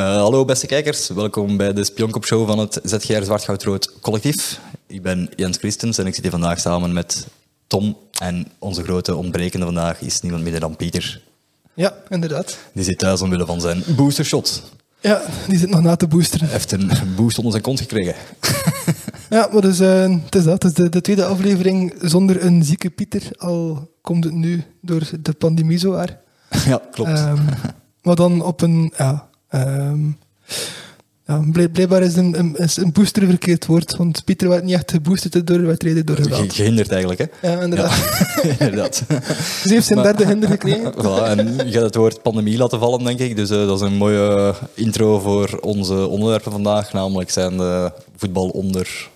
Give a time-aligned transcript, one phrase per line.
[0.00, 4.60] Uh, hallo beste kijkers, welkom bij de Spionkop Show van het ZGR Zwartgoudrood collectief.
[4.86, 7.26] Ik ben Jens Christens en ik zit hier vandaag samen met
[7.66, 7.96] Tom.
[8.18, 11.22] En onze grote ontbrekende vandaag is niemand minder dan Pieter.
[11.74, 12.58] Ja, inderdaad.
[12.72, 14.62] Die zit thuis omwille van zijn boostershot.
[15.00, 16.46] Ja, die zit nog na te boosteren.
[16.46, 18.14] Hij heeft een boost onder zijn kont gekregen.
[19.30, 20.62] ja, maar dus, uh, het is dat.
[20.62, 23.22] Het is de, de, tweede aflevering zonder een zieke Pieter.
[23.36, 26.18] Al komt het nu door de pandemie zo waar.
[26.66, 27.18] Ja, klopt.
[27.18, 27.48] Um,
[28.02, 28.92] maar dan op een...
[28.96, 30.18] Ja, um,
[31.30, 34.90] ja, blijkbaar is een, een, is een booster verkeerd woord, want Pieter werd niet echt
[34.90, 36.52] geboosterd door de wedstrijden door geweld.
[36.52, 37.50] Gehinderd eigenlijk, hè?
[37.50, 37.96] Ja, inderdaad.
[38.42, 39.02] Ja, inderdaad.
[39.08, 40.92] dus hij heeft zijn derde hinder gekregen.
[41.04, 43.36] Voilà, en je gaat het woord pandemie laten vallen, denk ik.
[43.36, 46.92] Dus uh, dat is een mooie intro voor onze onderwerpen vandaag.
[46.92, 49.08] Namelijk zijn de voetbal onder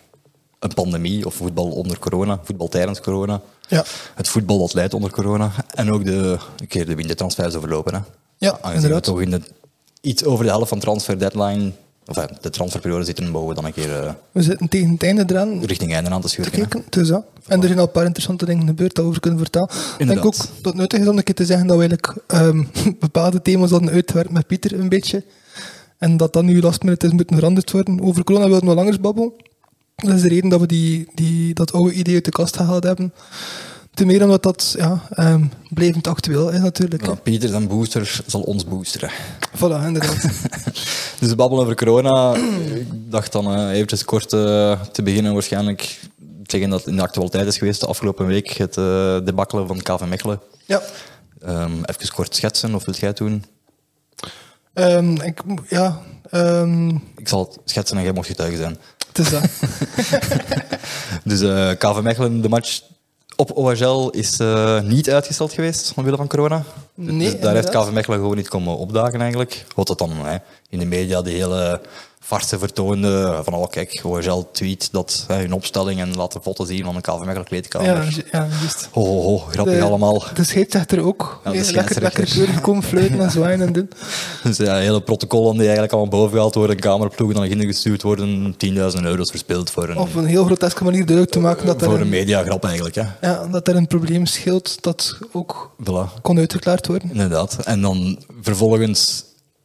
[0.59, 3.41] een pandemie, of voetbal onder corona, voetbal tijdens corona.
[3.69, 3.85] Ja.
[4.15, 5.51] Het voetbal dat leidt onder corona.
[5.75, 6.39] En ook de,
[6.69, 7.95] keer de wintertransfers overlopen.
[7.95, 8.01] Hè.
[8.37, 9.07] Ja, Aangezien inderdaad.
[9.07, 9.41] we toch in de,
[10.05, 11.73] iets over de helft van transfer deadline
[12.07, 15.03] of ja, de transferperiode zitten, mogen we dan een keer uh, We zitten tegen het
[15.03, 16.85] einde eraan richting einde aan te kijken.
[16.89, 17.25] Dus ja.
[17.47, 19.71] En er zijn al een paar interessante dingen gebeurd over kunnen vertellen.
[19.99, 22.23] Ik denk ook dat het nuttig is om een keer te zeggen dat we eigenlijk
[22.27, 22.65] ehm,
[22.99, 25.25] bepaalde thema's hadden uitgewerkt met Pieter een beetje.
[25.99, 28.01] En dat dat nu last minute is moeten veranderd worden.
[28.01, 29.33] Over corona wilden we langer babbelen.
[29.97, 32.85] Dat is de reden dat we die, die, dat oude idee uit de kast gehaald
[32.85, 33.13] hebben.
[33.95, 37.07] Ten meer omdat dat ja, ehm, blijvend actueel is natuurlijk.
[37.07, 39.11] Ja, Pieter zijn booster zal ons boosteren.
[39.57, 40.23] Voilà, inderdaad.
[41.21, 42.35] Dus we babbelen over corona.
[42.75, 46.01] Ik dacht dan eh, eventjes kort eh, te beginnen waarschijnlijk
[46.43, 48.51] zeggen dat het in de actualiteit is geweest de afgelopen week.
[48.51, 48.75] Het
[49.27, 50.41] debakkelen van KV Mechelen.
[50.67, 50.83] ja.
[51.41, 53.45] Ehm, even kort schetsen, of wilt jij het doen?
[54.73, 56.01] Ehm, ik, ja,
[57.17, 58.79] Ik zal het schetsen en jij mag getuige zijn.
[59.13, 59.43] het is dat.
[61.25, 62.81] Dus eh KV Mechelen, de match
[63.37, 66.65] op OHL is eh, niet uitgesteld geweest omwille van corona.
[66.95, 67.71] Nee, dus daar heeft.
[67.71, 69.65] KV Mechelen gewoon niet komen opdagen eigenlijk.
[69.75, 70.37] Wat dat dan hè,
[70.69, 71.81] in de media de hele
[72.27, 76.65] farse vertoonde van oh kijk, OHL tweet dat hè, hun opstelling en laat de foto
[76.65, 77.87] zien van een KV Mechelen kleedkamer.
[77.87, 78.03] Ja,
[78.33, 78.89] ja, juist.
[78.93, 80.25] Ho, ho, ho, grappig De- allemaal.
[80.35, 81.41] De scheidsrechter ook.
[81.45, 83.89] Ja, de Eh, lekker, lekker komen fluiten en zwaaien en doen.
[84.45, 88.55] Dus ja, hele protocollen die eigenlijk allemaal boven gehaald worden, kamerploegen naar binnen gestuurd worden,
[88.67, 91.85] 10.000 euro's verspeeld voor een, Op een heel groteske manier duidelijk te maken dat er,
[91.87, 92.95] voor een een, mediagrap eigenlijk.
[92.95, 93.05] Hè.
[93.21, 96.21] ja, dat er een probleem scheelt dat ook Voilà.
[96.23, 97.11] kon uitverklaard worden.
[97.11, 97.57] Inderdaad.
[97.65, 99.25] En dan vervolgens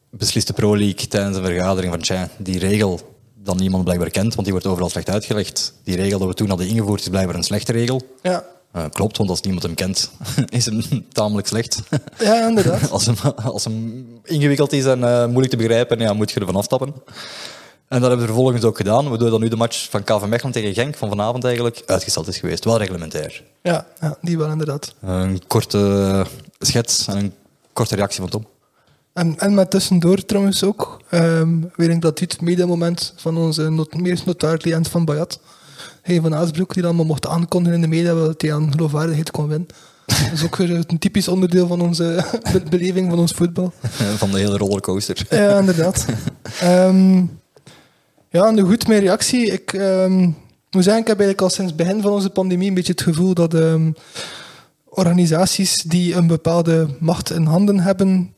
[0.10, 3.00] beslist de Pro League tijdens een vergadering van tja, die regel
[3.44, 5.74] dat niemand blijkbaar kent, want die wordt overal slecht uitgelegd.
[5.84, 8.02] Die regel dat we toen hadden ingevoerd is blijkbaar een slechte regel.
[8.22, 10.12] Ja, Eh, klopt, want als niemand hem kent,
[10.50, 10.82] is hem
[11.12, 11.80] tamelijk slecht.
[12.20, 12.90] ja inderdaad.
[12.96, 16.56] als, hem, als hem ingewikkeld is en eh, moeilijk te begrijpen, ja, moet je ervan
[16.56, 16.94] afstappen.
[17.88, 20.54] En dat hebben we vervolgens ook gedaan, waardoor dan nu de match van KV Mechelen
[20.54, 22.64] tegen Genk van vanavond eigenlijk uitgesteld is geweest.
[22.66, 23.44] Wel reglementair.
[23.62, 24.94] Ja, ja, die wel inderdaad.
[25.02, 26.26] Een korte
[26.60, 27.34] schets en een
[27.74, 28.46] korte reactie van Tom.
[29.20, 34.26] En, en met tussendoor trouwens ook, ehm weer een gratuit mediamoment van onze not, meest
[34.26, 35.40] notaar cliënt van Bayat.
[36.02, 39.32] Hij van Aasbroek, die dan allemaal mocht aankondigen in de media dat hij aan geloofwaardigheid
[39.32, 39.68] kon winnen.
[40.06, 43.74] Dat is ook weer een typisch onderdeel van onze be- beleving van ons voetbal.
[44.18, 45.26] Van de hele rollercoaster.
[45.30, 46.06] Ja, inderdaad.
[46.60, 47.24] Ehm,
[48.30, 49.52] ja, nu goed, mijn reactie.
[49.52, 50.20] Ik ehm,
[50.72, 53.02] moet zeggen, ik heb eigenlijk al sinds het begin van onze pandemie een beetje het
[53.02, 53.56] gevoel dat
[54.86, 58.34] organisaties die een bepaalde macht in handen hebben,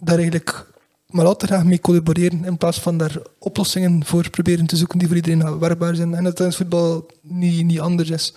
[0.00, 0.66] daar eigenlijk
[1.06, 4.98] maar al te graag mee collaboreren in plaats van daar oplossingen voor proberen te zoeken
[4.98, 6.14] die voor iedereen werkbaar zijn.
[6.14, 8.34] En dat in het voetbal niet, niet anders is.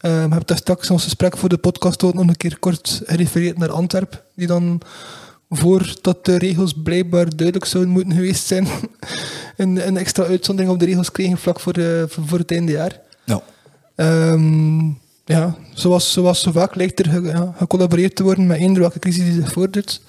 [0.00, 2.58] Ehm ik heb daar straks in ons gesprek voor de podcast ook nog een keer
[2.58, 4.80] kort gerefereerd naar Antwerp, die dan
[5.50, 8.66] voordat de regels blijkbaar duidelijk zouden moeten geweest zijn,
[9.56, 13.00] een, een extra uitzondering op de regels kregen vlak voor, eh, voor, het einde jaar.
[13.24, 13.42] Ja.
[13.94, 14.86] Ehm,
[15.24, 19.24] ja, zoals, zoals zo vaak lijkt er ja, gecollaboreerd te worden met eender welke crisis
[19.24, 20.00] die zich voordoet,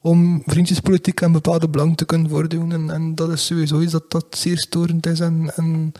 [0.00, 2.72] om vriendjespolitiek en bepaalde belangen te kunnen voordoen.
[2.72, 5.92] En, en dat is sowieso iets dat, dat zeer storend is en, en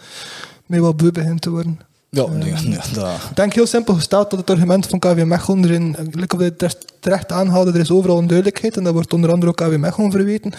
[0.66, 1.80] mij wel beu begint te worden.
[2.10, 5.64] Ja, nee, nee, dat- Ik denk heel simpel gesteld dat het argument van KV Mechelen
[5.64, 5.96] erin,
[6.28, 9.56] of je het terecht- aanhaalde, er is overal onduidelijkheid en dat wordt onder andere ook
[9.56, 10.50] KV Mechelen verweten.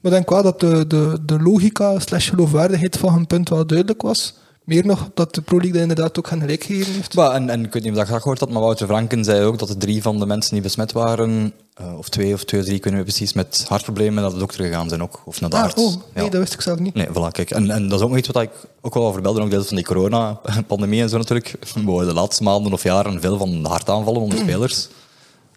[0.00, 3.66] Maar ik denk wel dat de, de, de logica slash geloofwaardigheid van hun punt wel
[3.66, 4.34] duidelijk was.
[4.64, 7.14] Meer nog dat de Pro League inderdaad ook gaan gelijk gegeven heeft.
[7.16, 9.58] En, en ik weet niet of dat dat gehoord had, maar Wouter Franken zei ook
[9.58, 12.66] dat de drie van de mensen die besmet waren, eh, of twee of twee of
[12.66, 15.22] drie, ik weet niet meer precies, met hartproblemen naar de dokter gegaan zijn ook.
[15.24, 15.82] Of naar de Ah, arts.
[15.82, 16.30] oh, nee, Ja.
[16.30, 16.94] dat wist ik zelf niet.
[16.94, 17.50] Nee, voilà, kijk.
[17.50, 18.50] En, en dat is ook nog iets wat ik
[18.80, 21.54] ook wel over belde, ook deel van die corona-pandemie en zo natuurlijk.
[21.74, 24.88] We de laatste maanden of jaren veel van hartaanvallen onder spelers.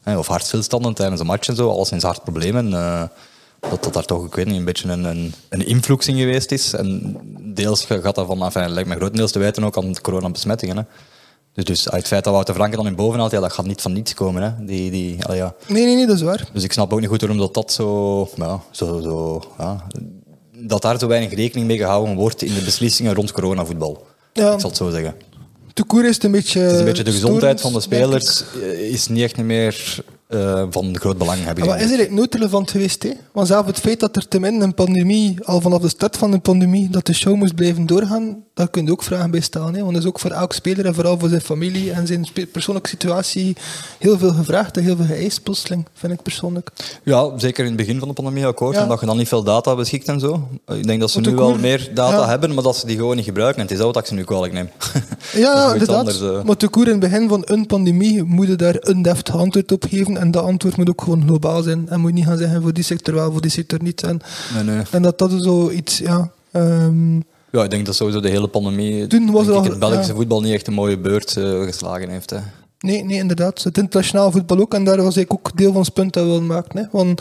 [0.05, 2.73] Of hartstilstanden tijdens een match en zo, alleszins hartproblemen.
[2.73, 3.03] eh
[3.69, 6.51] dat dat daar toch, ik weet niet, een beetje een, een, een influx in geweest
[6.51, 6.73] is.
[6.73, 7.17] En
[7.53, 10.77] deels gaat dat van, enfin, lijkt me grotendeels te wijten ook aan de coronabesmettingen.
[10.77, 10.83] Hè.
[11.53, 13.65] Dus, dus uit het feit dat Wouter Franke dan in boven haalt, ja, dat gaat
[13.65, 14.41] niet van niets komen.
[14.41, 14.65] Hè.
[14.65, 15.55] Die, die, allee, ja.
[15.67, 16.49] Nee, nee, nee, dat is waar.
[16.53, 19.87] Dus ik snap ook niet goed waarom dat, dat zo, ja, zo, zo ja,
[20.57, 24.05] dat daar zo weinig rekening mee gehouden wordt in de beslissingen rond coronavoetbal.
[24.33, 24.53] Ja.
[24.53, 25.15] Ik zal het zo zeggen.
[25.73, 26.59] De koer is het een beetje...
[26.59, 30.63] Het is een beetje de gezondheid van de spelers eh, is niet echt meer eh,
[30.69, 31.43] van groot belang.
[31.43, 33.09] Heb ik Maar is er nooit relevant geweest, hè?
[33.31, 36.31] Want zelf het feit dat er te min een pandemie, al vanaf de start van
[36.31, 39.73] de pandemie, dat de show moest blijven doorgaan, daar kun je ook vragen bij stellen.
[39.73, 39.79] Hè?
[39.81, 42.89] Want dat is ook voor elke speler en vooral voor zijn familie en zijn persoonlijke
[42.89, 43.55] situatie
[43.99, 46.69] heel veel gevraagd en heel veel geëist, plotseling, vind ik persoonlijk.
[47.03, 48.83] Ja, zeker in het begin van de pandemie akkoord, Ja.
[48.83, 50.47] omdat je dan niet veel data beschikt en zo.
[50.67, 52.27] Ik denk dat ze nu wel meer data ja.
[52.27, 53.55] hebben, maar dat ze die gewoon niet gebruiken.
[53.57, 54.69] En het is dat wat ik ze nu kwalijk neem.
[55.33, 55.97] Ja, Dat inderdaad.
[55.97, 56.43] anders, eh.
[56.43, 59.71] Maar de koer in het begin van een pandemie moet je daar een deftig antwoord
[59.71, 61.89] op geven en dat antwoord moet ook gewoon globaal zijn.
[61.89, 64.03] En moet je niet gaan zeggen voor die sector wel, voor die sector niet.
[64.03, 64.19] En,
[64.53, 64.83] Nee, nee.
[64.91, 66.31] en dat dat zoiets, ja...
[66.51, 67.15] ehm,
[67.51, 70.17] Ja, ik denk dat sowieso de hele pandemie Toen was al- het Belgische ja.
[70.17, 72.29] voetbal niet echt een mooie beurt eh, geslagen heeft.
[72.29, 72.37] Hè.
[72.79, 73.63] Nee, nee, inderdaad.
[73.63, 74.73] Het internationaal voetbal ook.
[74.73, 76.79] En daar was ik ook deel van het punt dat we maken.
[76.79, 76.85] Hè.
[76.91, 77.19] Want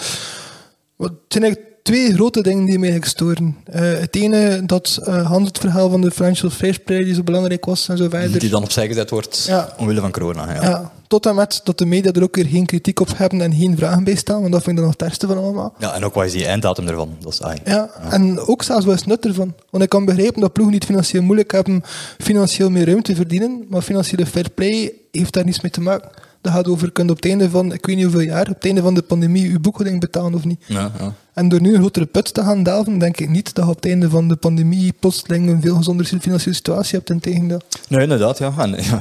[0.99, 3.57] het zijn eigenlijk twee grote dingen die mij storen.
[3.65, 7.65] Eh, het ene, dat Hans het verhaal van de financial fair play die zo belangrijk
[7.65, 8.39] was en zo verder.
[8.41, 9.75] Die dan opzij gezet wordt Ja.
[9.79, 10.55] omwille van corona.
[10.55, 10.63] Ja.
[10.63, 13.55] Ja, tot en met dat de media er ook weer geen kritiek op hebben en
[13.55, 14.41] geen vragen bij stellen.
[14.41, 15.75] Want dat vind ik dan nog het ergste van allemaal.
[15.79, 17.17] Ja, en ook wat is die einddatum ervan?
[17.21, 17.59] Dat is, ai.
[17.65, 19.55] Ja, en ook zelfs wat is nut ervan?
[19.71, 21.83] Want ik kan begrijpen dat ploegen die het financieel moeilijk hebben,
[22.19, 23.67] financieel meer ruimte verdienen.
[23.69, 26.11] Maar financiële fair play heeft daar niets mee te maken.
[26.41, 28.55] Dat gaat over, kun je op het einde van, ik weet niet hoeveel jaar, op
[28.55, 30.65] het einde van de pandemie je boekhouding betalen of niet.
[30.67, 31.13] Ja, ja.
[31.39, 33.77] En door nu een grotere put te gaan delven, denk ik niet dat je op
[33.77, 37.11] het einde van de pandemie plotseling een veel gezondere financiële situatie hebt.
[37.11, 37.61] Integendeel.
[37.89, 38.39] Nee, inderdaad.
[38.39, 38.53] Ja.
[38.59, 39.01] En, ja,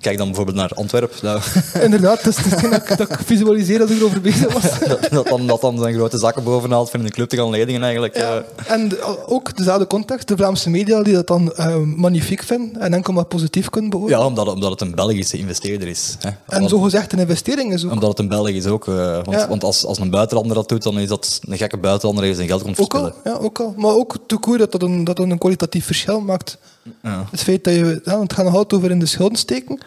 [0.00, 1.16] kijk dan bijvoorbeeld naar Antwerpen.
[1.22, 1.52] Dat,
[1.84, 4.78] Inderdaad, dat dat, ik- dat ik visualiseer als ik erover bezig was.
[5.10, 7.82] dat, dan, dat dan zijn grote zakken bovenhaalt voor in de club te gaan ledigen
[7.82, 8.16] eigenlijk.
[8.16, 8.36] Ja.
[8.66, 8.72] eh.
[8.72, 12.94] En de- ook dezelfde context, de Vlaamse media die dat dan eh, magnifiek vinden en
[12.94, 14.18] enkel maar positief kunnen beoordelen.
[14.20, 16.16] ja, omdat, omdat het een Belgische investeerder is.
[16.20, 16.28] Hè.
[16.28, 17.92] En Want- zo gezegd een investering is ook.
[17.92, 18.88] Omdat het een Belg is ook.
[18.88, 22.24] eh, want want als, als een buitenlander dat doet, dan is dat een gekke buitenlander
[22.24, 23.74] die zijn geld komt Ook al, ja, ook al.
[23.76, 26.58] Maar ook te koer dat dat een, dat dat een kwalitatief verschil maakt.
[27.02, 27.26] Ja.
[27.30, 28.00] Het feit dat je...
[28.04, 29.78] Ja, het gaat nog altijd over in de schulden steken.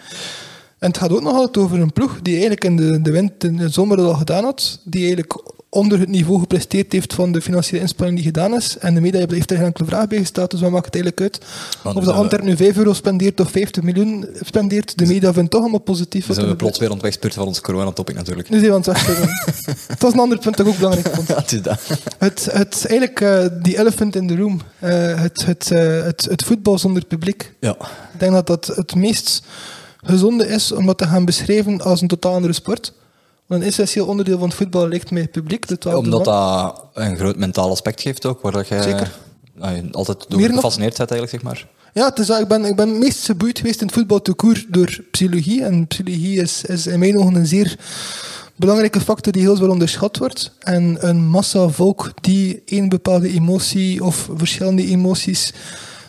[0.80, 3.44] En het gaat ook nog altijd over een ploeg die eigenlijk in de, de wind
[3.44, 4.80] in de zomer al gedaan had.
[4.84, 5.42] Die eigenlijk
[5.74, 8.78] onder het niveau gepresteerd heeft van de financiële inspanning die gedaan is.
[8.78, 11.24] En de media heeft er geen enkele vraag bij gesteld, dus wat maakt het eigenlijk
[11.24, 11.46] uit?
[11.82, 15.52] Want of de Antwerp nu 5 euro spendeert of 50 miljoen spendeert, de media vindt
[15.52, 16.28] toch allemaal positief.
[16.28, 18.50] Wat zijn we plots weer wegspurten van ons corona-topic natuurlijk.
[18.50, 18.96] Nu zijn we aan
[19.88, 21.52] het was een ander punt dat ik ook belangrijk vond.
[21.52, 21.80] Is dat.
[22.18, 24.62] Het, het eigenlijk eh, die elephant in the room.
[24.80, 27.54] Eh, het, het, eh, het, het voetbal zonder publiek.
[27.60, 27.76] Ja.
[28.14, 29.44] Ik denk dat dat het meest
[29.98, 32.94] gezonde is om dat te gaan beschrijven als een totaal andere sport.
[33.54, 35.68] Een essentieel onderdeel van het voetbal lijkt mij het publiek.
[35.68, 39.12] De Omdat dat een groot mentaal aspect geeft ook, waar dat jij Zeker.
[39.56, 41.68] je altijd door gefascineerd bent eigenlijk, zeg maar.
[41.94, 44.66] Ja, het is, ik, ben, ik ben meest geboeid geweest in het voetbal tout court
[44.70, 45.64] door psychologie.
[45.64, 47.78] En psychologie is, is in mijn ogen een zeer
[48.56, 50.52] belangrijke factor die heel zwaar onderschat wordt.
[50.60, 55.54] En een massa volk die één bepaalde emotie of verschillende emoties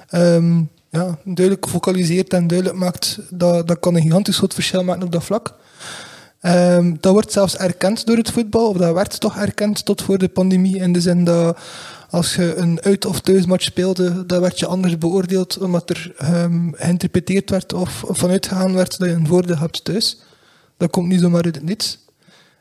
[0.09, 0.61] ehm,
[0.91, 5.13] ja, duidelijk focaliseert en duidelijk maakt, dat, dat kan een gigantisch groot verschil maken op
[5.13, 5.55] dat vlak.
[6.45, 10.19] Ehm, dat wordt zelfs erkend door het voetbal, of dat werd toch erkend tot voor
[10.19, 10.77] de pandemie.
[10.77, 11.59] In de zin dat
[12.11, 16.73] als je een uit- of thuismatch speelde, dan werd je anders beoordeeld, omdat er ehm,
[16.73, 20.21] geïnterpreteerd werd of vanuit gegaan werd dat je een voordeel hebt thuis.
[20.77, 21.99] Dat komt niet zomaar uit het niets.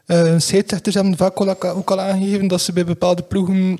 [0.06, 3.80] Eh scheidsrechters hebben vaak ook al aangegeven dat ze bij bepaalde ploegen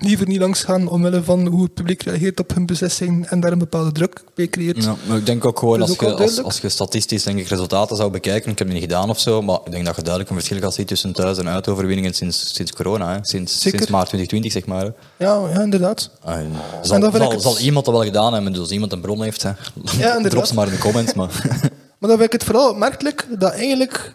[0.00, 3.52] liever niet langs gaan omwille van hoe het publiek reageert op hun beslissing en daar
[3.52, 4.84] een bepaalde druk bij creëert.
[4.84, 7.96] Ja, maar ik denk ook gewoon, als je, als, als je statistisch denk ik, resultaten
[7.96, 10.30] zou bekijken, ik heb het niet gedaan of zo, maar ik denk dat je duidelijk
[10.32, 13.18] een verschil gaat zien tussen thuis- en uitoverwinningen sinds, sinds corona, hè.
[13.22, 13.78] Sinds, Zeker.
[13.78, 14.84] sinds maart 2020, zeg maar.
[14.84, 15.24] hè.
[15.24, 16.10] Ja, ja inderdaad.
[16.24, 19.22] En zal, zal, het- zal iemand dat wel gedaan hebben, dus als iemand een bron
[19.22, 19.50] heeft, hè.
[19.92, 20.30] inderdaad.
[20.30, 21.14] drop ze maar in de comments.
[21.14, 21.30] Maar.
[21.98, 24.14] Maar dan vind ik het vooral opmerkelijk dat eigenlijk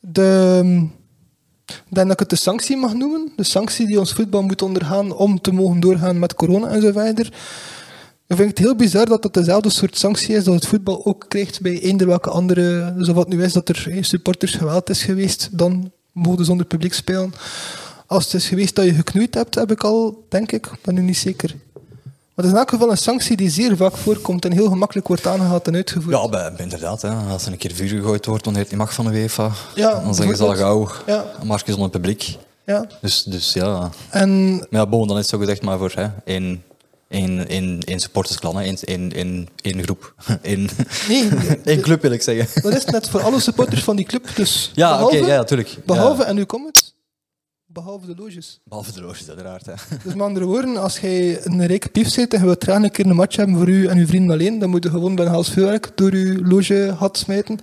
[0.00, 0.88] de.
[1.70, 3.32] Ik denk dat ik het de sanctie mag noemen.
[3.36, 6.92] De sanctie die ons voetbal moet ondergaan om te mogen doorgaan met corona en zo
[6.92, 7.32] verder.
[8.26, 11.06] Dan vind ik het heel bizar dat dat dezelfde soort sanctie is dat het voetbal
[11.06, 12.94] ook krijgt bij eender welke andere.
[12.98, 16.66] Zo wat nu is dat er eh, supporters geweld is geweest, dan mogen ze zonder
[16.66, 17.32] publiek spelen.
[18.06, 21.00] Als het is geweest dat je geknoeid hebt, heb ik al, denk ik, ben nu
[21.00, 21.54] niet zeker.
[22.34, 25.08] Maar het is in elk geval een sanctie die zeer vaak voorkomt en heel gemakkelijk
[25.08, 26.16] wordt aangehaald en uitgevoerd.
[26.16, 27.02] Ja, bij, inderdaad.
[27.02, 27.10] Hè.
[27.10, 30.00] Als er een keer vuur gegooid wordt wanneer het niet mag van de UEFA, Ja,
[30.00, 31.24] dan zeggen ze al gauw, Ja.
[31.40, 32.36] een markje zonder publiek.
[32.66, 32.86] Ja.
[33.00, 33.90] Dus, dus ja.
[34.10, 36.62] En Maar ja, bon, dan is het zo gezegd maar voor hè, één,
[37.08, 38.60] één, één supportersklan.
[38.60, 40.14] Één, één, één, één groep.
[40.42, 40.70] Eén,
[41.08, 41.28] Nee,
[41.64, 42.62] één club wil ik zeggen.
[42.62, 44.28] dat is net voor alle supporters van die club.
[44.36, 45.76] Dus Ja, oké, ja, natuurlijk.
[45.86, 46.94] behalve en nu komt het,
[47.72, 48.60] Behalve de loges.
[48.64, 49.66] Behalve de loges, uiteraard.
[49.66, 49.72] Hè.
[50.04, 52.90] Dus met andere woorden, als jij een rijke pief zit en je wilt graag een
[52.90, 55.26] keer een match hebben voor u en uw vrienden alleen, dan moet je gewoon bij
[55.26, 57.58] een vuurwerk door uw loge had smijten.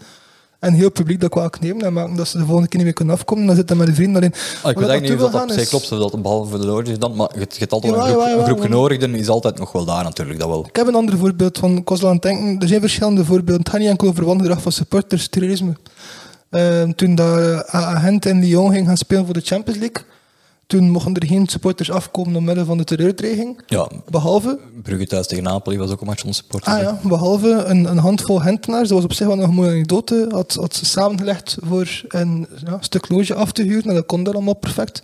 [0.60, 2.96] En heel publiek dat kwalijk nemen en maken dat ze de volgende keer niet meer
[2.96, 3.46] kunnen afkomen.
[3.46, 4.34] Dan zitten met de vrienden alleen.
[4.34, 7.16] Ah, ik weet eigenlijk niet of dat klopt, of dat behalve voor de loges dan,
[7.16, 8.64] maar je, je hebt altijd Ja, een groep, ja, ja, een groep ja.
[8.64, 10.66] genodigden is altijd nog wel daar natuurlijk, dat wel.
[10.66, 13.26] Ik heb een ander voorbeeld van, ik was al aan het denken, er zijn verschillende
[13.26, 13.58] voorbeelden.
[13.58, 15.76] Het gaat niet enkel over wangedrag van supporters, terrorisme.
[16.50, 20.04] Ehm, toen dat AA Gent en Lyon ging gaan spelen voor de Champions League,
[20.68, 23.62] toen mochten er geen supporters afkomen omwille van de terreurdreiging.
[23.66, 26.76] Ja, Behalve, Brugge thuis tegen Napoli was ook een match van supporters.
[26.76, 29.70] ah ja, behalve een, een handvol Gentenaars, dat was op zich wel nog een mooie
[29.70, 33.90] anekdote, had, had ze samengelegd voor een ja, stuk loge af te huren.
[33.90, 35.04] En dat kon dat allemaal perfect.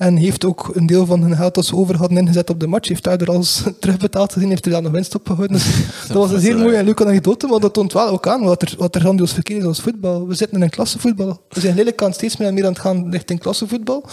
[0.00, 2.66] En heeft ook een deel van hun geld dat ze over hadden ingezet op de
[2.66, 2.88] match.
[2.88, 5.56] Heeft daardoor alles terugbetaald gezien, heeft er daar nog winst op gehouden.
[5.56, 5.66] Dus
[6.08, 8.62] dat was een zeer mooie en leuke anekdote, maar dat toont wel ook aan wat
[8.62, 10.26] er, wat er grandioos verkeerd is als voetbal.
[10.26, 11.40] We zitten in een klassenvoetbal.
[11.48, 14.04] We zijn lelijk aan steeds meer en meer aan het gaan richting klassenvoetbal.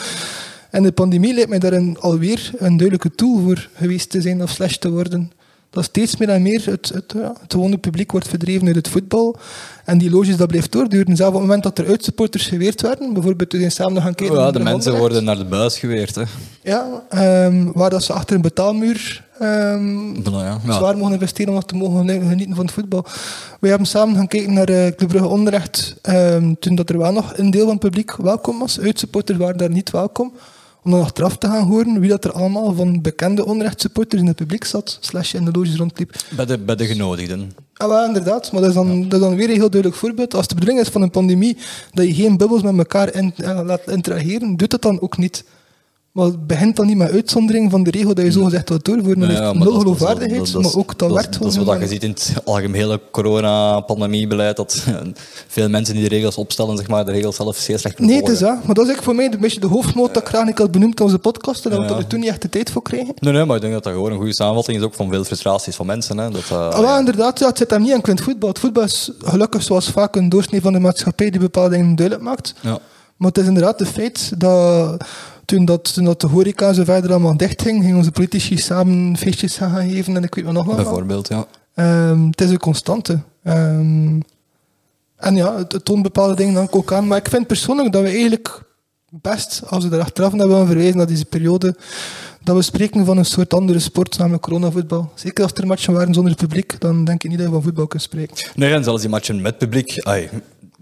[0.70, 4.44] En de pandemie lijkt mij daar een, alweer een duidelijke tool voor geweest te zijn
[4.44, 5.32] of slash te worden.
[5.77, 8.88] Dat steeds meer en meer het, het, ja, het gewone publiek wordt verdreven uit het
[8.88, 9.36] voetbal.
[9.86, 11.15] En die loges, dat blijft doorduren.
[11.15, 14.38] Zelfs op het moment dat er uitsupporters geweerd werden, bijvoorbeeld we zijn samen gaan kijken...
[14.38, 16.15] ja, de mensen worden naar de buis geweerd.
[16.15, 16.24] Hè.
[16.62, 20.74] Ja, ehm, waar dat ze achter een betaalmuur ehm, ja, ja.
[20.74, 23.05] zwaar mogen investeren om te mogen genieten van het voetbal.
[23.60, 27.12] We hebben samen gaan kijken naar eh Club Brugge Onderrecht, ehm, toen dat er wel
[27.12, 28.79] nog een deel van het publiek welkom was.
[28.79, 30.34] Uitsupporters waren daar niet welkom.
[30.88, 34.36] Om dan achteraf te gaan horen wie dat er allemaal van bekende Onderrecht-supporters in het
[34.36, 36.15] publiek zat, slash in de loges rondliep.
[36.36, 37.51] Bij, de, bij de genodigden.
[37.74, 38.51] Ah, wel, inderdaad.
[38.51, 40.34] Maar dat is, dan, dat is dan weer een heel duidelijk voorbeeld.
[40.34, 41.58] Als de bedoeling is van een pandemie
[41.94, 45.44] dat je geen bubbels met elkaar in, eh, laat interageren, doet dat dan ook niet.
[46.17, 49.19] Maar begint dan niet met uitzondering van de regel dat je zo gezegd wilt doorvoeren.
[49.19, 52.33] Dat Ja, nul geloofwaardigheid, maar ook dat, werkt Dat is wat je ziet in het
[52.43, 54.83] algemene corona-pandemiebeleid, dat
[55.47, 58.29] veel mensen die de regels opstellen, zeg maar, de regels zelf zeer slecht Nee, het
[58.29, 58.50] is dat.
[58.65, 60.71] Maar dat is eigenlijk voor mij een beetje de hoofdmoot dat ik graag niet had
[60.71, 61.91] benoemd in onze podcast, en dat we Ja.
[61.91, 63.13] tot nu toe niet echt de tijd voor kregen.
[63.19, 65.24] Nee, nee, maar ik denk dat dat gewoon een goede samenvatting is, ook van veel
[65.24, 66.17] frustraties van mensen.
[66.17, 66.29] Hè.
[66.29, 68.50] Dat, eh, Ah, inderdaad, ja, het zit hem niet enkel in het voetbal.
[68.50, 72.27] Het voetbal is gelukkig zoals vaak een doorsnee van de maatschappij die bepaalde dingen duidelijk
[72.27, 72.53] maakt.
[72.62, 72.79] ja.
[73.17, 75.03] Maar het is inderdaad het feit dat
[75.48, 79.58] toen, dat toen dat de horeca zo verder allemaal dichtging, gingen onze politici samen feestjes
[79.58, 80.75] gaan geven en ik weet wat nog wat.
[80.75, 81.48] Bijvoorbeeld, ja.
[81.74, 83.20] Ehm, het is een constante.
[83.44, 84.20] Ehm,
[85.16, 87.08] en ja, het, het toont bepaalde dingen dan ook aan.
[87.08, 88.63] Maar ik vind persoonlijk dat we eigenlijk
[89.10, 91.75] best, als we er achteraf naar willen verwijzen, naar deze periode,
[92.44, 95.12] dat we spreken van een soort andere sport, namelijk coronavoetbal.
[95.16, 97.88] Zeker als er matchen waren zonder publiek, dan denk ik niet dat je van voetbal
[97.88, 98.36] kunt spreken.
[98.56, 100.01] Nee, en zelfs die matchen met publiek.
[100.04, 100.30] ai,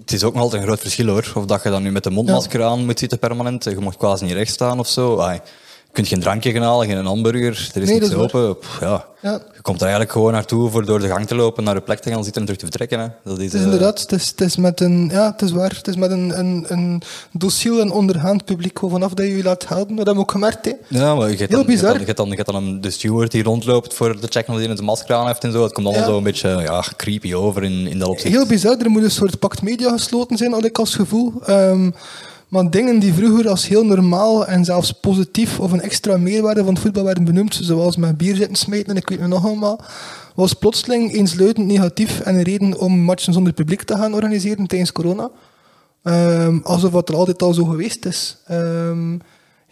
[0.05, 1.31] het is ook nog altijd een groot verschil hoor.
[1.35, 3.63] Of dat je dan nu met de mondmasker aan moet zitten permanent.
[3.63, 5.19] Je mag quasi niet recht staan of zo.
[5.19, 5.39] Ai,
[5.95, 7.69] kunt geen drankje gaan halen, geen hamburger.
[7.73, 8.57] Er is Nee, niks dat is open.
[8.59, 9.05] Pff, ja.
[9.21, 9.31] Ja.
[9.55, 11.99] Je komt er eigenlijk gewoon naartoe voor door de gang te lopen, naar je plek
[11.99, 12.99] te gaan zitten en terug te vertrekken.
[12.99, 13.07] Hè.
[13.23, 15.51] Dat is, Het is eh, inderdaad, het is, het is met een, ja, het is
[15.51, 19.37] waar, het is met een, een, een dociel en ondergaand publiek gewoon vanaf dat je
[19.37, 19.87] je laat houden.
[19.95, 20.71] Dat hebben we ook gemerkt, hè.
[20.87, 21.91] Ja, maar je hebt dan, je hebt bizar.
[22.15, 24.83] dan, je hebt dan, een, de steward die rondloopt voor te checken of hij een
[24.83, 25.63] masker aan heeft en zo.
[25.63, 26.09] Het komt allemaal Ja.
[26.11, 28.33] zo een beetje ja, creepy over in, in dat opzicht.
[28.35, 31.33] Heel bizar, er moet een soort pact media gesloten zijn, had ik als gevoel.
[31.45, 31.89] Ehm,
[32.47, 36.73] maar dingen die vroeger als heel normaal en zelfs positief of een extra meerwaarde van
[36.73, 39.79] het voetbal werden benoemd, zoals met bier zitten smijten en ik weet het nog allemaal,
[40.35, 44.91] was plotseling eensluidend negatief en een reden om matchen zonder publiek te gaan organiseren tijdens
[44.91, 45.29] corona.
[46.03, 48.37] Ehm, alsof het er altijd al zo geweest is.
[48.45, 49.17] Ehm,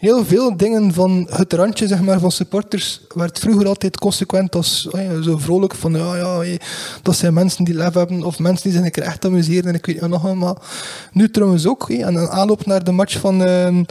[0.04, 4.88] heel veel dingen van het randje zeg maar, van supporters werd vroeger altijd consequent als
[4.90, 6.56] oh zo vrolijk van ja, ja,
[7.02, 9.86] dat zijn mensen die lef hebben of mensen die zich keer echt amuseren en ik
[9.86, 10.58] weet het nog allemaal.
[11.12, 13.82] Nu trouwens ook, en een aanloop naar de match van ehm,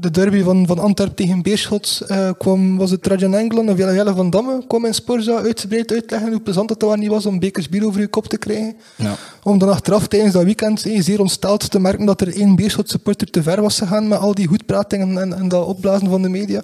[0.00, 4.14] de derby van, van Antwerpen tegen Beerschot eh, kwam, was het Trajan Engeland of Jelle
[4.14, 7.68] van Damme, kwam in Sporza uitgebreid uitleggen hoe plezant het wel niet was om bekers
[7.68, 8.76] bier over je kop te krijgen.
[8.96, 9.14] Ja.
[9.42, 12.90] Om dan achteraf tijdens dat weekend eh, zeer ontsteld te merken dat er één Beerschot
[12.90, 16.28] supporter te ver was gegaan met al die goedpratingen en, en dat opblazen van de
[16.28, 16.62] media.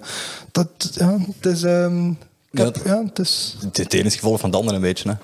[0.51, 1.63] Dat, ja, het is...
[1.63, 2.15] ehm, ik
[2.51, 3.55] Ja, heb- ja, het is...
[3.61, 5.09] Het het ene is gevolg van het andere een beetje.
[5.09, 5.15] Hè.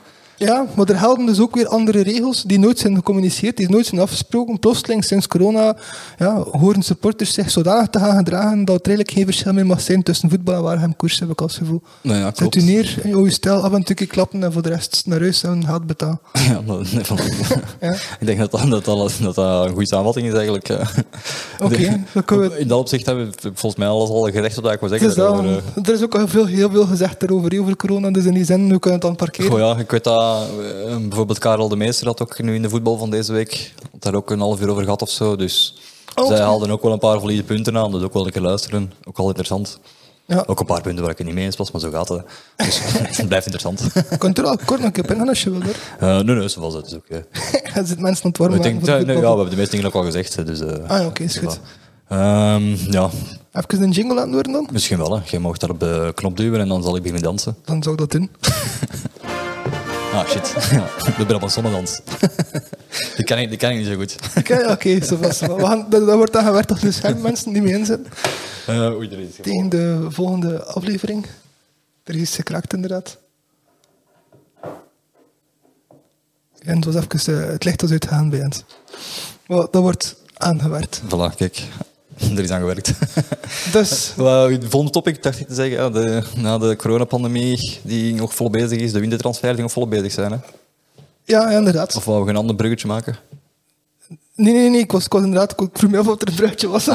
[0.45, 3.85] Ja, maar er gelden dus ook weer andere regels die nooit zijn gecommuniceerd, die nooit
[3.85, 4.59] zijn afgesproken.
[4.59, 5.75] Plotseling, sinds corona,
[6.17, 9.81] ja, horen supporters zich zodanig te gaan gedragen dat er eigenlijk geen verschil meer mag
[9.81, 11.81] zijn tussen voetbal en Waarhem koers, heb ik als gevoel.
[12.01, 15.01] Nou ja, Zet u neer, je stijl af en toe klappen en voor de rest
[15.05, 16.19] naar huis en geld betalen.
[17.79, 17.91] Ja.
[18.19, 18.85] Ik denk dat dat, dat,
[19.21, 20.69] dat, dat een goede samenvatting is eigenlijk.
[20.69, 20.87] eh.
[21.59, 22.03] Oké,
[22.35, 25.11] we- In dat opzicht hebben we volgens mij alles al gezegd wat ik wil zeggen.
[25.75, 28.69] eh, er is ook al veel, heel veel gezegd over corona, dus in die zin,
[28.69, 29.51] we kunnen het dan parkeren.
[29.51, 32.69] Goh, ja, ik weet dat eh, bijvoorbeeld Karel de Meester had ook nu in de
[32.69, 35.35] voetbal van deze week had daar ook een half uur over gehad of zo.
[35.35, 35.75] Dus
[36.15, 37.91] Oh, zij haalden ook wel een paar valide punten aan.
[37.91, 38.91] Dus ook wel een keer luisteren.
[39.03, 39.79] Ook wel interessant.
[40.25, 40.43] Ja.
[40.47, 42.23] Ook een paar punten waar ik het niet mee eens was, maar zo gaat het.
[42.55, 42.79] Dus
[43.17, 43.81] het blijft interessant.
[44.17, 45.61] Kunt er al kort nog een keer als je wil.
[45.61, 45.75] Hoor.
[45.99, 46.83] Eh nee, nee, zo was het.
[46.83, 47.17] Dus ook, eh.
[47.17, 49.71] er zitten mensen aan het warm denk, ja, de nee, ja, we hebben de meeste
[49.71, 50.45] dingen ook al gezegd.
[50.45, 51.59] Dus, eh, Ah oké, is goed.
[52.07, 53.09] Ehm, ja,
[53.51, 54.67] Even een jingle laten horen dan?
[54.71, 55.15] misschien wel.
[55.15, 55.21] Hè.
[55.25, 57.55] Jij mag daar op de knop duwen en dan zal ik beginnen dansen.
[57.65, 58.29] Dan zou ik dat doen.
[60.13, 60.53] Ah, shit.
[61.17, 61.99] De Brabant zonnedans.
[63.15, 64.15] die, ken ik, die ken ik niet zo goed.
[64.37, 65.03] Oké, oké.
[65.05, 67.73] zo was- we gaan- dat, dat wordt dan gewerkt op de scherm, mensen die mee
[67.73, 68.11] inzetten.
[68.67, 69.35] Eh oei, er is.
[69.41, 71.25] Tegen de volgende aflevering.
[72.03, 73.17] Er is iets gekraakt, inderdaad.
[76.59, 78.63] En het was even, eh, het licht was uitgegaan bij ons.
[79.47, 81.01] Maar dat wordt aangewerkt.
[81.05, 81.63] Voilà, kijk.
[82.37, 82.91] Er is aan gewerkt.
[83.71, 85.77] Dus, volgende topic, dacht ik te zeggen.
[85.77, 89.87] ja, De, na de coronapandemie, die nog vol bezig is, de wintertransfer die nog vol
[89.87, 90.31] bezig zijn.
[90.31, 90.37] Hè?
[91.23, 91.95] ja, inderdaad.
[91.95, 93.17] Of wou we een ander bruggetje maken?
[94.35, 94.79] Nee, nee, nee.
[94.79, 95.61] Ik was, ik was inderdaad...
[95.61, 96.85] Ik vroeg me af of er een bruidje was.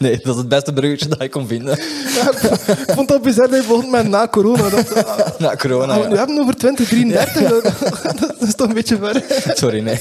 [0.04, 1.78] Nee, dat is het beste bruggetje dat ik kon vinden.
[2.14, 2.30] Ja,
[2.70, 4.68] ik vond dat bizar dat je begon met na corona.
[4.68, 6.00] Dat, ah, Na corona.
[6.00, 6.16] we ja.
[6.16, 7.62] hebben over 2033.
[7.62, 9.24] dat, dat is toch een beetje ver.
[9.54, 9.98] Sorry, nee.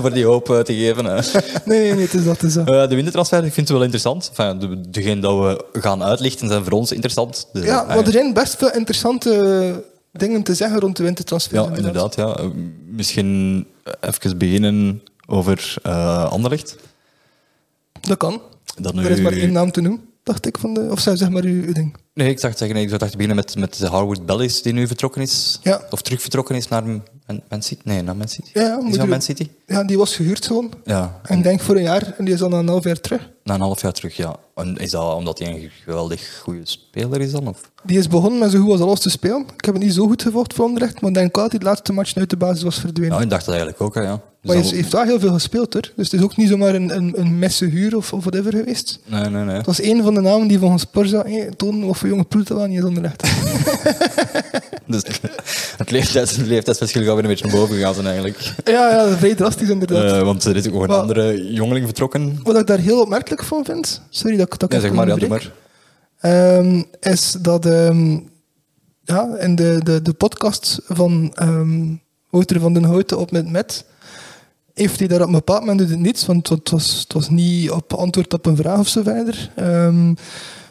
[0.00, 1.04] Voor die hoop eh, te geven.
[1.04, 1.14] hè.
[1.14, 2.02] Nee, nee, nee.
[2.04, 2.34] Het is dat.
[2.40, 2.68] Het is dat.
[2.68, 4.30] Eh, de wintertransfer, ik vind het wel interessant.
[4.36, 5.38] Enfin, de, degene dat
[5.72, 7.48] we gaan uitlichten zijn voor ons interessant.
[7.52, 11.54] Ja, ah, maar er zijn best veel interessante dingen te zeggen rond de wintertransfer.
[11.54, 12.16] Ja, inderdaad.
[12.16, 12.36] Ja.
[12.36, 12.44] Eh,
[12.86, 13.66] Misschien
[14.00, 16.76] even beginnen over eh Anderlecht.
[18.00, 18.40] Dat kan.
[18.76, 20.58] Dat Er is maar één naam te noemen, dacht ik.
[20.58, 21.96] Van de, of zou zeg maar uw, uw ding.
[22.14, 24.72] Nee, ik dacht zeggen, nee, ik zou dacht beginnen met, met de Harwood Bellis die
[24.72, 25.58] nu vertrokken is.
[25.62, 25.80] Ja.
[25.90, 26.84] Of terug vertrokken is naar
[27.26, 27.80] Man, Man City.
[27.84, 28.50] Nee, naar Man City.
[28.52, 29.48] Ja, is dat Man City?
[29.66, 30.72] Ja, die was gehuurd gewoon.
[30.84, 32.14] Ja, En ik denk voor een jaar.
[32.18, 33.30] En die is dan na een half jaar terug.
[33.44, 34.36] na een half jaar terug, ja.
[34.54, 37.48] En is dat omdat hij een geweldig goede speler is dan?
[37.48, 37.70] Of?
[37.82, 39.40] Die is begonnen met zo goed als alles te spelen.
[39.56, 41.00] Ik heb het niet zo goed gevolgd voor Anderlecht.
[41.00, 43.16] Maar ik denk wel dat hij de laatste match uit de basis was verdwenen.
[43.16, 44.20] Ja, ik dacht dat eigenlijk ook, hè, ja.
[44.40, 45.92] Dus maar hij heeft wel heel veel gespeeld hoor.
[45.96, 48.98] Dus het is ook niet zomaar een, een, een messe huur of, of whatever geweest.
[49.04, 49.56] Nee, nee, nee.
[49.56, 52.44] Het was een van de namen die volgens Sporza hey, tonen wat voor jonge ploeg
[52.44, 53.22] dat wel niet is Anderlecht.
[54.86, 55.02] Dus
[55.78, 58.54] het leeftijds, het leeftijdsverschil gaat weer een beetje naar boven gegaan zijn eigenlijk.
[58.64, 60.12] ja, ja, vrij drastisch inderdaad.
[60.12, 62.40] Eh, want er is ook nog een Maar- andere jongeling vertrokken.
[62.42, 65.14] Wat ik daar heel opmerkelijk van vind, sorry dat, ik- dat Ja, zeg maar, ja,
[65.14, 65.52] doe onderbreek.
[66.20, 66.32] maar.
[66.32, 68.18] Ehm, is dat ehm,
[69.04, 71.94] ja, in de, de, de podcast van ehm
[72.30, 73.84] Wouter van den Houten op met Met,
[74.74, 77.92] heeft hij daar op een bepaald moment niets, want het was, het was niet op
[77.92, 79.50] antwoord op een vraag of zo verder.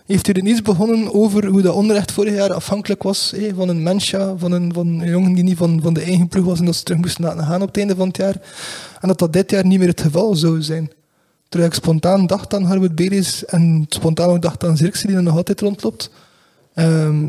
[0.05, 3.69] Heeft hij er niets begonnen over hoe dat onrecht vorig jaar afhankelijk was hé, van
[3.69, 6.59] een mensja, van een, van een jongen die niet van, van de eigen ploeg was
[6.59, 8.35] en dat ze terug moesten laten gaan op het einde van het jaar.
[9.01, 10.91] En dat dat dit jaar niet meer het geval zou zijn.
[11.49, 15.23] Terwijl ik spontaan dacht aan Harwood Beres en spontaan ook dacht aan Zirkse die er
[15.23, 16.09] nog altijd rondloopt.
[16.73, 17.25] Ehm,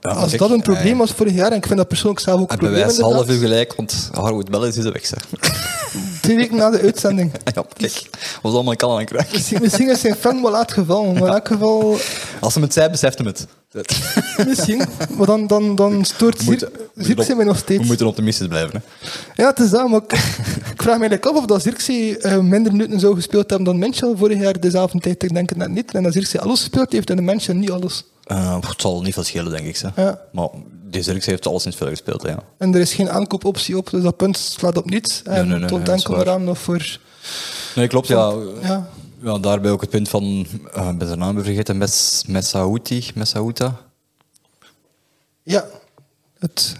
[0.00, 2.40] Ja, als dat een probleem hij- was vorig jaar, en ik vind dat persoonlijk zelf
[2.40, 5.06] ook een probleem bewijst half uur gelijk, want Harwood Bellis is er weg.
[5.06, 5.26] Zeg.
[6.26, 7.32] Twee weken na de uitzending.
[7.54, 8.10] Ja, kijk,
[8.42, 9.32] was allemaal in kan aan krijgen.
[9.32, 11.96] Misschien, misschien is zijn fan wel laat gevallen, maar in elk geval...
[12.40, 13.46] Als hem het zei, besefte hem het.
[14.46, 14.82] Misschien.
[15.16, 17.86] Maar dan, dan, dan stoort We we Zirkzee mij nog We steeds.
[17.86, 18.82] moeten optimistisch blijven.
[18.82, 19.42] Hè.
[19.42, 20.12] Ja, het is dat, maar ik,
[20.72, 23.78] ik vraag me eigenlijk af of dat Zirkzee eh, minder minuten zou gespeeld hebben dan
[23.78, 25.22] Menschel vorig jaar dezelfde tijd.
[25.22, 25.94] Ik denk het net niet.
[25.94, 28.04] En dat Zirkzee alles gespeeld heeft en de Menschel niet alles.
[28.24, 29.76] Eh, het zal niet veel schelen, denk ik.
[29.76, 29.90] Zeg.
[29.96, 30.20] Ja.
[30.32, 30.48] Maar
[30.90, 32.22] Zirkzee heeft alleszins veel gespeeld.
[32.22, 32.38] Ja.
[32.58, 35.22] En er is geen aankoopoptie op, dus dat punt slaat op niets.
[35.24, 36.98] En Nee, nee, nee, dat is enkel eraan nog voor...
[37.74, 38.08] Nee, klopt.
[38.08, 38.32] Ja.
[38.62, 38.88] Ja,
[39.22, 43.76] Ja, daarbij ook het punt van, eh ik ben zijn naam vergeten, Mes, Messauti, Messauta.
[45.42, 45.64] ja.
[46.38, 46.76] Het...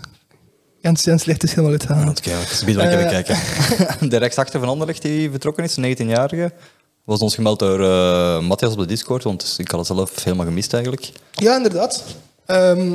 [0.81, 3.09] Jens, Jens ligt dus helemaal Ja, dat kan ik eens wel even Eh.
[3.11, 3.38] kijken.
[4.11, 6.53] De rechtsachter van Anderlecht die vertrokken is, een 19-jarige,
[7.05, 10.47] was ons gemeld door eh, Matthias op de Discord, want ik had het zelf helemaal
[10.47, 11.12] gemist eigenlijk.
[11.33, 12.05] Ja, inderdaad.
[12.47, 12.92] Ehm,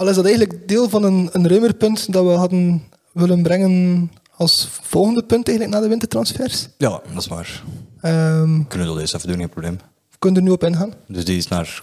[0.00, 2.82] al is dat eigenlijk deel van een, een ruimer punt dat we hadden
[3.12, 6.68] willen brengen als volgende punt eigenlijk na de wintertransfers.
[6.78, 7.62] Ja, dat is waar.
[8.00, 9.74] Ehm Kunnen we dat eens even doen, geen probleem.
[10.10, 10.92] we kunnen er nu op ingaan.
[11.06, 11.64] Dus die is naar...
[11.64, 11.82] Dus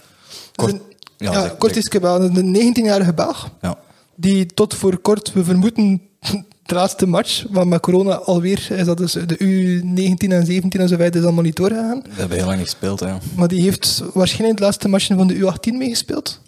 [0.56, 0.80] Kort, een-
[1.16, 3.78] ja, ja, kort is een 19-jarige Belg, ja.
[4.14, 6.00] die tot voor kort, we vermoeden
[6.68, 10.88] de laatste match, maar met corona alweer, is dat dus de U19 en 17 en
[10.88, 12.02] zo verder, is allemaal niet doorgegaan.
[12.02, 13.00] We hebben heel lang niet gespeeld.
[13.00, 13.12] Hè.
[13.36, 16.40] Maar die heeft waarschijnlijk de laatste matchen van de U18 meegespeeld.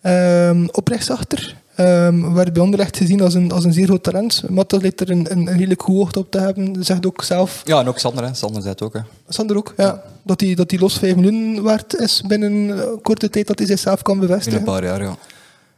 [0.00, 1.56] Ehm op rechtsachter.
[1.74, 4.42] Ehm werd bij Anderlecht gezien als een, als een zeer groot talent.
[4.48, 6.84] Matta lijkt er een, een, een redelijk goed oog op te hebben.
[6.84, 8.34] Zegt ook zelf, Ja, en ook Sander, hè.
[8.34, 8.92] Sander zei het ook.
[8.94, 9.00] Hè.
[9.28, 13.30] Sander ook, ja, dat hij dat hij los 5 miljoen waard is binnen een korte
[13.30, 14.62] tijd dat hij zichzelf kan In een bevestigen.
[14.62, 15.16] paar jaar, ja.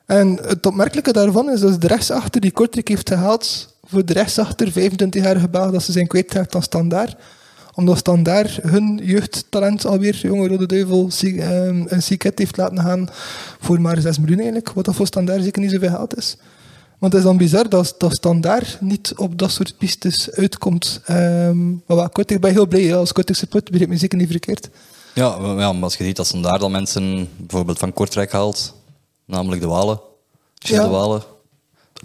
[0.07, 4.73] En het opmerkelijke daarvan is dat de rechtsachter die Kortrijk heeft gehaald voor de rechtsachter
[4.73, 7.17] 25-jarige Belg dat ze zijn kwijtraakt aan Standaard.
[7.75, 13.09] Omdat Standaard hun jeugdtalent alweer, jonge Rode Duivel, ehm, een Siket heeft laten gaan
[13.61, 14.73] voor maar 6 miljoen eigenlijk.
[14.73, 16.37] Wat dat voor Standaard zeker niet zoveel geld is.
[16.99, 21.01] Want het is dan bizar dat, dat Standaard niet op dat soort pistes uitkomt.
[21.05, 22.97] Ehm, maar wat, Kortrijk ben ik heel blij.
[22.97, 24.69] Als Kortrijk support begrijp me zeker niet verkeerd.
[25.15, 28.75] Ja, ja, maar als je ziet dat ze daar dan mensen bijvoorbeeld van Kortrijk haalt,
[29.27, 30.01] namelijk de Walen,
[30.59, 30.89] Gilles Ja.
[30.89, 31.23] de Walen.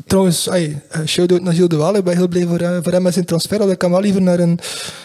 [0.05, 1.95] Trouwens, ay, eh, shout-out naar Gilles de Waal.
[1.95, 3.57] Ik ben heel blij voor, eh, voor hem met zijn transfer.
[3.57, 4.59] Dat ik hem wel liever naar een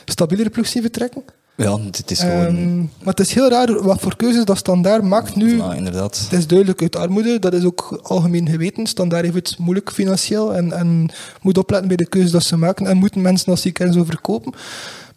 [0.05, 1.23] stabielere ploeg zie vertrekken.
[1.57, 2.47] Ja, dit is gewoon...
[2.47, 5.57] Ehm, maar het is heel raar wat voor keuzes dat Standaard maakt nu.
[5.57, 6.19] ja, inderdaad.
[6.31, 8.87] Het is duidelijk uit armoede, dat is ook algemeen geweten.
[8.87, 11.11] Standaard heeft het moeilijk financieel en, en
[11.43, 14.53] moet opletten bij de keuzes dat ze maken en moeten mensen als ziekenhuis zo verkopen.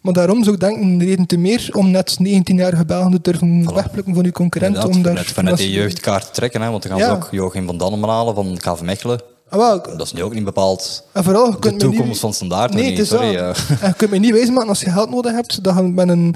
[0.00, 3.74] Maar daarom zou ik denken, een reden te meer om net 19-jarige Belgen te durven
[3.74, 4.74] wegplukken van uw concurrent.
[4.74, 7.06] Inderdaad, Om daar, vanuit, vanuit die jeugdkaart te trekken, hè, want dan gaan Ja.
[7.08, 9.20] ze ook Joachim van Dannen halen van KV Mechelen.
[9.48, 12.34] Ah, Dat is nu ook niet bepaald en vooral, je de kunt toekomst niet- van
[12.34, 12.74] Standaard.
[12.74, 13.36] Nee, niet, sorry.
[13.36, 13.56] dat.
[13.56, 13.70] eh.
[13.82, 16.34] En je kunt me niet wijsmaken als je geld nodig hebt, dat je met een,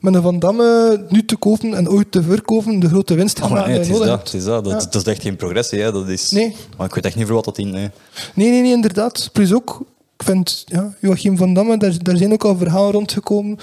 [0.00, 3.44] met een Van Damme nu te kopen en ooit te verkopen de grote winst gaat
[3.48, 4.32] Oh, maar maken nee, die het je is nodig dat.
[4.32, 4.32] hebt.
[4.32, 4.80] Het is dat.
[4.80, 4.90] Dat, Ja.
[4.90, 5.80] dat is echt geen progressie.
[5.80, 5.92] Hè.
[5.92, 6.30] Dat is...
[6.30, 6.56] Nee.
[6.76, 7.70] Maar ik weet echt niet voor wat dat in...
[7.70, 7.90] Nee.
[8.34, 9.30] Nee, nee, nee, inderdaad.
[9.32, 9.82] Plus ook,
[10.18, 13.58] ik vind, ja, Joachim van Damme, daar, daar zijn ook al verhalen rondgekomen.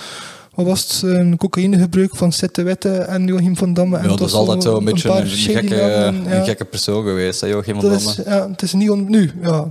[0.55, 1.11] Wat was het?
[1.11, 3.97] Een cocaïnegebruik van Sette Wette en Joachim van Damme.
[3.97, 6.07] En Ja, het dat is was altijd zo een beetje een, gekke, ja.
[6.07, 8.09] een gekke persoon geweest, hè, Joachim van Dat Damme.
[8.09, 9.67] is, ja, het is niet on, nu, ja.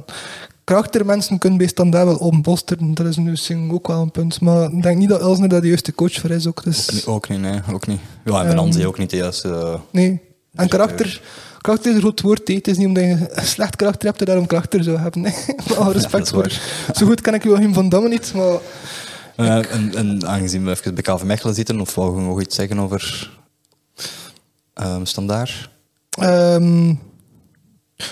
[0.65, 4.41] Karaktermensen kunnen bij standaard wel ontbolsteren, dat is nu misschien ook wel een punt.
[4.41, 6.47] Maar ik denk niet dat Elsner daar de juiste coach voor is.
[6.47, 7.61] Ook, dus, Nee, Ook niet, nee.
[7.73, 8.01] Ook niet.
[8.25, 9.49] Ja, en Venanzi ook niet de juiste...
[9.49, 10.21] eh, Nee.
[10.55, 11.21] En karakter,
[11.61, 12.49] karakter is een groot woord.
[12.49, 15.33] Het is niet omdat je een slecht karakter hebt, dat je daarom karakter zou hebben.
[15.79, 16.53] alle respect dat voor.
[16.95, 18.57] Zo goed ken ik Joachim van Damme niet, maar...
[19.37, 22.55] eh, en, en aangezien we even bij KV Mechelen zitten, of wou je nog iets
[22.55, 23.31] zeggen over
[24.75, 25.71] ehm Standaard?
[26.11, 26.95] ehm,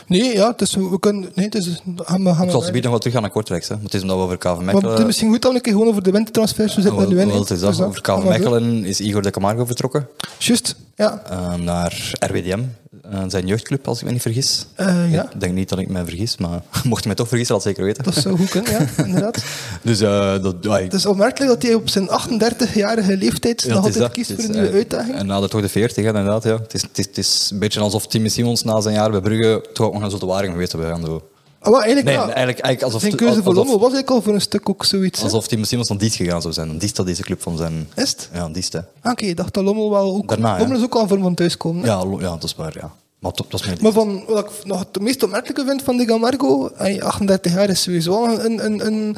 [0.07, 1.31] nee, ja, is, we kunnen...
[1.35, 1.67] Nee, is...
[1.67, 3.75] We gaan, we gaan Ik zal ze nog wel terug gaan naar Kortrijk, hè.
[3.75, 4.99] maar het is omdat we over KV maar het Mechelen...
[4.99, 7.27] is misschien goed dat we een keer gewoon over de wintertransfers we zitten nu in.
[7.27, 7.41] wel, hè.
[7.41, 7.77] het is dat.
[7.77, 8.29] Dus Over KV we.
[8.29, 11.23] Mechelen is Igor de Camargo vertrokken Juist, ja.
[11.31, 12.63] eh, naar RWDM,
[13.11, 14.67] eh, zijn jeugdclub, als ik me niet vergis.
[14.75, 17.55] Eh, ja, Ik denk niet dat ik me vergis, maar mocht je mij toch vergissen,
[17.55, 18.05] laat zeker weten.
[18.05, 19.45] dat zou goed kunnen, ja, inderdaad.
[19.83, 23.95] Dus eh, dat, ja, Het is opmerkelijk dat hij op zijn 38-jarige leeftijd nog altijd
[23.95, 24.11] dat.
[24.13, 25.15] kiest voor een nieuwe uitdaging.
[25.17, 26.45] En na de toch de 40, hè, inderdaad.
[26.45, 26.57] Ja.
[26.59, 29.21] Het, is, het, is, het is een beetje alsof Timmy Simons na zijn jaar bij
[29.21, 31.21] Brugge toch ook nog een Zulte Waregem geweest gaan doen.
[31.61, 34.35] Ah, eigenlijk, Nee, ja, eigenlijk, eigenlijk alsof, zijn keuze voor Lommel was eigenlijk al voor
[34.35, 35.23] een stuk ook zoiets.
[35.23, 36.79] alsof Timmy Simons naar Diest gegaan zou zijn.
[36.79, 37.89] Diest dat deze club van zijn...
[37.95, 38.29] Is het?
[38.33, 38.75] Ja, Diest.
[38.75, 40.29] Ah, Oké, ik dacht dat Lommel wel ook...
[40.29, 40.59] Daarna.
[40.59, 41.85] Lommel is ook al vorm van thuiskomen.
[41.85, 42.93] Ja, ja, dat is waar, ja.
[43.19, 46.71] Maar dat is Maar van, wat ik nog het meest opmerkelijke vind van de Gamargo,
[46.75, 49.17] hij 38 jaar is sowieso een, een, een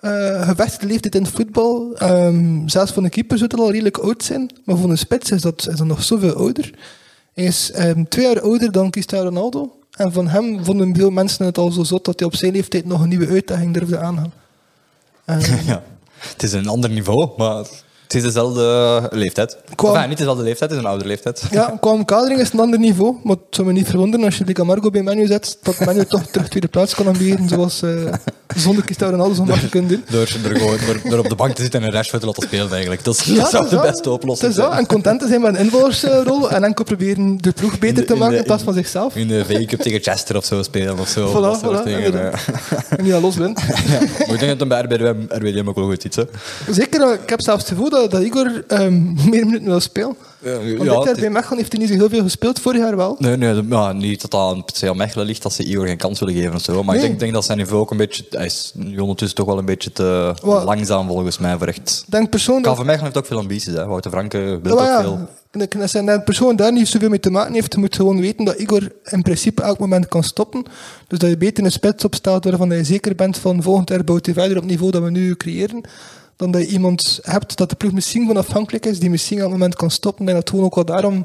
[0.00, 1.94] eh, gevestigde leeftijd in het voetbal.
[1.94, 5.30] Ehm, zelfs voor een keeper zou het al redelijk oud zijn, maar voor een spits
[5.30, 6.74] is dat, is dat nog zoveel ouder.
[7.34, 9.77] Hij is ehm, twee jaar ouder dan Cristiano Ronaldo.
[9.98, 12.84] En van hem vonden veel mensen het al zo zot dat hij op zijn leeftijd
[12.84, 14.32] nog een nieuwe uitdaging durfde aangaan.
[15.24, 15.82] Ehm, ja.
[16.18, 17.66] Het is een ander niveau, maar
[18.08, 19.56] het is dezelfde leeftijd.
[19.74, 21.42] Qua- Enfin, niet dezelfde leeftijd, het is een oude leeftijd.
[21.50, 23.16] Ja, qua omkadering is het een ander niveau.
[23.22, 26.04] Maar het zou me niet verwonderen als je de Camargo bij Menu zet, dat Menu
[26.04, 27.90] toch terug tweede plaats kan aanbieden, zoals eh,
[28.56, 30.04] zonder Cristiano Ronaldo zo makkelijk kunnen doen.
[30.10, 32.70] Door, door, door, door op de bank te zitten en een Rashford te laten spelen,
[32.70, 33.04] eigenlijk.
[33.04, 34.70] Dat, is, dat zou de beste oplossing zijn.
[34.72, 38.12] En content te zijn met een invallersrol en enkel proberen de ploeg beter de- te
[38.12, 39.16] in maken de- in plaats van zichzelf.
[39.16, 41.28] In de V-Cup tegen Chester of zo spelen of zo.
[41.30, 42.12] Voilà, dat soort voilà, dingen.
[42.12, 42.30] ja.
[42.88, 43.60] En los wint.
[43.88, 43.98] Ja.
[44.26, 44.80] Maar ik denk dat bij
[45.28, 46.16] RWDM, ook wel goed iets.
[46.70, 50.16] Zeker, eh, ik heb zelfs het gevoel dat, dat Igor ehm, meer minuten wil spelen.
[50.40, 52.96] Ja, Want ja, dit bij Mechelen heeft hij niet zo heel veel gespeeld, vorig jaar
[52.96, 53.16] wel.
[53.18, 56.34] Nee, nee, ja, niet dat dat aan Mechelen ligt dat ze Igor geen kans willen
[56.34, 56.82] geven of zo.
[56.82, 57.02] Maar Nee.
[57.04, 58.24] ik denk, denk dat zijn niveau ook een beetje...
[58.30, 60.64] Hij is nu ondertussen toch wel een beetje te Wat?
[60.64, 62.04] langzaam volgens mij voor echt...
[62.06, 62.74] Denk persoon dat...
[62.74, 63.72] KV Mechelen heeft ook veel ambities.
[63.74, 63.86] Hè.
[63.86, 65.28] Wouter Franke wil Ja, ook veel.
[65.70, 68.56] en als een persoon daar niet zoveel mee te maken heeft, moet gewoon weten dat
[68.58, 70.64] Igor in principe elk moment kan stoppen.
[71.06, 74.24] Dus dat je beter een spits opstelt waarvan je zeker bent van volgend jaar bouwt
[74.26, 75.80] hij verder op het niveau dat we nu creëren.
[76.38, 79.42] Dan dat je iemand hebt dat de ploeg misschien van afhankelijk is, die misschien op
[79.42, 80.28] het moment kan stoppen.
[80.28, 81.24] En dat gewoon ook wel daarom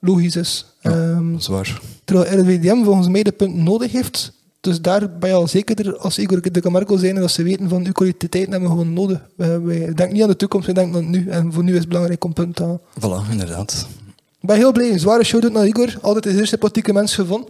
[0.00, 0.66] logisch is.
[0.82, 1.80] Ehm, dat is waar.
[2.04, 4.32] terwijl RWDM volgens mij de punten nodig heeft.
[4.60, 7.68] Dus daar ben je al zekerder als Igor de Camargo zijn en dat ze weten
[7.68, 9.20] van uw kwaliteiten hebben we gewoon nodig.
[9.36, 11.28] Wij, wij denken niet aan de toekomst, we denken aan nu.
[11.28, 12.80] En voor nu is het belangrijk om punten te halen.
[12.80, 13.86] Voilà, inderdaad.
[14.40, 14.90] Ik ben heel blij.
[14.90, 15.98] Een zware shout-out naar Igor.
[16.00, 17.48] Altijd een zeer sympathieke mens gevonden.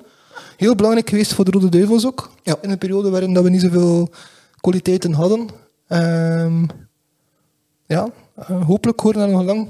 [0.57, 2.31] Heel belangrijk geweest voor de Rode Duivels ook.
[2.43, 2.57] Ja.
[2.63, 4.11] In een periode waarin dat we niet zoveel
[4.61, 5.49] kwaliteiten hadden.
[5.89, 6.65] Ehm,
[7.87, 9.69] ja, eh, hopelijk horen we nog lang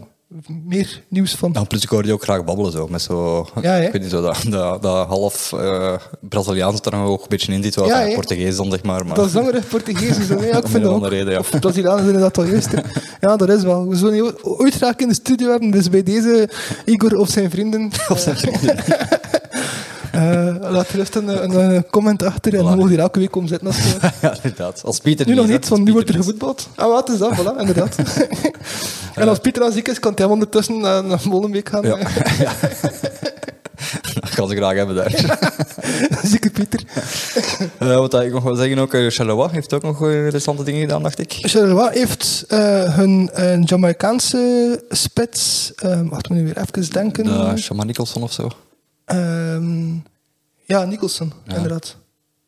[0.65, 1.53] meer nieuws van.
[1.53, 2.89] Nou, plus ik hoorde je ook graag babbelen zo.
[2.89, 7.07] Met zo Ja, ik weet niet, zo dat, dat, dat half eh Braziliaans er nog
[7.09, 7.75] ook een beetje in zit.
[7.75, 8.15] Wel, Ja?
[8.15, 9.07] Portugees dan, zeg maar.
[9.07, 10.27] maar Dat is langer Portugees.
[10.27, 10.43] Zo.
[10.43, 11.09] Ja, ik vind dat ook.
[11.09, 11.39] reden, ja.
[11.39, 12.71] Of Brazilianen zijn dat al juist.
[13.21, 13.89] Ja, dat is wel.
[13.89, 15.71] We zullen ooit graag in de studio hebben.
[15.71, 16.49] Dus bij deze
[16.85, 17.91] Igor of zijn vrienden.
[18.09, 18.77] Of zijn vrienden.
[20.17, 22.55] eh, laat gerust een, een, een comment achter.
[22.55, 23.67] En dan mogen hier elke week komen zitten.
[23.67, 24.83] Als je- ja, inderdaad.
[24.85, 26.69] Als Pieter Nu nog niet, want nu wordt er gevoetbald.
[26.75, 27.33] Ah, wat is dat?
[27.35, 27.97] Voilà, inderdaad.
[29.15, 31.83] en als Pieter al ziek is, kan hij ondertussen naar, naar Molenbeek gaan.
[31.83, 31.97] Ja.
[32.39, 32.53] ja.
[34.21, 35.41] Dat kan ze graag hebben daar.
[36.25, 36.83] Zieke Pieter.
[37.79, 40.81] Eh, wat ik nog wil zeggen, ook uh, Charleroi heeft ook nog eh, interessante dingen
[40.81, 41.33] gedaan, dacht ik.
[41.41, 45.73] Charleroi heeft eh, hun eh, Jamaicaanse spits...
[45.77, 47.25] eh, wacht, moet nu weer even denken.
[47.25, 48.49] De Shaman Nicholson of zo.
[49.07, 49.95] Ehm,
[50.65, 51.97] ja, Nicholson, inderdaad.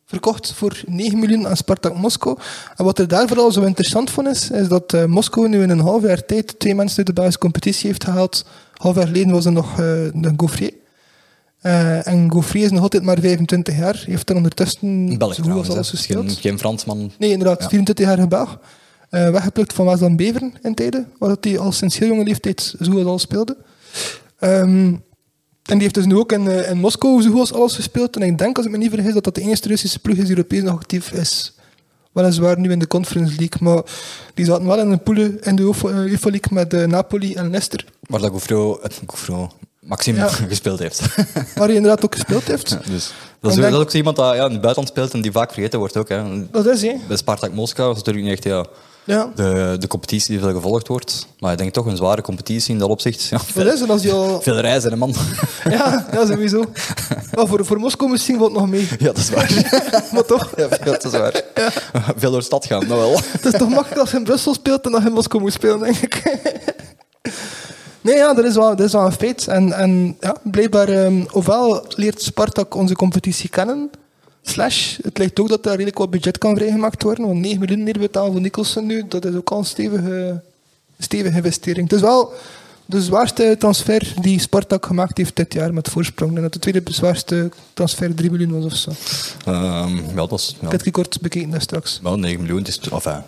[0.05, 2.39] verkocht voor 9 miljoen aan Spartak Moskou.
[2.77, 5.71] En wat er daar vooral zo interessant van is, is dat uh, Moskou nu in
[5.71, 8.45] een half jaar tijd twee mensen uit de basiscompetitie heeft gehaald.
[8.75, 9.77] Half jaar geleden was er nog uh,
[10.15, 10.73] de Gaufrier.
[11.63, 14.03] Uh, en Gaufrier is nog altijd maar 25 jaar.
[14.07, 16.33] heeft er ondertussen Belg, zo goed alles gespeeld.
[16.33, 17.11] Geen, geen Fransman.
[17.19, 17.63] Nee, inderdaad.
[17.63, 17.69] Ja.
[17.69, 18.59] 24 jaar Belg.
[19.11, 22.91] Uh, weggeplukt van Waasland Beveren in tijden, waar hij al sinds heel jonge leeftijd zo
[22.91, 23.57] goed als al speelde.
[24.41, 25.03] Um,
[25.69, 28.17] en die heeft dus nu ook in, uh, in Moskou zo goed als alles gespeeld.
[28.17, 30.23] En ik denk, als ik me niet vergis, dat dat de enige Russische ploeg is
[30.23, 31.53] die Europees nog actief is.
[32.13, 33.83] Weliswaar nu in de Conference League, maar
[34.35, 37.85] die zaten wel in een poelen in de UEFA League met uh, Napoli en Leicester.
[38.01, 39.51] Waar dat Goufro
[39.81, 40.29] Maxime ja.
[40.55, 41.01] gespeeld heeft.
[41.55, 42.69] Waar hij inderdaad ook gespeeld heeft.
[42.69, 43.13] Ja, dus.
[43.41, 45.33] Dat is, denk, dat is ook iemand dat ja, in het buitenland speelt en die
[45.33, 46.09] vaak vergeten wordt ook.
[46.09, 46.51] Hè.
[46.51, 47.01] Dat is hij.
[47.09, 48.67] Bij Spartak Moskou is natuurlijk niet echt ja,
[49.09, 49.31] ja.
[49.35, 51.27] de, de competitie die veel gevolgd wordt.
[51.39, 53.23] Maar ik denk toch een zware competitie in dat opzicht.
[53.23, 54.41] Ja, veel, dat is en als je al...
[54.43, 55.15] veel reizen, hè, man.
[55.65, 56.65] Ja, ja sowieso.
[57.35, 58.89] Maar voor, voor Moskou misschien wat nog mee.
[58.99, 59.81] Ja, dat is waar.
[60.13, 60.53] maar toch?
[60.57, 61.43] Ja, dat is waar.
[61.55, 61.71] Ja.
[62.17, 63.21] Veel door de stad gaan, nou wel.
[63.31, 65.53] Het is toch makkelijk als je in Brussel speelt en dat je in Moskou moet
[65.53, 66.23] spelen, denk ik.
[68.01, 69.47] Nee, ja, dat is wel, dat is wel een feit.
[69.47, 73.91] En, en ja, blijkbaar, um, ofwel leert Spartak onze competitie kennen,
[74.49, 77.83] slash, het lijkt ook dat er redelijk wat budget kan vrijgemaakt worden, want 9 miljoen
[77.83, 80.43] neerbetalen voor Nicholson nu, dat is ook al een stevige,
[80.99, 81.91] stevige investering.
[81.91, 82.33] Het is wel
[82.89, 86.37] de zwaarste transfer die Spartak gemaakt heeft dit jaar met voorsprong.
[86.37, 88.91] En dat de tweede zwaarste transfer 3 miljoen was of zo.
[89.51, 90.57] Um, ja, dat is...
[90.61, 90.67] Ja.
[90.67, 92.01] Ik het kort bekeken daar straks.
[92.03, 93.23] Wel, 9 miljoen, is, enfin,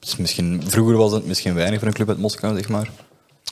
[0.00, 2.90] is misschien, vroeger was het misschien weinig voor een club uit Moskou, zeg maar.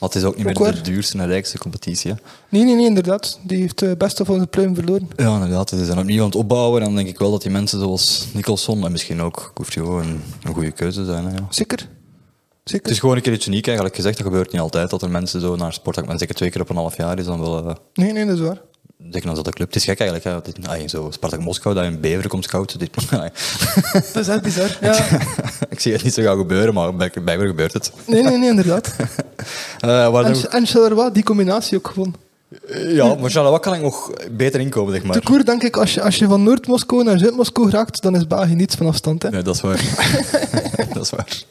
[0.01, 0.75] Want het is ook niet Ook meer waar.
[0.75, 2.11] de duurste en rijkste competitie.
[2.11, 2.17] hè.
[2.49, 3.39] Nee, nee, nee, inderdaad.
[3.43, 5.07] Die heeft het beste van zijn pluim verloren.
[5.15, 5.69] Ja, inderdaad.
[5.69, 6.79] Ze zijn opnieuw aan het opbouwen.
[6.79, 10.21] En dan denk ik wel dat die mensen zoals Nicholson en misschien ook Coutinho een,
[10.43, 11.25] een goede keuze zijn.
[11.25, 11.47] Hè, ja.
[11.49, 11.87] Zeker.
[12.63, 12.83] Zeker.
[12.83, 14.17] Het is gewoon een keer iets uniek eigenlijk gezegd.
[14.17, 16.17] Dat gebeurt niet altijd dat er mensen zo naar sport gaan.
[16.19, 17.67] Zeker twee keer op een half jaar is dan wel...
[17.69, 18.61] eh, Nee, nee, dat is waar.
[19.09, 19.67] Zeker als dat de club.
[19.67, 20.45] Het is gek eigenlijk.
[20.45, 20.53] Hè.
[20.53, 22.79] Dit, ah, zo Spartak Moskou, dat je een bever komt scouten.
[22.79, 22.89] Dit,
[24.13, 24.77] Dat is echt bizar.
[24.81, 24.95] Ja.
[25.69, 27.91] ik zie het niet zo gaan gebeuren, maar bij, bij mij gebeurt het.
[28.05, 28.89] Nee, nee, nee, inderdaad.
[29.79, 32.15] Eh, En, en Charleroi, die combinatie ook gewoon.
[32.87, 35.13] ja, maar Charleroi kan ik nog beter inkomen, zeg maar.
[35.19, 38.27] Te koer denk ik, als je, als je van Noord-Moskou naar Zuid-Moskou raakt, dan is
[38.27, 39.23] België niets van afstand.
[39.23, 39.29] Hè.
[39.29, 39.83] Nee, dat is waar.
[40.93, 41.43] dat is waar.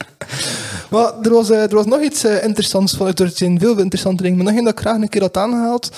[0.91, 3.07] Maar er was, eh, er was nog iets eh, interessants van.
[3.15, 5.91] Er zijn veel interessante dingen, maar nog één dat ik graag een keer had aangehaald.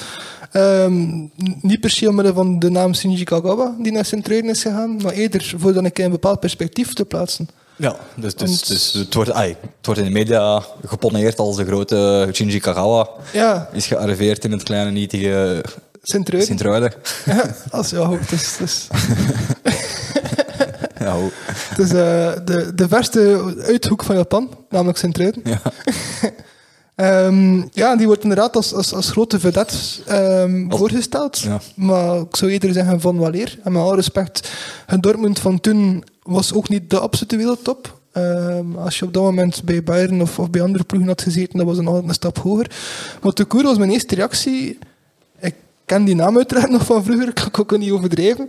[0.52, 1.26] Ehm,
[1.60, 5.12] niet per se omwille van de naam Shinji Kagawa, die naar Sint-Truiden is gegaan, maar
[5.12, 7.48] eerder voor dan een bepaald perspectief te plaatsen.
[7.76, 11.56] Ja, dus, dus, Want- dus het, wordt, ai, het wordt in de media geponeerd als
[11.56, 13.08] de grote Shinji Kagawa.
[13.32, 15.64] Ja, Is gearriveerd in het kleine nietige
[16.02, 16.92] Sint-Truiden.
[17.24, 18.86] Ja, als, het is, het is,
[20.98, 25.42] Ja, hoe- het is eh, de, de verste uithoek van Japan, namelijk Sint-Truiden.
[25.44, 25.60] ja.
[27.02, 31.38] Ehm, ja, die wordt inderdaad als, als, als grote vedette ehm, Als- voorgesteld.
[31.38, 31.60] ja.
[31.74, 33.58] Maar ik zou eerder zeggen van waleer.
[33.64, 34.50] En met alle respect,
[34.86, 37.98] het Dortmund van toen was ook niet de absolute wereldtop.
[38.12, 41.58] Ehm, als je op dat moment bij Bayern of, of bij andere ploegen had gezeten,
[41.58, 42.70] dan was nog een stap hoger.
[43.22, 44.78] Maar koer was mijn eerste reactie.
[45.40, 48.48] Ik ken die naam uiteraard nog van vroeger, ik kan ik ook niet overdrijven.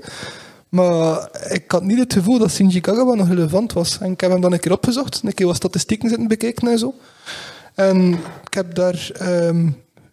[0.70, 3.98] Maar ik had niet het gevoel dat Shinji Kagawa nog relevant was.
[4.02, 6.80] En ik heb hem dan een keer opgezocht, een keer wat statistieken zitten bekijken en
[6.80, 6.94] zo.
[7.76, 8.12] En
[8.46, 9.68] ik heb daar, ehm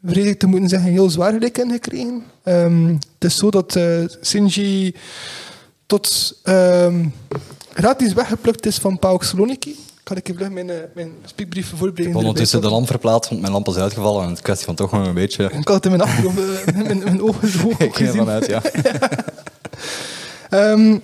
[0.05, 2.23] vrees ik te moeten zeggen, heel zwaar gelijk in gekregen.
[2.43, 3.85] Ehm, het is zo dat eh,
[4.23, 4.95] Shinji
[5.87, 7.07] tot ehm,
[7.73, 9.77] gratis weggeplukt is van PAOK Saloniki.
[10.03, 12.07] Kan ik even mijn, eh, mijn speakbrief Ik voorbereiden?
[12.07, 14.25] heb ondertussen de lamp verplaatst, want mijn lamp is uitgevallen.
[14.25, 15.45] En het kwestie van toch nog een beetje...
[15.45, 18.29] Ik had het in mijn achtergrond, eh, mijn, mijn ogen zo hoog Ik ging gezien.
[18.29, 18.63] ervan uit, ja.
[20.51, 20.99] Ehm,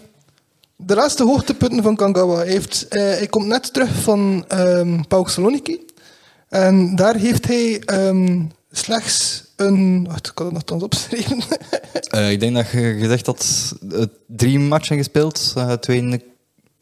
[0.77, 2.37] de laatste hoogtepunten van Kangawa.
[2.37, 5.86] Hij, heeft, eh, hij komt net terug van ehm PAOK Saloniki.
[6.57, 10.07] En daar heeft hij ehm, slechts een...
[10.09, 11.42] Wacht, ik kan het nog eens opschrijven.
[12.07, 15.53] Eh, ik denk dat je gezegd had eh, drie matchen gespeeld.
[15.57, 16.23] eh, twee, in,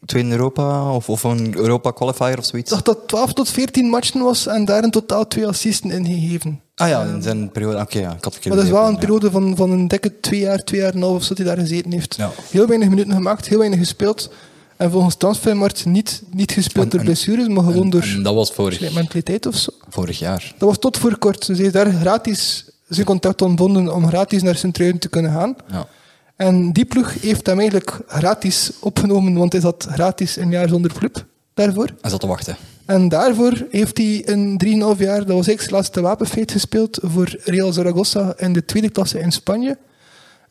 [0.05, 2.71] twee in Europa of, of een Europa qualifier of zoiets.
[2.71, 5.91] Ik dacht dat het 12 tot 14 matchen was en daar in totaal twee assisten
[5.91, 6.61] in gegeven.
[6.75, 7.79] Ah ja, in zijn periode.
[7.79, 10.19] Oké, ja, ik had het Maar dat is wel een periode van, van een dikke
[10.19, 12.15] twee jaar, twee jaar en een half of zo dat hij daar gezeten heeft.
[12.15, 12.31] Ja.
[12.49, 14.29] Heel weinig minuten gemaakt, heel weinig gespeeld.
[14.77, 18.33] En volgens Transfermarkt niet, niet gespeeld En- door en- blessures, maar gewoon En, door dat
[18.35, 19.71] was vorig, mentaliteit of zo.
[19.89, 20.53] vorig jaar.
[20.57, 21.45] Dat was tot voor kort.
[21.47, 25.55] Dus hij is daar gratis zijn contact ontbonden om gratis naar Sint-Truiden te kunnen gaan.
[25.71, 25.87] Ja.
[26.35, 30.93] En die ploeg heeft hem eigenlijk gratis opgenomen, want hij zat gratis een jaar zonder
[30.93, 31.89] club daarvoor.
[32.01, 32.57] Hij zat te wachten.
[32.85, 37.35] En daarvoor heeft hij in 3,5 jaar, dat was eigenlijk zijn laatste wapenfeit, gespeeld voor
[37.43, 39.77] Real Zaragoza in de tweede klasse in Spanje.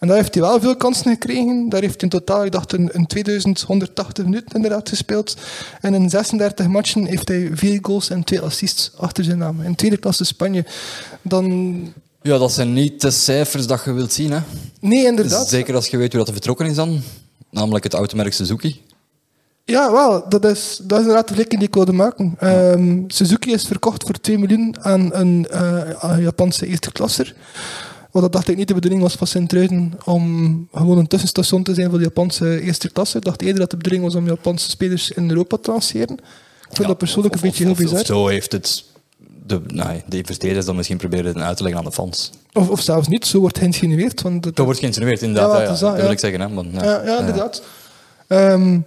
[0.04, 1.68] En daar heeft hij wel veel kansen gekregen.
[1.68, 5.36] Daar heeft hij in totaal, ik dacht, een, een 2180 minuten inderdaad gespeeld.
[5.80, 9.62] En in 36 matchen heeft hij vier goals en twee assists achter zijn naam.
[9.62, 10.64] In tweede klasse Spanje.
[11.22, 11.92] Dan...
[12.22, 14.32] Ja, dat zijn niet de cijfers dat je wilt zien.
[14.32, 14.38] Hè.
[14.80, 15.48] Nee, inderdaad.
[15.48, 17.02] Zeker als je weet hoe dat er vertrokken is dan.
[17.50, 18.82] Namelijk het automerk Suzuki.
[19.64, 22.34] Ja, wel, dat is, dat is inderdaad de vergelijking die ik wilde maken.
[22.38, 27.34] Ehm, Suzuki is verkocht voor 2 miljoen aan een eh, Japanse eerste klasser.
[28.14, 31.74] Wat dat dacht ik niet de bedoeling was van Sint-Truiden om gewoon een tussenstation te
[31.74, 33.16] zijn voor de Japanse eerste klasse.
[33.16, 36.16] Ik dacht eerder dat de bedoeling was om Japanse spelers in Europa te lanceren.
[36.70, 38.04] Ik vind dat persoonlijk Of- een beetje heel bizar.
[38.04, 38.84] zo heeft het
[39.46, 42.30] de, nee, de investeerders dan misschien proberen uit te leggen aan de fans.
[42.52, 44.22] Of, of zelfs niet, zo wordt geïnsinueerd.
[44.22, 45.50] Want Dat wordt geïnsinueerd, inderdaad.
[45.52, 46.10] Ja, Ja, ja, dat, dat wil ja.
[46.10, 46.40] ik zeggen.
[46.40, 46.84] Hè, ja.
[46.84, 47.62] Ja, ja, inderdaad.
[48.26, 48.78] Ehm,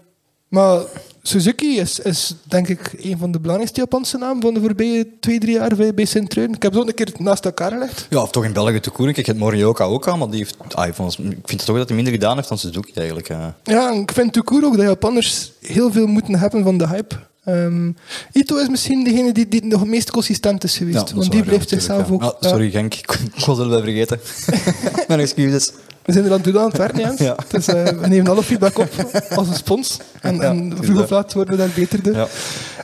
[0.48, 0.82] maar
[1.22, 5.40] Suzuki is, is denk ik een van de belangrijkste Japanse namen van de voorbije twee,
[5.40, 6.56] drie jaar bij, bij Sint-Truiden.
[6.56, 8.08] Ik heb ook een keer naast elkaar gelegd.
[8.10, 9.16] Ja, of toch in België te koeren.
[9.16, 11.96] Ik heb Morioka ook aan, maar die heeft, ah, volgens- ik vind toch dat hij
[11.96, 13.30] minder gedaan heeft dan Suzuki eigenlijk.
[13.30, 13.48] eh.
[13.64, 17.16] Ja, en ik vind court ook dat Japanners heel veel moeten hebben van de hype.
[17.48, 17.92] Ehm,
[18.32, 21.10] Ito is misschien degene die, die nog het meest consistent is geweest.
[21.10, 22.42] Ja, want die blijft ja, zichzelf natuurlijk, ook...
[22.42, 22.48] ja.
[22.48, 24.20] Ah, sorry Genk, ik, ik was het wel vergeten.
[25.08, 25.72] Mijn excuses.
[26.06, 27.20] We zijn er aan het doen aan het werken, Jens.
[27.20, 27.36] Ja.
[27.50, 28.90] Dus we nemen alle feedback op
[29.38, 29.98] als een spons.
[30.22, 32.16] En, Ja, en vroeg of laat worden we daar beter door.
[32.16, 32.28] Ja.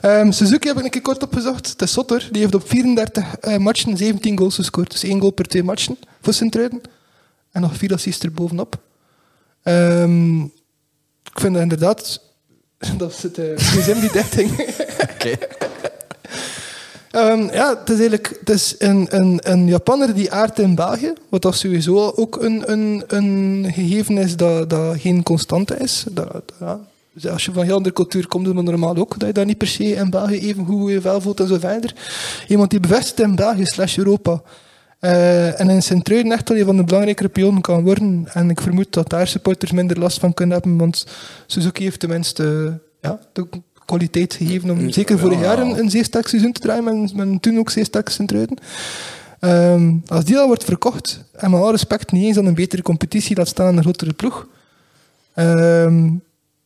[0.01, 1.69] Ehm, Suzuki heb ik een keer kort opgezocht.
[1.69, 2.27] Het is hoor.
[2.31, 4.91] Die heeft op 34 eh, matchen 17 goals gescoord.
[4.91, 6.81] Dus één goal per twee matchen voor Sint-Truiden.
[7.51, 8.79] En nog vier assists er bovenop.
[9.63, 10.39] Ehm,
[11.23, 12.21] ik vind dat inderdaad...
[12.97, 14.51] Dat is het uh, gsm die ging.
[15.13, 15.37] Oké.
[17.11, 21.13] Ehm, ja, het is eigenlijk het is een, een, een Japanner die aardt in België.
[21.29, 26.05] Wat dat sowieso ook een, een, een gegeven is dat, dat geen constante is.
[26.11, 26.79] Dat, dat- ja.
[27.15, 29.45] Dus als je van heel andere cultuur komt, is het normaal ook dat je daar
[29.45, 31.93] niet per se in België even goed je vel voelt en zo verder.
[32.47, 34.41] Iemand die bevestigt in België slash Europa.
[35.03, 38.27] Eh, en in Sint-Truiden echt wel een van de belangrijkere pionnen kan worden.
[38.33, 41.05] En ik vermoed dat daar supporters minder last van kunnen hebben, want
[41.47, 43.47] Suzuki heeft tenminste ja, de
[43.85, 45.43] kwaliteit gegeven om zeker vorig Ja.
[45.43, 48.57] jaar een, een zeer sterk seizoen te draaien, met, met toen ook zeer sterk Sint-Truiden.
[49.39, 52.81] Ehm, als die al wordt verkocht, en met alle respect niet eens aan een betere
[52.81, 54.47] competitie, laat staan aan een grotere ploeg.
[55.33, 56.09] Ehm,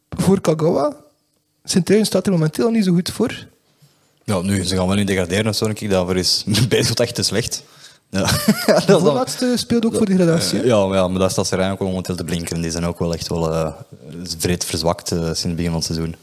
[0.09, 0.95] voor Kagawa,
[1.63, 3.47] Sint-Truiden staat er momenteel al niet zo goed voor.
[4.23, 5.89] Ja, nu, ze gaan wel niet degraderen denk ik.
[5.89, 7.63] Daarvoor is Beerschot echt te slecht.
[8.17, 8.25] Ja.
[8.65, 10.57] dat De voorlaatste speelt ook voor de gradatie.
[10.57, 10.63] hè?
[10.63, 12.61] Eh, ja, maar ja, maar daar staat Serijn ook wel momenteel te blinken.
[12.61, 13.73] Die zijn ook wel echt wel eh
[14.37, 16.15] vreed verzwakt eh, sinds het begin van het seizoen.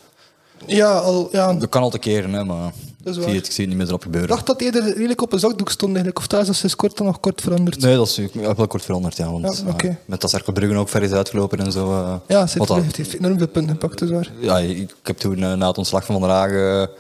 [0.66, 2.73] Ja, al, ja, Dat kan al te keren, hè, maar
[3.05, 4.29] ik zie, het, ik zie het niet meer erop ik gebeuren.
[4.31, 6.18] dacht dat eerder redelijk op een zakdoek stond eigenlijk.
[6.18, 7.81] Of thuis is sinds kort dan nog kort veranderd.
[7.81, 9.31] Nee, dat is ik wel kort veranderd, ja.
[9.31, 11.92] Want, Ja, eh, met dat Cercle Brugge ook ver is uitgelopen en zo.
[11.92, 14.31] eh, Ja, dat- heeft, heeft enorm veel punten gepakt, is waar.
[14.40, 16.90] ja, ik, ik heb toen na het ontslag van Van der Hagen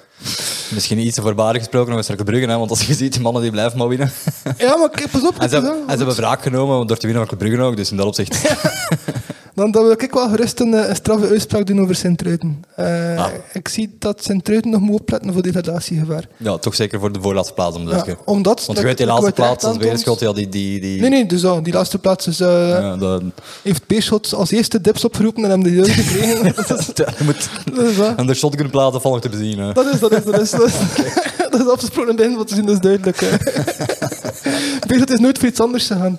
[0.70, 2.46] misschien iets te voorbarig gesproken over Cercle Brugge.
[2.50, 4.12] Hè, want als je ziet, die mannen die blijven maar winnen.
[4.58, 5.38] Ja, maar pas op.
[5.38, 7.76] en, ze, hebben- en ze hebben wraak genomen door te winnen van Brugge ook.
[7.76, 8.42] Dus in dat opzicht...
[9.54, 12.64] Dan, dan wil ik wel gerust een, eh, een straffe uitspraak doen over Sint-Truiden.
[12.76, 13.26] Eh, Ah.
[13.52, 16.28] Ik zie dat Sint-Truiden nog moet opletten voor degradatiegevaar.
[16.36, 18.16] ja, toch zeker voor de voorlaatste plaats om Ja, zeggen.
[18.24, 18.66] omdat...
[18.66, 20.48] Want je weet, die laatste plaats als Beerschot, ja, die...
[20.48, 23.22] die, die Nee, nee, dus ja, die laatste plaats is, eh, Ja, dat,
[23.62, 26.44] heeft Beerschot als eerste dips opgeroepen en hebben die deur gekregen.
[26.94, 28.16] ja, je moet dat is waar.
[28.16, 29.58] aan de shotgunplaten vallen te bezien.
[29.58, 29.72] hè.
[29.72, 30.50] Dat is, dat is, dat is.
[30.50, 30.74] Dat is,
[31.58, 33.20] dat is afgesproken begin wat te zien, dat is duidelijk.
[34.86, 36.18] Beerschot is nooit voor iets anders gegaan.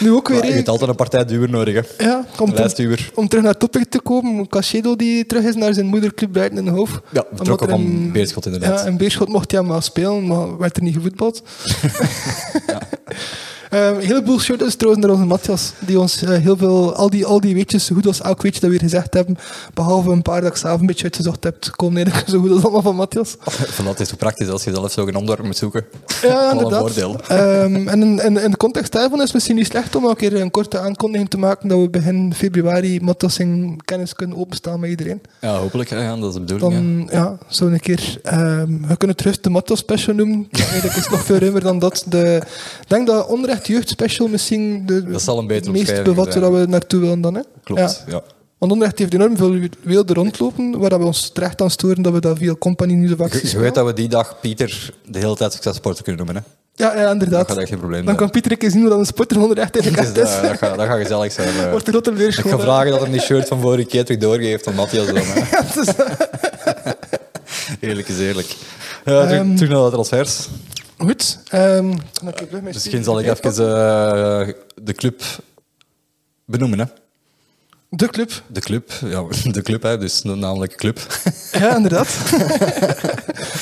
[0.00, 0.38] Nu ook weer...
[0.38, 2.04] Maar je hebt altijd een partij duwer nodig, hè.
[2.04, 5.86] Ja, om, ter- om terug naar topic te komen, Cachedo die terug is naar zijn
[5.86, 7.00] moederclub Brighton in Hoofd.
[7.12, 8.80] Ja, er van Beerschot inderdaad.
[8.80, 11.42] Ja, in Beerschot mocht hij wel spelen, maar werd er niet gevoetbald.
[13.76, 17.26] Ehm, een heleboel shout-outs trouwens naar onze Matthias, die ons eh, heel veel, al die,
[17.26, 19.38] al die weetjes, zo goed als elk weetje dat we hier gezegd hebben,
[19.74, 22.62] behalve een paar dat ik zelf een beetje uitgezocht heb, komen eigenlijk zo goed als
[22.62, 23.36] allemaal van Matthias.
[23.48, 25.84] Van dat is toch praktisch als je zelf zo een onderwerp moet zoeken.
[26.22, 26.96] Ja, inderdaad.
[26.96, 30.16] Ehm, en in, in, in de context daarvan is het misschien niet slecht om een
[30.16, 34.80] keer een korte aankondiging te maken dat we begin februari Matthias zijn kennis kunnen openstaan
[34.80, 35.20] met iedereen.
[35.40, 35.90] Ja, hopelijk.
[35.90, 37.10] Ja, dat is de bedoeling.
[37.10, 38.18] Dan, ja, zo een keer.
[38.22, 40.48] ehm, we kunnen het rust de Matthias special noemen.
[40.70, 42.04] Eigenlijk is nog veel ruimer dan dat.
[42.08, 42.42] De,
[42.80, 46.52] ik denk dat onrecht jeugd special misschien de Dat zal een betere meest bevatten waar
[46.52, 47.34] we naartoe willen dan.
[47.34, 47.40] Hè?
[47.64, 48.12] Klopt, Ja.
[48.12, 48.22] ja.
[48.58, 52.20] Want onrecht heeft enorm veel wilde rondlopen, waar we ons terecht aan storen dat we
[52.20, 53.50] dat via company niet zo vaak Je, zien.
[53.50, 56.42] je weet dat we die dag Pieter de hele tijd successporter kunnen noemen.
[56.44, 56.50] Hè?
[56.84, 57.38] Ja, ja, inderdaad.
[57.38, 58.16] Dat gaat echt geen probleem Dan zijn.
[58.18, 60.34] kan Pieter een keer zien hoe dat een sporter onrecht eigenlijk Dus, echt is.
[60.36, 61.48] eh, dat, gaat, dat gaat gezellig zijn.
[61.64, 61.70] eh.
[61.70, 64.74] Wordt de ik ga vragen dat hem die shirt van vorige keer terug doorgeeft aan
[64.74, 65.06] Matthias.
[65.06, 65.16] Dan.
[67.80, 68.56] Eerlijk is eerlijk.
[69.04, 70.48] Ja, terug, Ehm, terug naar de transfers.
[70.96, 71.38] Goed.
[71.48, 74.48] ehm, dan Misschien zal ik even eh,
[74.82, 75.22] de club
[76.44, 76.78] benoemen.
[76.78, 76.84] Hè?
[77.88, 78.42] De club.
[78.46, 80.98] De club, ja, de club, hè, dus namelijk club.
[81.52, 82.08] Ja, inderdaad.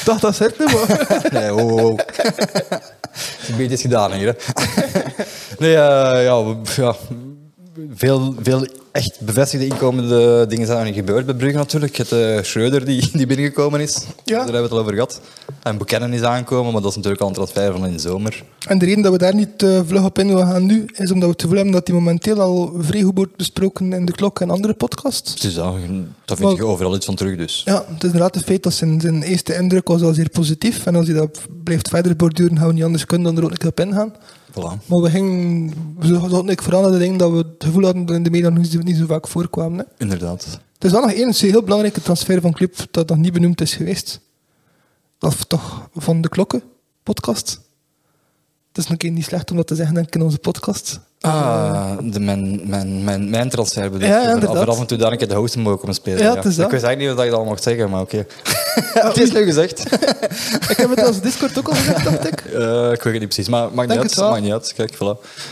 [0.05, 1.29] Dacht dat zegt nu, maar...
[1.33, 1.99] Nee, oh, oh.
[3.49, 4.27] Een beetje is gedaan hier.
[4.27, 4.53] Hè.
[5.59, 6.95] Nee, eh, ja, ja,
[7.95, 11.97] veel, veel echt bevestigde inkomende dingen zijn er niet gebeurd bij Brugge natuurlijk.
[11.97, 14.35] Het uh, Schreuder die, die binnengekomen is, Ja.
[14.37, 15.21] daar hebben we het al over gehad.
[15.63, 18.43] En Buchanan is aangekomen, maar dat is natuurlijk al een transfer van in de zomer.
[18.67, 21.11] En de reden dat we daar niet eh, vlug op in willen gaan nu, is
[21.11, 24.13] omdat we het gevoel hebben dat die momenteel al vrij goed wordt besproken in de
[24.13, 25.41] klok en andere podcasts.
[25.41, 25.75] Dus dat,
[26.25, 27.37] daar vind je overal iets van terug.
[27.37, 27.63] Dus.
[27.65, 30.87] Ja, het is inderdaad het feit dat zijn, zijn eerste indruk was al zeer positief.
[30.87, 33.51] En als hij dat blijft verder borduren, gaan we niet anders kunnen dan er ook
[33.51, 34.13] een keer op ingaan.
[34.55, 34.87] Voilà.
[34.87, 38.31] Maar we gingen, we hadden de dingen dat we het gevoel hadden dat in de
[38.31, 39.79] media nog niet, niet zo vaak voorkwamen.
[39.79, 39.85] Hè.
[39.99, 40.61] Inderdaad.
[40.79, 43.75] Er is wel nog één heel belangrijke transfer van club dat nog niet benoemd is
[43.75, 44.21] geweest.
[45.21, 46.63] Is toch van de Klokken
[47.03, 47.61] podcast.
[48.69, 50.39] Het is nog een keer niet slecht om dat te zeggen denk ik, in onze
[50.39, 51.01] podcast.
[51.25, 55.19] Ah, de, mijn, mijn, mijn, mijn transfer bedoel Ja, er af en toe daar een
[55.19, 56.19] keer de host in mogen komen spelen.
[56.19, 56.37] Ja.
[56.37, 58.27] Ik wist eigenlijk niet wat je dat al mocht zeggen, maar oké.
[59.09, 59.85] het is nu gezegd.
[60.71, 62.43] Ik heb het als Discord ook al gezegd, dacht ik.
[62.55, 64.17] Eh, ik weet het niet precies, maar maakt niet uit.
[64.17, 64.73] Maakt niet uit.
[64.77, 64.99] Kijk, voilà.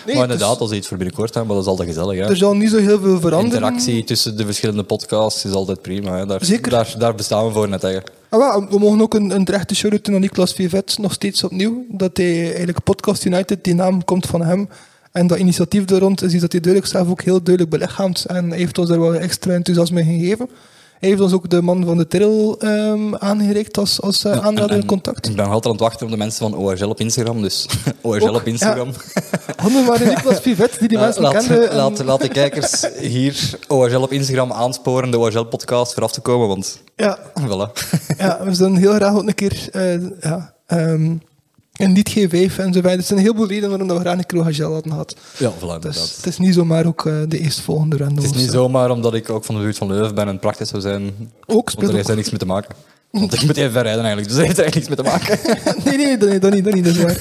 [0.07, 2.19] Nee, maar inderdaad, als iets voor binnenkort hebben, maar dat is altijd gezellig.
[2.19, 2.31] Hè?
[2.31, 3.63] Er zal niet zo heel veel veranderen.
[3.63, 6.17] Interactie tussen de verschillende podcasts is altijd prima.
[6.17, 6.27] Hè?
[6.27, 6.71] Daar, Zeker.
[6.71, 7.85] Daar, daar bestaan we voor net.
[7.85, 11.45] Ah, wel, we mogen ook een, een terechte shout-out doen aan Niklas Vivet, nog steeds
[11.45, 11.85] opnieuw.
[11.89, 14.69] Dat hij eigenlijk Podcast United, die naam komt van hem.
[15.13, 18.25] En dat initiatief er rond is iets dat hij duidelijk zelf ook heel duidelijk belichaamt.
[18.25, 20.49] En heeft ons daar wel extra enthousiasme in gegeven.
[20.99, 24.77] Hij heeft ons ook de man van de Tirrel ehm aangereikt als, als eh, aanrader
[24.77, 25.29] in contact.
[25.29, 27.43] Ik ben altijd aan het wachten op de mensen van ORGL op Instagram.
[27.43, 27.67] Dus
[28.03, 28.91] ORGL Ook, op Instagram.
[29.57, 31.71] Handen maar Niklas Vivet, die die Eh, mensen laat, kenden.
[31.71, 36.21] en- laat, laat de kijkers hier ORGL op Instagram aansporen, de ORGL-podcast, voor af te
[36.21, 36.49] komen.
[36.49, 37.73] Want ja, voilà.
[38.19, 39.69] ja, we zullen heel graag ook een keer...
[39.73, 41.15] eh, ja, ehm,
[41.73, 42.91] en niet G5 en zo verder.
[42.93, 45.17] Er zijn heel veel redenen waarom we graag een OHL hadden gehad.
[45.39, 48.17] Ja, voilà, Dus het is niet zomaar ook eh, de eerstvolgende random.
[48.17, 48.53] Het is niet zo.
[48.53, 51.03] zomaar omdat ik ook van de buurt van Leuven ben en praktisch zou zijn.
[51.47, 52.11] Ook Want speelt daar heeft ook.
[52.11, 52.75] er niks mee te maken.
[53.11, 55.85] Want ik moet even verrijden eigenlijk, dus daar heeft er eigenlijk niks mee te maken.
[55.85, 57.21] nee, nee, dat niet, dat niet, dat niet, dat is waar.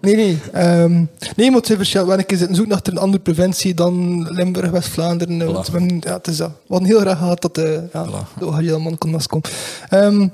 [0.00, 0.38] Nee, nee.
[0.52, 1.04] ehm
[1.36, 2.04] nee, het zijn verschil.
[2.06, 5.40] Wanneer ik zitten zoeken naar een andere provincie dan Limburg, West-Vlaanderen.
[5.42, 6.48] eh, want Ja, het is dat.
[6.48, 8.38] We hadden heel graag gehad dat de, ja, Voilà.
[8.38, 9.50] de kon langskomen.
[9.88, 10.28] Ehm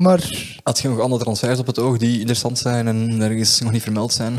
[0.00, 3.72] maar Had je nog andere transfers op het oog die interessant zijn en ergens nog
[3.72, 4.38] niet vermeld zijn?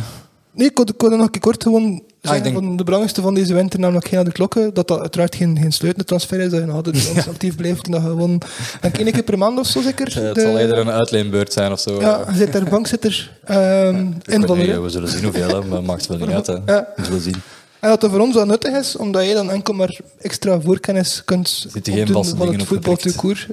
[0.53, 3.21] nee, ik kon, ik kon nog een keer kort gewoon ik denk- van de belangrijkste
[3.21, 5.71] van deze winter, namelijk geen aan de klokken, dat dat uiteraard geen, geen
[6.05, 8.41] transfer is, dat je nog altijd actief blijft en dat je gewoon,
[8.81, 10.07] denk één keer per maand of zo zeker.
[10.07, 11.99] Eh, het de- zal eerder een uitleenbeurt zijn of zo.
[12.01, 14.57] Ja, je zit daar bankzitter ehm Ik weet invaller.
[14.57, 14.81] niet, hè.
[14.81, 16.47] we zullen zien hoeveel, hè, maar maakt wel niet uit.
[16.47, 16.53] Hè.
[16.65, 16.87] Ja.
[16.95, 17.35] We zullen zien.
[17.79, 21.21] En dat het voor ons wel nuttig is, omdat je dan enkel maar extra voorkennis
[21.25, 22.97] kunt opdoen vaste van het voetbal.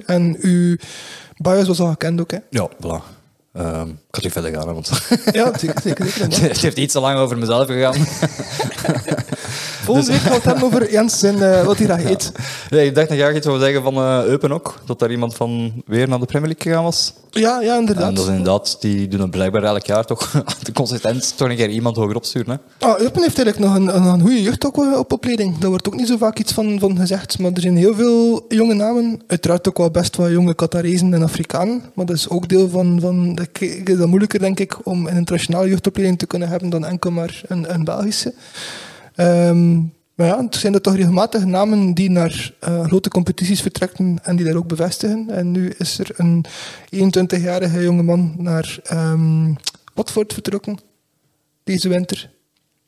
[0.05, 0.75] En uw
[1.41, 2.37] bias was al gekend ook, hè?
[2.49, 3.17] Ja, voilà.
[3.53, 4.87] Ehm, ik ga terug verder gaan, hè, want
[5.31, 6.05] Ja, zeker, zeker.
[6.05, 6.39] zeker inderdaad.
[6.53, 7.95] het heeft iets te lang over mezelf gegaan.
[9.83, 12.31] Volgende week gaan we het hebben over Jens en eh, wat hij daar heet.
[12.69, 14.79] Nee, ik dacht dat jij iets wou zeggen van eh Eupen ook.
[14.85, 17.13] Dat daar iemand van weer naar de Premier League gegaan was.
[17.31, 18.15] Ja, ja, En inderdaad.
[18.15, 20.31] dat is inderdaad, die doen het blijkbaar elk jaar toch
[20.63, 22.59] de consistent toch een keer iemand hoger opsturen.
[22.79, 22.87] Hè?
[22.87, 25.57] Ah, Eupen heeft eigenlijk nog een, een, een goede jeugd ook, eh, op opleiding.
[25.57, 27.39] Daar wordt ook niet zo vaak iets van, van gezegd.
[27.39, 29.21] Maar er zijn heel veel jonge namen.
[29.27, 31.81] Uiteraard ook wel best wat jonge Qatarezen en Afrikanen.
[31.93, 32.97] Maar dat is ook deel van...
[33.01, 37.11] van dat is moeilijker, denk ik, om een internationale jeugdopleiding te kunnen hebben dan enkel
[37.11, 38.33] maar een, een Belgische.
[39.19, 39.77] Ehm,
[40.15, 44.35] maar ja, het zijn er toch regelmatig namen die naar eh, grote competities vertrekken en
[44.35, 45.29] die daar ook bevestigen.
[45.29, 46.45] En nu is er een
[46.89, 49.53] 21-jarige jongeman naar ehm
[49.93, 50.79] Watford vertrokken
[51.63, 52.31] deze winter.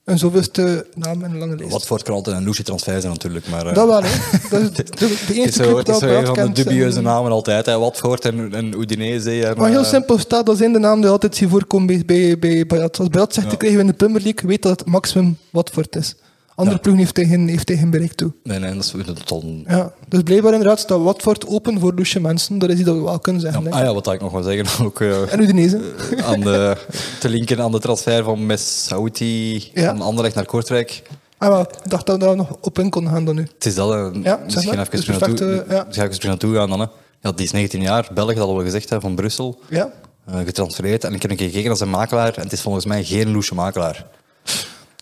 [0.06, 1.88] Een zoveelste naam en een lange lijst.
[1.88, 3.48] Wat kan altijd een loesje transfer zijn natuurlijk.
[3.50, 4.10] Maar, eh, Dat wel, hè.
[4.50, 6.42] Dat is de, de het is eerste club het is dat we een van de
[6.42, 6.56] kent.
[6.56, 7.66] dubieuze En- namen altijd.
[7.66, 7.78] Hè.
[7.80, 9.46] Watford en, en Udinese.
[9.46, 12.04] En, Maar heel eh, simpel staat, dat zijn de namen die altijd zien voorkomen bij,
[12.06, 13.00] bij, bij Bayat.
[13.00, 13.58] Als Bayat zegt, Ja.
[13.58, 16.16] krijgen we in de Premier League, weet dat het maximum Watford is.
[16.56, 16.82] Andere Ja.
[16.82, 18.32] ploegen heeft geen, heeft geen bereik toe.
[18.44, 19.64] Nee, nee, dat is is dan...
[19.68, 19.94] Ja.
[20.08, 22.60] Dus blijkbaar inderdaad staat Watford open voor loesje mensen.
[22.60, 23.64] Dat is iets dat we wel kunnen zeggen.
[23.64, 25.82] Ja, ah ja, wat ik nog wel zeggen, ook eh, En Udinese.
[26.26, 26.78] aan de,
[27.20, 29.86] te linken aan de transfer van Messaouti Ja.
[29.90, 31.02] van Anderlecht naar Kortrijk.
[31.38, 33.42] Ah, wel, ik dacht dat we daar nog op in konden gaan dan nu.
[33.54, 33.98] Het is dat, hè.
[33.98, 34.86] Ja, zeg misschien maar.
[34.94, 35.86] even Dus naartoe, eh, ja.
[35.90, 36.80] ga ik eens naartoe gaan dan.
[36.80, 36.86] Hè.
[37.22, 39.60] Ja, die is 19 jaar, Belg, dat hadden we gezegd, hè, van Brussel.
[39.70, 39.90] Ja.
[40.26, 41.04] eh, getransfereerd.
[41.04, 42.34] En ik heb een keer gekeken naar zijn makelaar.
[42.36, 44.06] En het is volgens mij geen loesje makelaar.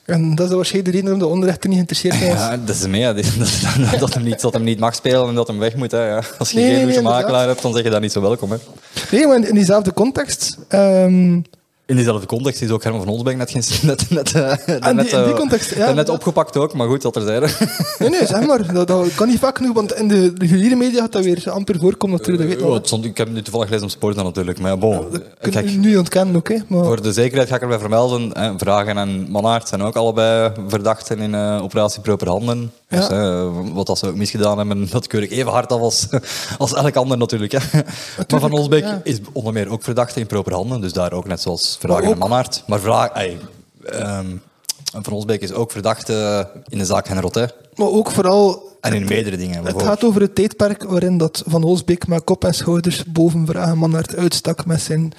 [0.09, 2.39] En dat is waarschijnlijk de reden waarom de onderrechter niet geïnteresseerd was.
[2.47, 3.01] Ja, dat is mee.
[3.03, 3.13] hè.
[3.99, 5.91] Dat, hem niet, dat hem niet mag spelen en dat hem weg moet.
[5.91, 6.23] Hè, ja.
[6.37, 8.51] Als je Nee, geen nee, makelaar hebt, dan zeg je dat niet zo welkom.
[8.51, 8.57] Hè.
[9.11, 10.57] Nee, maar in, in diezelfde context.
[10.67, 11.39] ehm,
[11.89, 15.11] In diezelfde context is ook Herman van Olsbeek net, geen- net, net, eh, die- net,
[15.11, 17.41] in die eh, context, ja, net dat- opgepakt ook, maar goed, dat er zijn.
[17.99, 18.73] nee, nee, zeg maar.
[18.73, 21.79] Dat, dat kan niet vaak genoeg, want in de reguliere media gaat dat weer amper
[21.79, 22.59] voorkomen natuurlijk.
[22.59, 24.59] Dat weet stond- ik heb nu toevallig gelezen op Sport dan natuurlijk.
[24.59, 26.57] Maar ja, bon, Dat kijk, nu ontkennen ook, hè.
[26.67, 28.29] Maar, voor de zekerheid ga ik erbij vermelden.
[28.33, 32.71] Hè, Vragen en Mannaert zijn ook allebei verdachten in eh, operatie Proper Handen.
[32.89, 36.07] Dus, hè, wat dat ze ook misgedaan hebben, dat keur ik even hard af als,
[36.57, 37.51] als elk ander natuurlijk.
[37.51, 37.79] Hè.
[38.27, 40.81] maar Van Olsbeek is onder meer ook verdachte in Proper Handen.
[40.81, 42.63] Dus daar ook net zoals Vragen ook- en Mannaert.
[42.67, 43.37] Maar vraag, ey,
[43.85, 44.35] ehm,
[44.91, 47.53] Van Olsbeek is ook verdacht eh, in de zaak Henrotet.
[47.75, 49.65] Maar ook vooral En in meerdere dingen.
[49.65, 54.15] Het gaat over het tijdperk waarin dat Van Olsbeek met kop en schouders boven Vragenmannaert
[54.15, 55.13] uitstak met zijn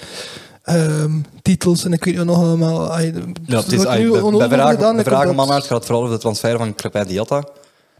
[0.62, 1.84] ehm, titels.
[1.84, 3.00] En ik weet nog allemaal.
[3.46, 6.74] Ja, het is, ay, nu bij, bij vragen, vragen gaat vooral over de transfer van
[6.74, 7.44] Crepin Diatta.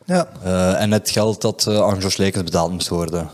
[0.05, 0.29] Ja.
[0.43, 3.29] Eh, en het geld dat eh, aan Jos Lekens betaald moest worden.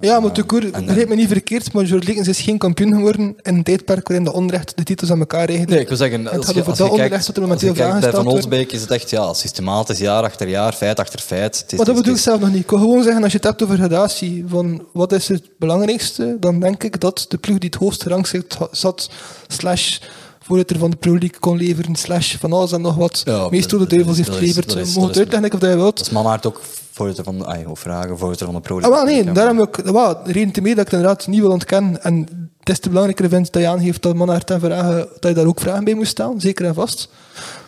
[0.00, 3.20] Ja, maar toekoer, en- begrijp me niet verkeerd, maar George Lekens is geen kampioen geworden
[3.42, 5.72] in een tijdperk waarin de onrecht de titels aan elkaar regende.
[5.72, 7.60] Nee, ik wil zeggen, Het als je, als dat je onderrecht kijkt, dat er als
[7.60, 8.32] je momenteel kijkt bij Van.
[8.32, 11.58] Olsbeek is het echt ja, systematisch, jaar achter jaar, feit achter feit.
[11.60, 12.62] Het is, Maar dat bedoel ik zelf nog niet.
[12.62, 16.36] Ik wil gewoon zeggen, als je het hebt over gradatie, van wat is het belangrijkste,
[16.40, 19.10] dan denk ik dat de ploeg die het hoogste rangzicht zat,
[19.46, 19.98] slash
[20.46, 23.78] voorzitter van de Pro League kon leveren, slash van alles en nog wat, Ja, meestal
[23.78, 24.66] de duivels heeft geleverd.
[24.68, 25.96] dat het is- uitleggen of dat je wilt?
[25.96, 26.60] Dat is Mannaert ook
[26.92, 29.84] voorzitter van de, ay, of vragen, voorzitter van de Pro Ah, nee, daarom ook,
[30.24, 32.02] de reden te meer dat ik het inderdaad niet wil ontkennen.
[32.02, 32.16] En
[32.58, 35.46] het is te belangrijker vind dat je aangeeft dat Manhart en vragen, dat je daar
[35.46, 37.08] ook vragen bij moet stellen, zeker en vast.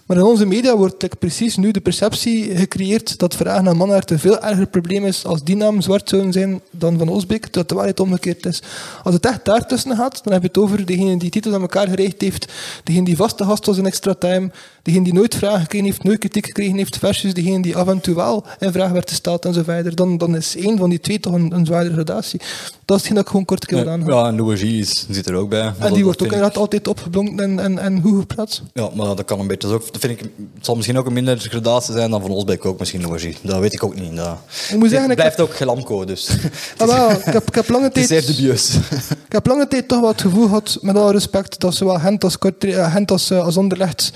[0.08, 4.10] Maar in onze media wordt like, precies nu de perceptie gecreëerd dat vragen aan Manhart
[4.10, 7.66] een veel erger probleem is als die naam zwart zouden zijn dan Van Osbeek, terwijl
[7.66, 8.62] de waarheid omgekeerd is.
[9.02, 11.88] Als het echt daartussen gaat, dan heb je het over degene die titels aan elkaar
[11.88, 12.52] gereicht heeft,
[12.84, 14.50] degene die vaste gast was in extra time,
[14.82, 18.00] degene die nooit vragen gekregen heeft, nooit kritiek gekregen heeft, versus degene die af en
[18.00, 19.94] toe wel in vraag werd gesteld en zo verder.
[19.94, 22.40] Dan, dan is één van die twee toch een, een zwaardere gradatie.
[22.84, 23.84] Dat is hetgeen dat ik gewoon kort wil
[24.14, 25.60] Ja, en Louis is, zit er ook bij.
[25.60, 28.62] En dat- die wordt dat ook inderdaad altijd opgeblonken en, en, en goed.
[28.74, 29.68] Ja, maar dat kan een beetje.
[29.68, 32.30] Dat, ook, dat vind ik, het zal misschien ook een minder gradatie zijn dan Van
[32.30, 33.36] Olsbeek ook misschien Louis.
[33.42, 34.16] Dat weet ik ook niet.
[34.16, 34.36] Dat,
[34.70, 36.28] Ik moet zeggen, het ik blijft ook Gelamco, dus
[36.76, 38.74] het Ah, wel, ik, heb, ik, heb lange is tijd, zeer dubieus.
[39.28, 42.24] ik heb lange tijd toch wel het gevoel gehad, met alle respect, dat zowel Gent
[42.24, 44.12] als, eh, Gent als, eh, als Anderlecht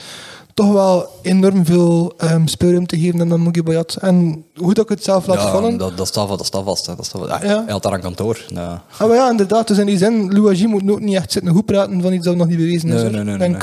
[0.54, 3.96] toch wel enorm veel um, speelruimte geven aan dan Mugi Boyat.
[4.00, 6.38] En hoe dat ik het zelf laat ja, vallen, dat, dat staat vast.
[6.38, 6.86] Dat staat vast.
[6.86, 6.96] hè.
[6.96, 7.38] Dat staat Ja.
[7.64, 8.44] Hij had daar een kantoor.
[8.48, 8.82] Ja.
[8.98, 9.68] Ah, maar ja, inderdaad.
[9.68, 12.36] Dus in die zin, Louagie moet ook niet echt zitten goed praten van iets dat
[12.36, 13.02] nog niet bewezen is.
[13.02, 13.62] Nee, nee, nee, denk, nee,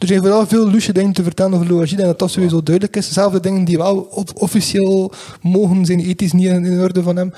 [0.00, 2.96] Er zijn vooral veel loesje dingen te vertellen over Louagie, en dat dat sowieso duidelijk
[2.96, 3.12] is.
[3.12, 7.32] Zelfde dingen die wel officieel mogen, zijn ethisch niet in, in orde van hem.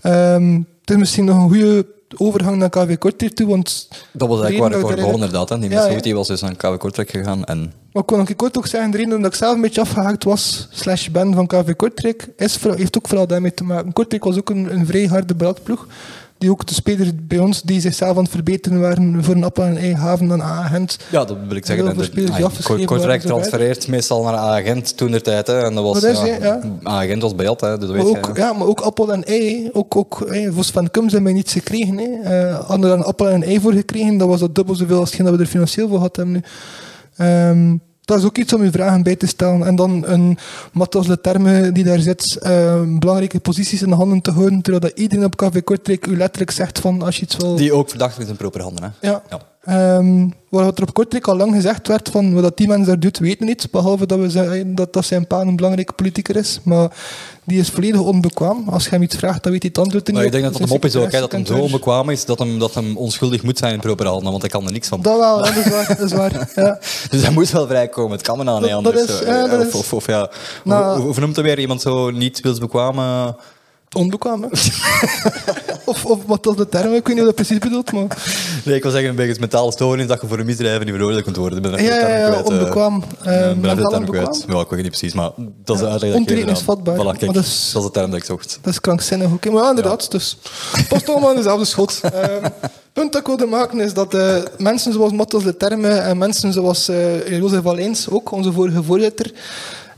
[0.00, 1.86] Ehm, het is misschien nog een goede
[2.16, 3.88] overgang naar KV Kortrijk toe, want...
[4.12, 5.48] Dat was eigenlijk waar ik voor begon inderdaad.
[5.48, 5.58] Hè.
[5.58, 6.14] Die Ja, mensen ja.
[6.14, 7.44] was dus naar KW Kortrijk gegaan.
[7.44, 9.80] En Maar ik nog een kort ook zeggen, de reden dat ik zelf een beetje
[9.80, 13.92] afgehaakt was, slash ben van KV Kortrijk, is, heeft ook vooral daarmee te maken.
[13.92, 15.86] Kortrijk was ook een, een vrij harde bradploeg,
[16.38, 19.64] die ook de spelers bij ons, die zichzelf aan het verbeteren waren voor een appel
[19.64, 20.98] en ei haven dan agent.
[21.10, 21.96] ja, dat wil ik zeggen.
[21.96, 25.46] De- spelers die Kortrijk transfereert meestal naar agent toen der tijd.
[25.46, 25.62] Hè.
[25.62, 26.60] En dat was, Dat is, ja, hè, ja.
[26.82, 28.40] agent was bij hè, dus dat weet ook, je.
[28.40, 29.70] ja, maar ook appel en ei.
[29.72, 31.98] Ook, ook hey, Vos van Cum zijn mij niets gekregen.
[31.98, 32.50] Hè.
[32.50, 35.08] Hadden we daar een appel en ei voor gekregen, dat was dat dubbel zoveel als
[35.08, 36.40] hetgeen dat we er financieel voor hadden nu.
[37.20, 39.66] Ehm, dat is ook iets om je vragen bij te stellen.
[39.66, 40.38] En dan een
[40.72, 44.98] Matthias Leterme die daar zit, ehm, belangrijke posities in de handen te houden, terwijl dat
[44.98, 47.56] iedereen op KV Kortrijk u letterlijk zegt van als je iets wil...
[47.56, 48.94] Die ook verdacht is in proper handen.
[49.00, 49.08] Hè.
[49.08, 49.22] Ja.
[49.30, 49.40] Ja.
[49.64, 52.98] Ehm, wat er op Kortrijk al lang gezegd werd van wat dat die mens daar
[53.00, 53.68] doet, weten we niet.
[53.70, 56.60] Behalve dat, we zeggen dat, dat zijn pa een belangrijke politicus is.
[56.62, 56.90] Maar
[57.44, 58.68] die is volledig onbekwaam.
[58.68, 60.52] Als je hem iets vraagt, dan weet hij het antwoord er niet ik denk dat
[60.52, 62.96] dat hem op is ook, hè, dat hem zo onbekwaam is dat hem, dat hem
[62.96, 65.02] onschuldig moet zijn in proper handen, want hij kan er niks van.
[65.02, 65.86] Dat wel, dat is waar.
[65.88, 66.78] Dat is waar ja.
[67.10, 69.04] Dus hij moet wel vrijkomen, het kan me nou niet dat anders.
[69.20, 70.30] is- ja, dat of, is- of, of ja,
[70.64, 72.98] Nou- hoe, hoe, hoe noemt hij weer iemand zo niet wilsbekwaam?
[72.98, 73.28] eh?
[73.96, 74.48] Onbekwaam, hè.
[75.84, 78.06] of, of wat dat de term, ik weet niet wat dat precies bedoelt, maar...
[78.64, 81.22] Nee, ik wil zeggen, een beetje mentale stoornis dat je voor een misdrijven niet veroordeeld
[81.22, 81.62] kunt worden.
[81.62, 82.44] Ben Ja, ja, ja, eh.
[82.44, 83.04] onbekwaam.
[83.22, 84.44] Eh, ik ben de wel term kwijt.
[84.48, 85.30] Ja, ik weet niet precies, maar
[85.64, 86.56] dat is de uitleg dat eraan.
[86.56, 87.72] Voilà, kijk, Maar dat dat is...
[87.76, 88.58] is- de term dat ik zocht.
[88.62, 89.50] Dat is krankzinnig hè.
[89.50, 90.36] Maar ja, inderdaad, dus
[90.88, 92.00] past allemaal in dezelfde schot.
[92.02, 92.52] Het
[92.92, 96.52] punt dat ik wilde maken is dat eh, mensen zoals Matthias de Terme en mensen
[96.52, 99.32] zoals eh Jozef Valens, ook onze vorige voorzitter,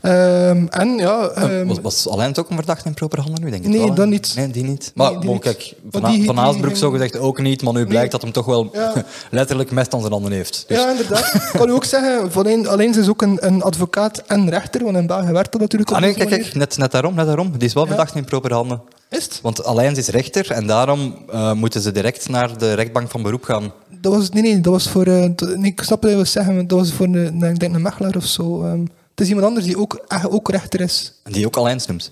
[0.03, 1.27] ehm, en ja...
[1.27, 4.07] ehm, was, was Alain ook een verdachte in proper handen nu, denk ik Nee, dat
[4.07, 4.33] niet.
[4.35, 4.91] Nee, die niet.
[4.95, 5.43] Maar Nee, die bon, niet.
[5.43, 8.45] kijk, Van, die- van Aasbroek zo gezegd ook niet, maar nu blijkt dat hem toch
[8.45, 8.93] wel Ja.
[9.31, 10.63] letterlijk mest aan zijn handen heeft.
[10.67, 11.33] Dus Ja, inderdaad.
[11.33, 14.97] Ik kan u ook zeggen, van een, is ook een, een advocaat en rechter, want
[14.97, 17.51] in België werkt dat natuurlijk Ah, nee, deze kijk, kijk, net, net daarom, net daarom.
[17.57, 18.81] Die is wel verdacht in proper handen.
[19.09, 19.39] Is het?
[19.41, 23.43] Want Alain is rechter en daarom eh, moeten ze direct naar de rechtbank van beroep
[23.43, 23.71] gaan.
[24.01, 25.05] Dat was, nee, nee, dat was voor...
[25.05, 27.75] eh, nee, ik snap wat je wil zeggen, dat was voor een, nou, ik denk
[27.75, 28.63] een mechelaar of zo.
[28.63, 28.83] ehm.
[29.15, 31.19] Het is iemand anders die ook, echt ook rechter is.
[31.23, 32.11] En die ook Alain noemt.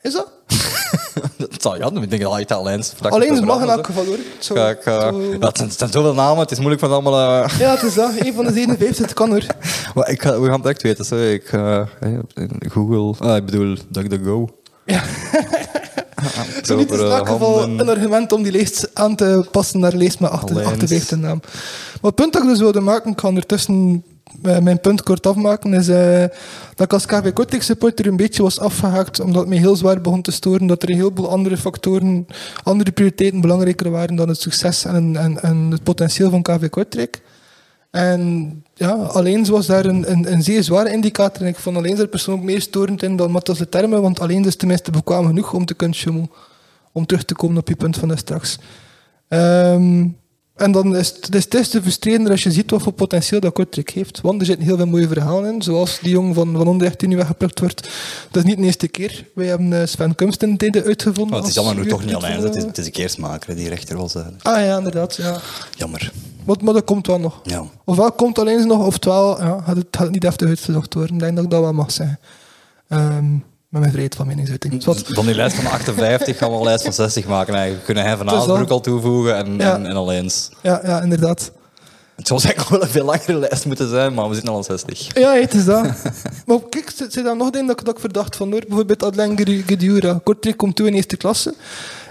[0.00, 0.28] Is dat?
[1.36, 4.16] dat zou ja, ik denk dat altijd in Alleen mag in elk geval hoor.
[4.38, 4.60] Zo, zo.
[4.60, 6.90] Ja, ik, eh, zo- ja, het, zijn, het zijn zoveel namen, het is moeilijk van
[6.92, 7.42] allemaal...
[7.44, 8.12] eh, Ja, het is dat.
[8.18, 9.42] Een van de 57, het kan hoor.
[9.94, 11.04] Maar ik ga, we gaan het echt weten.
[11.04, 11.16] Zo.
[11.16, 11.82] Ik, eh,
[12.68, 14.48] Google, ah, ik bedoel DuckDuckGo.
[14.84, 15.02] Ja.
[16.62, 19.92] Zo niet is in elk geval een argument om die lijst aan te passen naar
[19.92, 20.70] lijst met achter- Allijns.
[20.72, 21.40] 58 naam.
[21.42, 24.00] Maar het punt dat ik dus wilde maken, ik ga ondertussen eh,
[24.40, 26.24] mijn punt kort afmaken, is eh,
[26.74, 30.00] dat ik als KV Kortrijk supporter een beetje was afgehaakt, omdat het mij heel zwaar
[30.00, 32.26] begon te storen, dat er een heleboel andere factoren,
[32.62, 37.20] andere prioriteiten belangrijker waren dan het succes en, en, het potentieel van KV Kortrijk.
[37.90, 41.42] En ja, alleen was daar een, een, een zeer zware indicator.
[41.42, 44.44] En ik vond alleen daar persoonlijk meer storend in dan Matthias de termen, want alleen
[44.44, 46.30] is tenminste bekwaam genoeg om te kunnen.
[46.92, 48.58] Om terug te komen op je punt van straks.
[49.28, 50.06] Ehm,
[50.58, 53.52] en dan is het, het is te frustrerender als je ziet wat voor potentieel dat
[53.52, 54.20] Kortrijk heeft.
[54.20, 55.62] Want er zitten heel veel mooie verhalen in.
[55.62, 57.90] Zoals die jongen van, van Onderrecht die nu weggeplukt wordt.
[58.30, 59.24] Dat is niet de eerste keer.
[59.34, 61.28] Wij hebben uh, Sven Kumst in tijden uitgevonden.
[61.28, 62.42] Maar het is allemaal nu toch niet alleen.
[62.42, 64.16] Het is, het is de keersmaker die rechter was.
[64.16, 65.16] Ah ja, inderdaad.
[65.16, 65.40] Ja.
[65.76, 66.12] Jammer.
[66.44, 67.40] Maar, maar dat komt wel nog.
[67.42, 67.64] Ja.
[67.84, 71.14] Ofwel komt alleen nog, oftewel ja, gaat, het, niet even uitgezocht worden.
[71.14, 72.18] Ik denk dat ik dat wel mag zeggen.
[72.88, 74.84] Um, met mijn vrijheid van meningsuiting.
[74.84, 77.54] Van die lijst van 58 gaan we een lijst van 60 maken.
[77.54, 79.74] We kunnen hij van Aasbroek al toevoegen en, Ja.
[79.74, 80.30] en, en alleen.
[80.62, 81.50] Ja, ja, inderdaad.
[82.16, 84.64] Het zou eigenlijk wel een veel langere lijst moeten zijn, maar we zitten al aan
[84.64, 85.14] 60.
[85.18, 85.84] Ja, het is dat.
[86.46, 88.62] maar kijk, er zit daar nog een dat, ik- dat ik verdacht van hoor.
[88.68, 90.20] Bijvoorbeeld Adlen Gedura.
[90.24, 91.54] Kortrijk komt toe in eerste klasse.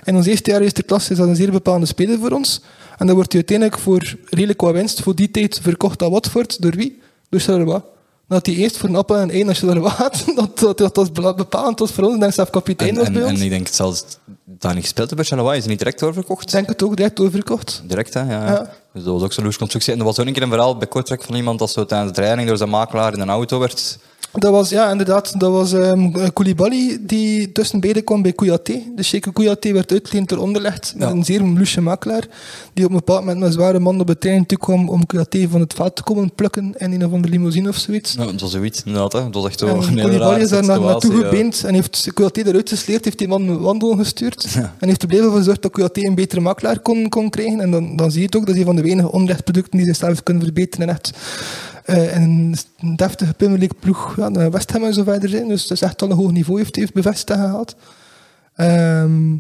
[0.04, 2.62] En ons eerste jaar eerste klasse is dat een zeer bepalende speler voor ons.
[2.98, 6.62] En dan wordt hij uiteindelijk voor redelijk wat winst voor die tijd verkocht aan Watford.
[6.62, 7.02] Door wie?
[7.30, 7.82] Door Charleroi.
[8.28, 10.24] Dat hij eerst voor een appel en een ei naar Charleroi had.
[10.36, 12.36] Dat, dat, dat was bepalend was voor ons.
[12.36, 13.40] Zelf kapitein En, was en, bij en ons.
[13.40, 14.04] ik denk zelfs
[14.46, 15.58] dat niet gespeeld heeft bij Charleroi.
[15.58, 16.44] Is niet direct doorverkocht?
[16.44, 17.82] Ik denk het ook direct oververkocht.
[17.86, 18.20] Direct, hè?
[18.22, 18.28] Ja.
[18.46, 18.52] Ja.
[18.52, 18.70] ja.
[18.94, 19.94] Dus dat was ook zo'n loose constructie.
[19.94, 22.12] En er was ook een keer een verhaal bij Kortrijk van iemand dat zo tijdens
[22.12, 24.00] de training door zijn makelaar in een auto werd.
[24.40, 25.40] Dat was, ja, inderdaad.
[25.40, 28.82] Dat was ehm Koulibaly die tussen beiden kwam bij Kouyaté.
[28.96, 30.94] Dus Sheikh Kouyaté werd uitgeleend door Onderlegd.
[30.98, 31.14] Met Ja.
[31.14, 32.28] een zeer loesje makelaar.
[32.74, 35.06] Die op een bepaald moment met een zware man op de trein toe kwam om
[35.06, 38.16] Kouyaté van het veld te komen plukken in een of andere limousine of zoiets.
[38.16, 39.14] Nou, dat was zoiets, inderdaad.
[39.14, 39.24] Hè.
[39.24, 41.24] Dat was echt zo En een Koulibaly is daar naar, naartoe ja.
[41.24, 44.48] gebeend en heeft Kouyaté eruit gesleerd, heeft die man wandelen gestuurd.
[44.80, 47.60] En heeft er blijven voor gezorgd dat Kouyaté een betere makelaar kon, kon krijgen.
[47.60, 49.88] En dan, dan zie je het ook, dat is een van de weinige onrechtproducten die
[49.88, 50.88] zichzelf kunnen verbeteren.
[50.88, 51.12] En echt
[51.88, 55.48] eh, in een deftige Premier League ploeg, ja, West Ham en zo verder zijn.
[55.48, 57.76] Dus dat is echt al een hoog niveau heeft, heeft bevestigd gehad.
[58.56, 59.32] Ehm,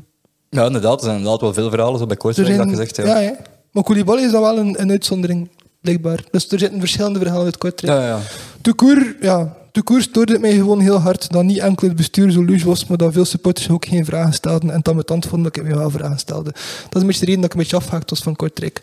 [0.50, 0.98] Ja, inderdaad.
[1.00, 2.95] Er zijn inderdaad wel veel verhalen zo bij Kortrijk, dat gezegd.
[2.95, 3.06] Ja.
[3.06, 3.36] ja, ja.
[3.72, 5.50] Maar Koulibaly is dan wel een, een uitzondering,
[5.82, 6.24] blijkbaar.
[6.32, 8.00] Dus er zitten verschillende verhalen uit Kortrijk.
[8.00, 8.20] Ja, ja.
[8.62, 12.45] Toekoer, ja, toekoer stoorde het mij gewoon heel hard dat niet enkel het bestuur zo
[12.45, 15.62] loes was, maar dat veel supporters ook geen vragen stelden en het ambetant vonden dat
[15.62, 16.52] ik mij wel vragen stelde.
[16.84, 18.82] Dat is een beetje de reden dat ik een beetje afgehaakt was van Kortrijk.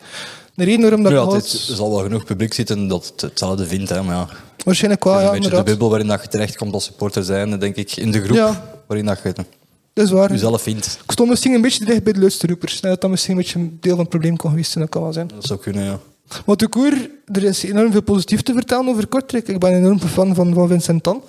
[0.54, 3.20] De reden waarom dat Ja, het is- er zal wel genoeg publiek zitten dat het
[3.20, 3.88] hetzelfde vindt.
[3.90, 4.28] Hè, maar ja,
[4.64, 7.76] waarschijnlijk wel, een ja, beetje de bubbel waarin dat je terechtkomt als supporter zijn, denk
[7.76, 8.64] ik, in de groep Ja.
[8.86, 9.32] waarin dat je
[9.92, 10.30] Dat is waar.
[10.32, 10.98] jezelf vindt.
[11.04, 12.80] Ik stond misschien een beetje dicht bij de luisterroepers.
[12.80, 15.02] Dat dat misschien een beetje een deel van het probleem kon geweest zijn, dat kan
[15.02, 15.28] wel zijn.
[15.34, 15.98] Dat zou kunnen, ja.
[16.46, 19.48] Maar toekoer, er is enorm veel positief te vertellen over Kortrijk.
[19.48, 21.22] Ik ben een enorm fan van, van Vincent Tan.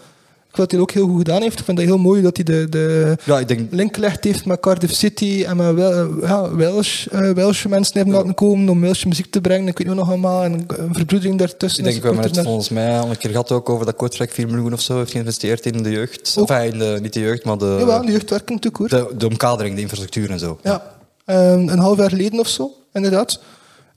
[0.56, 1.60] Dat hij ook heel goed gedaan heeft.
[1.60, 3.72] Ik vind het heel mooi dat hij de, de Ja, ik denk...
[3.72, 8.14] link gelegd heeft met Cardiff City en met wel, ja, Welsh, eh, Welsh mensen hebben
[8.16, 9.68] laten komen om Welsh muziek te brengen.
[9.68, 10.44] Ik weet nog allemaal.
[10.44, 11.86] En een verbroedering daartussen.
[11.86, 14.32] Ik denk, we hebben het volgens mij al een keer gehad ook over dat Kortrijk
[14.32, 16.36] 4 miljoen of zo heeft geïnvesteerd in de jeugd.
[16.40, 18.90] Of in de, niet de jeugd, maar naar- Jawel, de, de jeugdwerking toekoer.
[18.90, 20.60] de, de omkadering, de infrastructuur en zo.
[20.64, 20.94] Ja,
[21.26, 23.40] Ehm, een half jaar geleden of zo, inderdaad.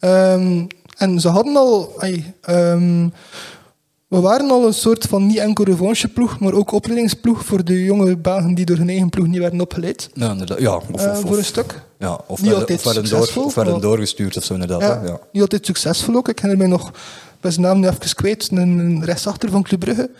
[0.00, 0.64] Ehm,
[0.96, 1.92] en ze hadden al...
[2.40, 3.08] ehm,
[4.08, 8.16] we waren al een soort van niet enkel revancheploeg, maar ook opleidingsploeg voor de jonge
[8.16, 10.10] Belgen die door hun eigen ploeg niet werden opgeleid.
[10.14, 10.60] Ja, inderdaad.
[10.60, 11.82] Ja, of, eh, voor een stuk.
[11.98, 14.80] ja, of, Niet werden, altijd of, door, of werden doorgestuurd of zo, inderdaad.
[14.80, 15.20] Ja.
[15.32, 16.28] Niet altijd succesvol ook.
[16.28, 16.90] Ik herinner mij nog,
[17.40, 20.10] ben zijn naam nu even kwijt, een, een rechtsachter van Club Brugge,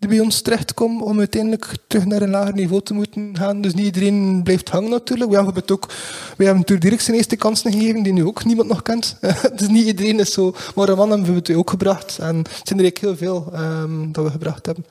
[0.00, 3.60] die bij ons terecht kwam om uiteindelijk terug naar een lager niveau te moeten gaan.
[3.60, 5.30] Dus niet iedereen blijft hangen natuurlijk.
[5.30, 5.88] We hebben het ook,
[6.36, 9.16] we hebben direct zijn eerste kansen gegeven, die nu ook niemand nog kent.
[9.56, 10.54] dus niet iedereen is zo...
[10.74, 12.18] Maar een man hebben we het ook gebracht.
[12.18, 14.84] En het zijn er eigenlijk heel veel ehm, dat we gebracht hebben.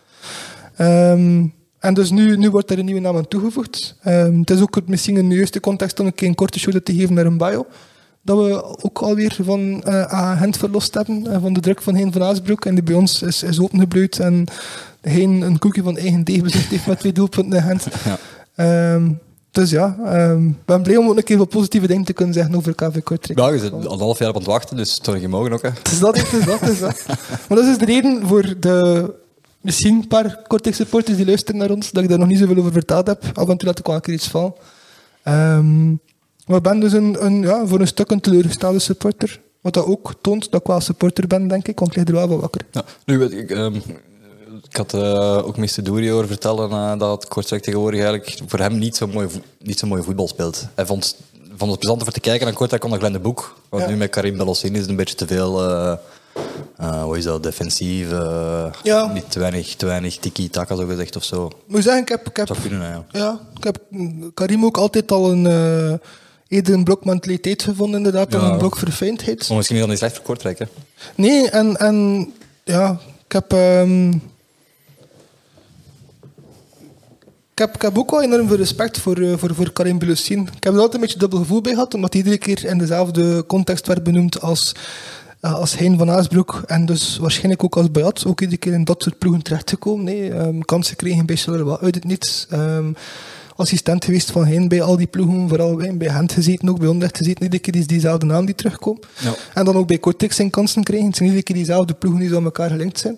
[0.76, 1.45] Ehm,
[1.80, 3.95] en dus nu, nu wordt er een nieuwe naam aan toegevoegd.
[4.01, 6.93] Ehm, het is ook misschien de juiste context om een keer een korte show te
[6.93, 7.66] geven naar een bio.
[8.22, 12.12] Dat we ook alweer van eh Gent verlost hebben, eh, van de druk van Hein
[12.12, 12.66] van Aasbroek.
[12.66, 14.46] En die bij ons is, is opengebloeid en
[15.02, 17.88] Hein een koekje van eigen deeg bezorgd heeft met twee doelpunten in Gent.
[18.06, 18.18] Ja.
[18.56, 19.12] Ehm,
[19.52, 19.88] dus ja,
[20.38, 23.04] ik ben blij om ook een keer wat positieve dingen te kunnen zeggen over KV
[23.04, 23.40] Kortrijk.
[23.40, 25.62] Ja, je zit al een half jaar op het wachten, dus toch niet mogen ook.
[25.62, 25.70] Hè.
[25.70, 27.04] Het is dat, het is dat, het is dat.
[27.48, 29.14] Maar dat is de reden voor de
[29.62, 32.58] misschien een paar Kortrijk supporters die luisteren naar ons, dat ik daar nog niet zoveel
[32.58, 33.24] over verteld heb.
[33.34, 34.54] Af en toe laat ik wel een keer iets vallen.
[35.24, 35.94] Ehm,
[36.50, 39.39] maar ik ben dus een, een, ja, voor een stuk een teleurgestelde supporter.
[39.62, 42.14] Wat dat ook toont dat ik wel supporter ben, denk ik, want ik lig er
[42.14, 42.62] wel wat wakker.
[42.72, 42.84] Ja.
[43.06, 43.76] Nu, weet ik, ehm,
[44.70, 45.84] ik had eh, ook Mr.
[45.84, 49.28] Douri horen vertellen eh, dat Kortrijk tegenwoordig eigenlijk voor hem niet zo mooi,
[49.60, 50.68] niet zo mooi voetbal speelt.
[50.76, 51.16] Hij vond,
[51.58, 53.56] vond het plezant om te kijken naar Kortrijk onder Glenn de Boek.
[53.70, 53.89] Want Ja.
[53.89, 55.64] nu met Karim Belossin is het een beetje te veel...
[55.70, 55.97] eh
[57.04, 58.10] hoe is dat, defensief,
[58.84, 59.12] Ja.
[59.14, 61.41] niet te weinig, te weinig tiki-taka zo gezegd of zo.
[61.68, 63.06] Moet je zeggen, ik heb, ik heb, kunnen, ja.
[63.12, 63.80] ja, ik heb
[64.34, 65.43] Karim ook altijd al een,
[66.50, 69.47] eerder een blok mentaliteit gevonden, inderdaad, dan een blok verfijndheid.
[69.47, 70.66] Maar misschien is dat niet slecht voor Kortrijk, hè?
[71.16, 72.28] Nee, en, en
[72.64, 74.10] ja, ik heb, ehm,
[77.52, 80.39] ik heb, ik heb ook wel enorm veel respect voor, eh, voor, voor Karim Belussin.
[80.56, 82.78] Ik heb er altijd een beetje dubbel gevoel bij gehad, omdat hij iedere keer in
[82.78, 84.76] dezelfde context werd benoemd als
[85.41, 88.84] ja, als Hein van Aasbroek en dus waarschijnlijk ook als Bayat ook iedere keer in
[88.84, 90.06] dat soort ploegen terechtgekomen.
[90.06, 90.34] Nee.
[90.34, 92.47] Um, kansen kregen bij Charleroi uit het niets.
[92.54, 92.95] Um,
[93.60, 97.18] assistent geweest van Hein bij al die ploegen, vooral bij, Gent gezeten, ook bij Onrecht
[97.18, 97.43] gezeten.
[97.43, 99.05] Iedere keer is diezelfde naam die terugkomt.
[99.20, 99.34] Ja.
[99.53, 101.07] En dan ook bij Cortex zijn kansen krijgen.
[101.07, 103.18] Het zijn iedere keer diezelfde ploegen die zo aan elkaar gelinkt zijn.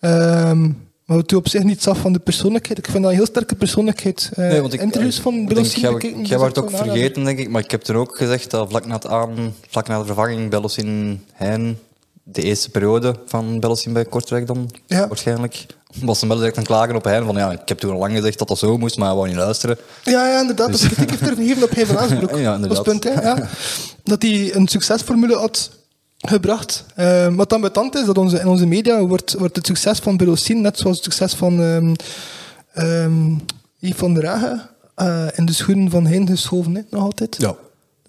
[0.00, 2.78] Um, maar het doet op zich niets af van de persoonlijkheid.
[2.78, 4.30] Ik vind dat een heel sterke persoonlijkheid.
[4.32, 5.46] Uh, nee, want ik, interviews ik, van.
[6.22, 7.48] Jij wordt dat ook vergeten, denk ik.
[7.48, 10.50] Maar ik heb toen ook gezegd dat vlak na, het aan, vlak na de vervanging
[10.50, 11.78] Bellosin Hein,
[12.22, 15.08] de eerste periode van Bellosin bij Kortrijk dan, Ja.
[15.08, 15.66] waarschijnlijk,
[16.02, 17.24] was hem wel direct aan klagen op Hein.
[17.24, 19.28] Van ja, ik heb toen al lang gezegd dat dat zo moest, maar hij wou
[19.28, 19.78] niet luisteren.
[20.02, 20.70] Ja, ja, inderdaad.
[20.70, 22.30] Dat kritiek heeft er gegeven op Aasbroek.
[22.38, 22.82] Ja, dat inderdaad.
[22.82, 23.12] punt, hè.
[23.12, 23.48] Ja.
[24.04, 25.70] Dat hij een succesformule had
[26.18, 26.84] gebracht.
[26.94, 30.16] Eh, wat dan betant is, dat onze, in onze media wordt, wordt het succes van
[30.16, 31.94] Belossin, net zoals het succes van ehm
[32.72, 33.34] ehm,
[33.78, 37.36] Yves van der Hagen, eh, in de schoenen van Hein geschoven, hè, nog altijd.
[37.38, 37.56] Ja.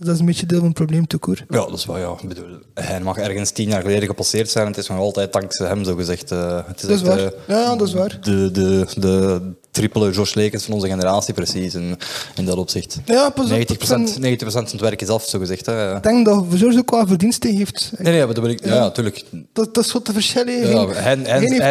[0.04, 1.36] Dat is een beetje deel van het probleem, toekoor.
[1.50, 2.16] Ja, dat is wel, ja.
[2.22, 5.68] Ik bedoel, hij mag ergens tien jaar geleden gepasseerd zijn het is nog altijd dankzij
[5.68, 6.32] hem, zo gezegd.
[6.32, 7.20] eh, het is Dat is echt, waar.
[7.34, 8.18] eh, Ja, dat is waar.
[8.22, 9.42] De, de, de
[9.72, 11.98] triple Josh Lekens van onze generatie, precies, in,
[12.36, 12.98] in dat opzicht.
[13.06, 13.58] Ja, pas op.
[13.58, 15.66] 90%, het zijn- 90 van het werk is af, zo gezegd.
[15.66, 15.96] Hè.
[15.96, 17.92] Ik denk dat George ook wel verdiensten heeft.
[17.98, 19.24] Nee, nee, maar dat ben ik, ja, ja, tuurlijk.
[19.54, 20.70] Dat, dat is wat te verschillen.
[20.70, 21.14] Ja, hij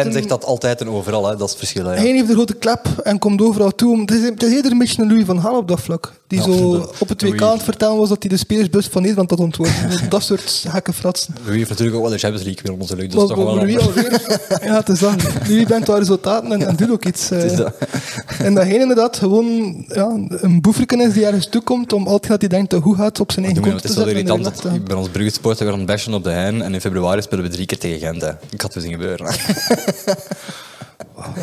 [0.05, 1.31] een- zegt dat altijd en overal, hè.
[1.35, 1.85] dat is het verschil.
[1.85, 1.99] Hè, ja.
[1.99, 3.99] Hij heeft een grote klep en komt overal toe.
[4.01, 6.19] Het is, het is eerder een beetje een Louis van Gaal op dat vlak.
[6.27, 9.01] Die Ja, zo op het WK aan het vertellen was dat hij de spelersbus van
[9.01, 9.73] Nederland had ontworpen.
[10.09, 11.35] dat soort gekke fratsen.
[11.43, 13.11] Louis heeft natuurlijk ook wel de Champions League weer onze lucht.
[13.11, 14.39] Dat is Maar toch wel Louis alweer.
[14.69, 15.13] Ja, het is dat.
[15.47, 17.31] Louis bent wel resultaten en, en doet ook iets.
[17.31, 17.59] eh.
[18.45, 22.39] En dat hij inderdaad gewoon ja, een boefreken is die ergens toekomt om altijd dat
[22.41, 24.15] hij denkt dat hoe gaat op zijn eigen Doe me, kont het te is wel
[24.23, 24.35] zetten.
[24.43, 27.21] irritant dat ben ons Brugge weer aan het bashen op de Hein en in februari
[27.21, 28.21] spelen we drie keer tegen Gent.
[28.21, 28.31] Hè.
[28.49, 29.25] Ik had het zien gebeuren.
[29.27, 29.33] eh,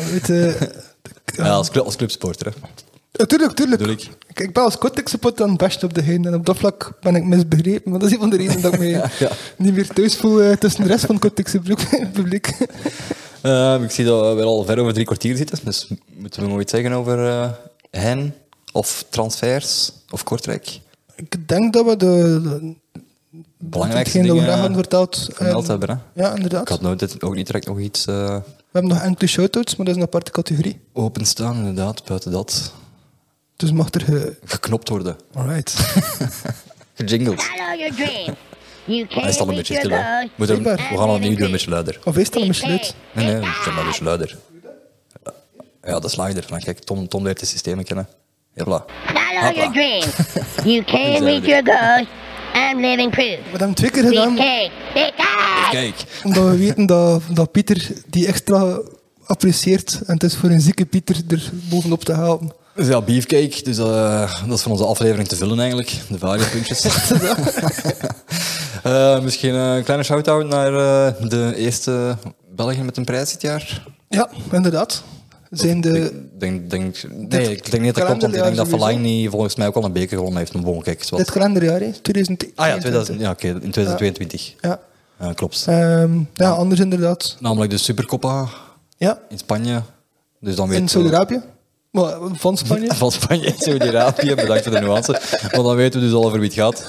[0.11, 0.61] weet, eh,
[1.45, 2.45] Ja, als, club, als clubsporter.
[2.45, 2.51] Hè.
[3.11, 3.81] Ja, tuurlijk, tuurlijk.
[4.33, 4.53] Ik.
[4.53, 6.25] Ben als Kortek support aan best op de heen.
[6.25, 7.91] En op dat vlak ben ik misbegrepen.
[7.91, 9.09] Maar dat is een van de redenen dat ik me Ja.
[9.57, 12.55] niet meer thuis voel eh, tussen de rest van het publiek.
[13.41, 15.57] Eh, ik zie dat we al ver over drie kwartier zitten.
[15.63, 17.49] Dus moeten we nog iets zeggen over eh
[17.91, 18.35] hen
[18.71, 20.79] of transfers of Kortrijk?
[21.15, 22.75] ik denk dat we de, de
[23.57, 25.29] Belangrijkste hetgeen dat we dingen verteld.
[25.33, 25.89] gemeld eh, hebben.
[25.89, 26.21] Hè?
[26.21, 26.61] Ja, inderdaad.
[26.61, 29.85] Ik had nooit, ook niet direct nog iets eh, We hebben nog enkele shoutouts, maar
[29.85, 30.79] dat is een aparte categorie.
[30.93, 32.05] openstaan, inderdaad.
[32.05, 32.73] Buiten dat
[33.55, 34.01] Dus mag er...
[34.01, 34.37] Ge...
[34.43, 35.17] geknopt worden.
[35.33, 35.71] Alright.
[36.95, 37.41] Gejingled.
[37.41, 38.35] Follow your dream.
[38.89, 39.97] You Hij is al een reach beetje your stil.
[39.97, 40.03] Hè.
[40.19, 40.29] goals.
[40.35, 41.99] Moet hem- we gaan het opnieuw doen, een beetje luider.
[42.03, 42.95] Of is het al een besluit?
[43.11, 44.37] Nee, nee, zeg maar dus luider.
[45.83, 46.45] Ja, dat is luider.
[46.49, 48.07] Dan kijk, Tom, Tom leert het systeem kennen.
[48.55, 48.85] Hopla.
[49.05, 49.51] Follow Hopla.
[49.51, 50.03] your dream.
[50.63, 52.07] You can reach your goals.
[52.71, 53.37] I'm living proof.
[53.51, 54.35] We hebben twee keer gedaan.
[55.71, 55.95] Kijk.
[56.23, 58.79] omdat we weten dat, dat Pieter die extra
[59.25, 59.99] apprecieert.
[60.05, 62.51] En het is voor een zieke Pieter er bovenop te halen.
[62.79, 63.63] Dus ja, beefcake.
[63.63, 65.95] Dus eh, dat is van onze aflevering te vullen eigenlijk.
[66.09, 66.85] De variapuntjes.
[68.83, 72.17] Eh, misschien een kleine shout-out naar eh, de eerste
[72.55, 73.83] Belgen met een prijs dit jaar.
[74.09, 75.03] Ja, inderdaad.
[75.49, 76.27] Zijn de...
[76.37, 79.67] Denk, denk, nee, ik denk niet dat dat want ik denk dat Verlaine volgens mij
[79.67, 80.53] ook al een beker gewonnen heeft.
[80.53, 81.19] Maar bon, kijk, wat.
[81.19, 81.91] Dit kalenderjaar, hè?
[81.91, 82.51] 2022.
[82.55, 84.53] Ah ja, 2000, ja oké, in 2022.
[84.61, 84.79] Ja.
[85.19, 85.65] Ja, klopt.
[85.67, 87.37] Ehm, ja, anders inderdaad.
[87.39, 88.47] Namelijk de Supercoppa
[88.97, 89.81] Ja, in Spanje.
[90.39, 91.41] Dus dan in weten we- Saudi-Arabië.
[92.01, 92.93] Maar van Spanje.
[93.03, 95.11] Van Spanje en Saudi-Arabië, bedankt voor de nuance.
[95.41, 96.85] Maar dan weten we dus al over wie het gaat.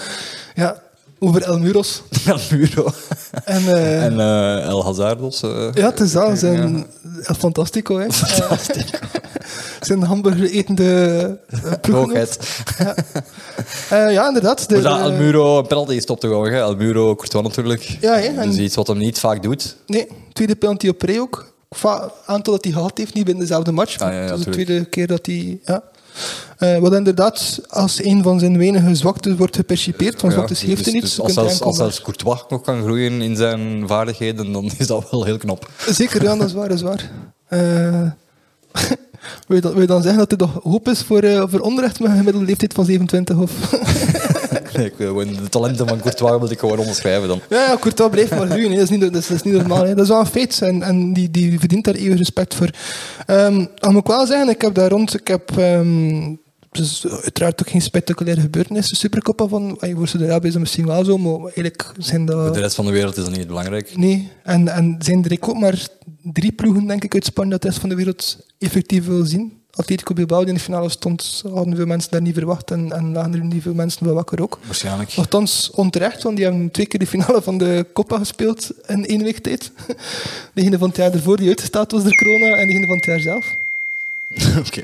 [0.54, 0.82] Ja,
[1.18, 2.02] over El Muros.
[2.26, 2.92] El Muro
[3.44, 5.42] En, eh, en eh, El Hazardos.
[5.42, 5.68] eh.
[5.74, 6.38] ja, het is dat.
[6.38, 6.86] Zijn
[7.38, 8.10] Fantastico, hè.
[8.12, 8.98] Fantastico.
[9.80, 11.38] zijn hamburger etende
[11.90, 12.38] Hoogheid.
[13.90, 14.68] Eh, ja, inderdaad.
[14.68, 16.58] De, Maar dat El Muro een penalty is op te gooien.
[16.60, 17.96] El Muro, Courtois natuurlijk.
[18.00, 19.76] Ja, hè, en- Dus iets wat hem niet vaak doet.
[19.86, 21.52] Nee, tweede penalty op rij ook.
[21.76, 23.98] Va- aantal dat hij gehad heeft, niet binnen dezelfde match.
[23.98, 25.58] Ah, ja, ja, het is de tweede keer dat hij...
[25.64, 25.82] Ja.
[26.58, 30.20] Eh, wat inderdaad als een van zijn weinige zwaktes wordt gepercipeerd.
[30.20, 31.02] Want Ja, zwaktes heeft hij dus- niet.
[31.02, 35.10] dus als, zelfs, als zelfs Courtois nog kan groeien in zijn vaardigheden, dan is dat
[35.10, 35.70] wel heel knap.
[35.88, 37.10] Zeker, ja, dat is waar, dat is waar.
[37.48, 38.10] Eh,
[39.46, 41.60] wil, je dan, wil je dan zeggen dat er nog hoop is voor, eh voor
[41.60, 43.36] onrecht met een gemiddelde leeftijd van 27?
[43.36, 43.50] Of?
[44.78, 47.40] Ik gewoon de talenten van Courtois wil ik gewoon onderschrijven dan.
[47.50, 48.70] ja, ja, Courtois blijft maar groeien.
[48.70, 49.84] Dat, is niet, dat, is, dat is niet normaal.
[49.84, 49.94] Hè.
[49.94, 52.70] Dat is wel een feit en, en die, die verdient daar eeuwig respect voor.
[53.78, 55.14] Al moet ik wel zeggen, ik heb daar rond...
[55.14, 55.58] Ik heb...
[55.58, 56.34] ehm,
[56.70, 58.96] dus uiteraard ook geen spectaculaire gebeurtenissen.
[58.96, 59.78] Supercoppa van...
[59.80, 62.44] Voor Saudi-Arabië is dat misschien wel zo, maar eigenlijk zijn dat...
[62.44, 63.96] Voor de rest van de wereld is dat niet belangrijk.
[63.96, 65.86] Nee, en, en zijn er ook maar
[66.22, 69.59] drie ploegen, denk ik, uit Spanje dat de rest van de wereld effectief wil zien.
[69.74, 73.12] Atletico Bilbao die in de finale stond, hadden veel mensen daar niet verwacht en, en
[73.12, 74.58] lagen er niet veel mensen wel wakker ook.
[74.64, 75.16] Waarschijnlijk.
[75.16, 79.22] Nochtans onterecht, want die hebben twee keer de finale van de Copa gespeeld in één
[79.22, 79.72] week tijd.
[80.54, 83.20] Degene van het jaar ervoor die uitgestaat was door corona en degene van het jaar
[83.20, 83.56] zelf.
[84.66, 84.80] Oké.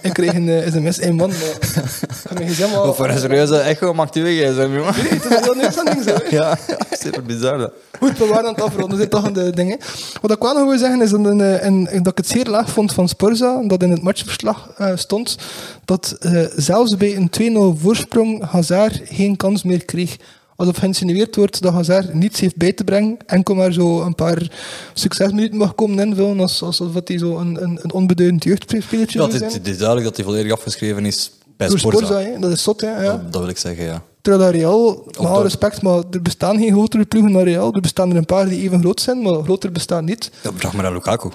[0.00, 1.38] Ik kreeg een eh, sms, hey man, maar...
[1.38, 2.88] Ik ga mijn gsm al...
[2.88, 4.80] Of voor een serieuze echo maakt u weg, hè, jongen.
[4.80, 6.14] Nee, het is een heel nieuws zo.
[6.14, 6.36] hè.
[6.36, 6.58] Ja,
[7.02, 7.58] super bizar.
[7.58, 7.72] dat.
[7.98, 9.78] Goed, we waren aan het afronden, zitten toch aan de dingen.
[10.20, 12.46] Wat ik wel nog wil zeggen is dat, een, eh, en, dat ik het zeer
[12.46, 15.36] laag vond van Sporza, dat in het matchverslag eh, stond,
[15.84, 16.16] dat
[16.56, 20.16] zelfs bij een 2-0 voorsprong Hazard geen kans meer kreeg.
[20.58, 24.50] Alsof geïnsinueerd wordt dat Hazard niets heeft bij te brengen, enkel maar zo een paar
[24.94, 29.24] succesminuten mag komen invullen, als- alsof dat hij zo een, een, een onbeduidend jeugdspelertje Ja,
[29.28, 32.22] het, is- het is duidelijk dat hij volledig afgeschreven is bij Door Sporza.
[32.40, 33.02] Dat is zot, hè.
[33.02, 33.10] Ja.
[33.12, 34.02] Dat, dat wil ik zeggen, ja.
[34.22, 37.74] Terwijl Real, met alle respect, maar er bestaan geen grotere ploegen dan Real.
[37.74, 40.30] Er bestaan er een paar die even groot zijn, maar groter bestaan niet.
[40.42, 41.28] ja vraag maar aan Lukaku.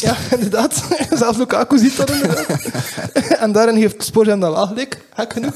[0.00, 0.84] Ja, inderdaad.
[1.18, 2.48] Zelfs Lukaku ziet dat inderdaad.
[3.44, 5.54] en daarin heeft Sporza hem dan wel gelijk, genoeg.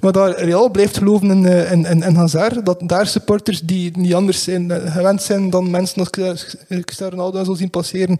[0.00, 3.96] Maar daar Real blijft geloven in, eh, in, in, in Hazard, dat daar supporters die
[3.96, 8.18] niet anders zijn, eh, gewend zijn dan mensen als Cristiano Ronaldo zo zien passeren,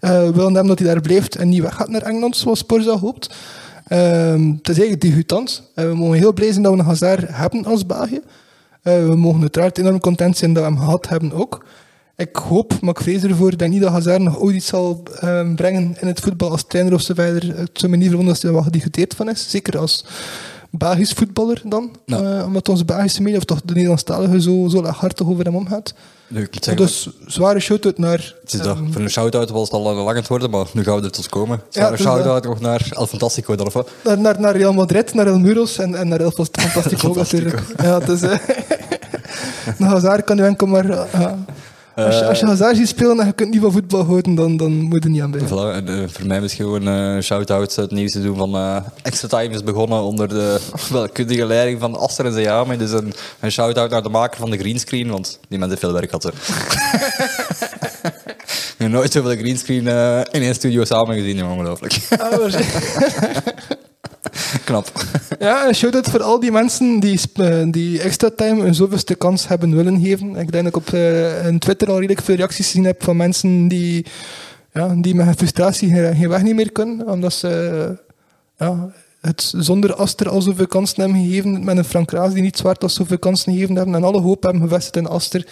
[0.00, 3.28] eh, willen hebben dat hij daar blijft en niet weggaat naar Engeland, zoals Sporza hoopt.
[3.86, 5.30] Ehm, het is eigenlijk.
[5.34, 8.20] Uh, we mogen heel blij zijn dat we een Hazard hebben als België.
[8.82, 11.64] Eh, we mogen uiteraard enorm content zijn dat we hem gehad hebben ook.
[12.16, 15.54] Ik hoop, maar ik vrees ervoor, denk niet dat Hazard nog ooit iets zal ehm,
[15.54, 17.56] brengen in het voetbal als trainer of zo verder.
[17.56, 19.50] Het zou me niet verwonderen als hij er wel gediscuteerd van is.
[19.50, 20.04] Zeker als
[20.70, 21.90] Belgisch voetballer dan.
[22.06, 22.38] Ja.
[22.38, 25.94] Eh, omdat onze Belgische media, of toch de Nederlandstalige, zo, zo laaghartig over hem omgaat.
[26.50, 28.34] Zeggen, Dus zware shout-out naar...
[28.42, 28.76] het is dat.
[28.76, 31.02] ehm, Voor een shout-out was het al lang lang het worden, maar nu gaan we
[31.04, 31.60] er tot komen.
[31.70, 33.90] Ja, Ja, het is shout-out nog naar El Fantastico dan, of wat?
[34.04, 37.62] naar, naar, naar Real Madrid, naar El Muros en, en naar El Fantastico natuurlijk.
[37.82, 38.22] Ja, eh
[39.78, 40.90] nou, Hazard kan nu enkel maar...
[40.90, 41.32] eh,
[42.04, 44.56] als, je, als je Hazard ziet spelen en je kunt niet van voetbal houden, dan,
[44.56, 45.34] dan moet je niet aan.
[45.34, 47.76] Voilà, en, eh, voor mij misschien gewoon een shout-out.
[47.76, 52.26] Het nieuwe seizoen van eh, Extra Time is begonnen onder de welkundige leiding van Aster
[52.26, 52.76] en Zayame.
[52.76, 55.92] Dus een, een shout-out naar de maker van de greenscreen, want die man heeft veel
[55.92, 56.18] werk hè.
[58.76, 61.98] Ik heb nooit zoveel greenscreen eh in één studio samen gezien, ongelooflijk.
[62.18, 62.30] Ah,
[64.64, 64.92] Knap.
[65.38, 69.48] Ja, een shout-out voor al die mensen die, eh, die extra time een zoveelste kans
[69.48, 70.36] hebben willen geven.
[70.36, 73.68] Ik denk dat ik op eh, Twitter al redelijk veel reacties gezien heb van mensen
[73.68, 74.06] die,
[74.72, 77.08] ja, die met hun frustratie geen, geen weg niet meer kunnen.
[77.08, 77.48] Omdat ze
[78.58, 81.64] eh, ja, het zonder Aster al zoveel kansen hebben gegeven.
[81.64, 83.94] Met een Frank Raas die niet zwart als zoveel kansen gegeven hebben.
[83.94, 85.46] En alle hoop hebben gevestigd in Aster.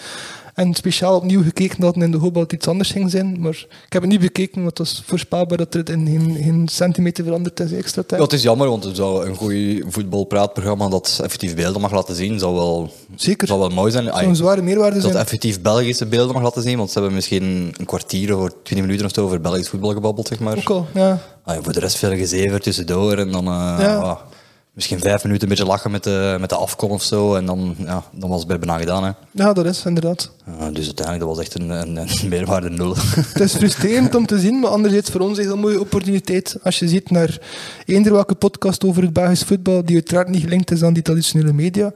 [0.54, 3.40] En speciaal opnieuw gekeken hadden in de hoop dat het iets anders ging zijn.
[3.40, 6.68] Maar ik heb het niet bekeken, want het was voorspelbaar dat er in geen, geen
[6.68, 8.02] centimeter veranderd is extra.
[8.08, 12.14] Ja, het is jammer, want het zou een goed voetbalpraatprogramma dat effectief beelden mag laten
[12.14, 13.46] zien, zou wel, Zeker.
[13.48, 14.12] zou wel mooi zijn.
[14.12, 15.16] Ai, Zo'n zware meerwaarde dat zijn.
[15.22, 19.06] effectief Belgische beelden mag laten zien, want ze hebben misschien een kwartier of 20 minuten
[19.06, 20.56] of zo over Belgisch voetbal gebabbeld, zeg maar.
[20.58, 21.18] Ook al, ja.
[21.46, 23.96] Ja, voor de rest veel gezever tussendoor en dan eh, Ja.
[23.96, 24.18] ah,
[24.74, 27.74] misschien vijf minuten een beetje lachen met de, met de afkom of zo en dan,
[27.78, 29.04] ja, dan was het bij bijna gedaan.
[29.04, 29.10] Hè.
[29.30, 30.30] ja, dat is inderdaad.
[30.72, 32.94] Dus uiteindelijk dat was echt een, een, een meerwaarde nul.
[33.32, 36.56] Het is frustrerend om te zien, maar anderzijds voor ons is dat een mooie opportuniteit.
[36.62, 37.38] Als je ziet naar
[37.84, 41.52] eender welke podcast over het Belgisch voetbal, die uiteraard niet gelinkt is aan die traditionele
[41.52, 41.92] media,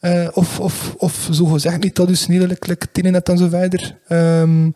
[0.00, 3.98] eh, of, of, of zogezegd niet traditionele, like, like en zo verder.
[4.08, 4.70] Ehm,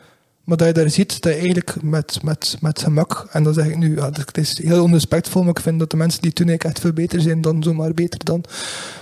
[0.44, 3.66] maar dat je daar ziet dat je eigenlijk met, met, met gemak, en dan zeg
[3.66, 6.38] ik nu, ja, het is heel onrespectvol, maar ik vind dat de mensen die het
[6.38, 8.44] doen eigenlijk echt veel beter zijn dan zomaar beter dan.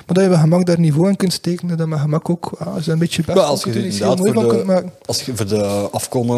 [0.07, 2.57] Maar dat je met gemak daar niveau in kunt steken, en dat met gemak ook,
[2.59, 4.57] ja, je een beetje best Ja, als je iets heel inderdaad mooi voor van de,
[4.57, 4.93] kunt maken.
[5.05, 6.31] als je voor de afkom,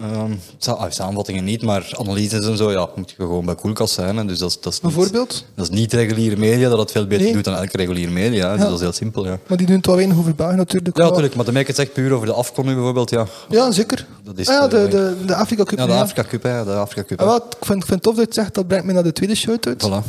[0.00, 4.16] ah, samenvattingen niet, maar analyses en zo, ja, moet je gewoon bij Koelkast zijn.
[4.16, 4.24] Hè.
[4.24, 5.44] Dus dat, is- dat is niet, Bijvoorbeeld?
[5.54, 7.32] Dat is niet reguliere media, dat het veel beter Nee.
[7.32, 8.52] doet dan elke reguliere media.
[8.52, 8.64] Dus Ja.
[8.66, 9.38] dat is heel simpel, ja.
[9.46, 10.96] Maar die doen het wel weinig over België natuurlijk.
[10.96, 13.26] Ja, natuurlijk, maar dan merk ik het echt puur over de afkom nu bijvoorbeeld, ja.
[13.48, 14.06] Ja, zeker.
[14.24, 15.78] Dat is, ah, ja, de, eh, de, de Afrika Cup.
[15.78, 15.92] Ja, de.
[15.92, 17.20] Afrika Cup, hè, de Afrika Cup.
[17.20, 18.92] Ah, wel, ik, vind, ik vind het tof dat je het zegt, dat brengt me
[18.92, 19.82] naar de tweede shout-out.
[19.86, 20.08] Voilà.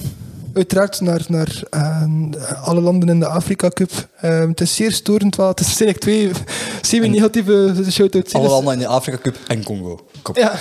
[0.55, 3.91] Uiteraard naar, naar eh, alle landen in de Afrika Cup.
[4.15, 5.47] Eh, het is zeer storend, wel.
[5.47, 6.45] Het zijn eigenlijk twee
[6.81, 8.33] semi-negatieve shout-outs.
[8.33, 9.99] Alle landen in de Afrika Cup en Congo.
[10.33, 10.53] Ja,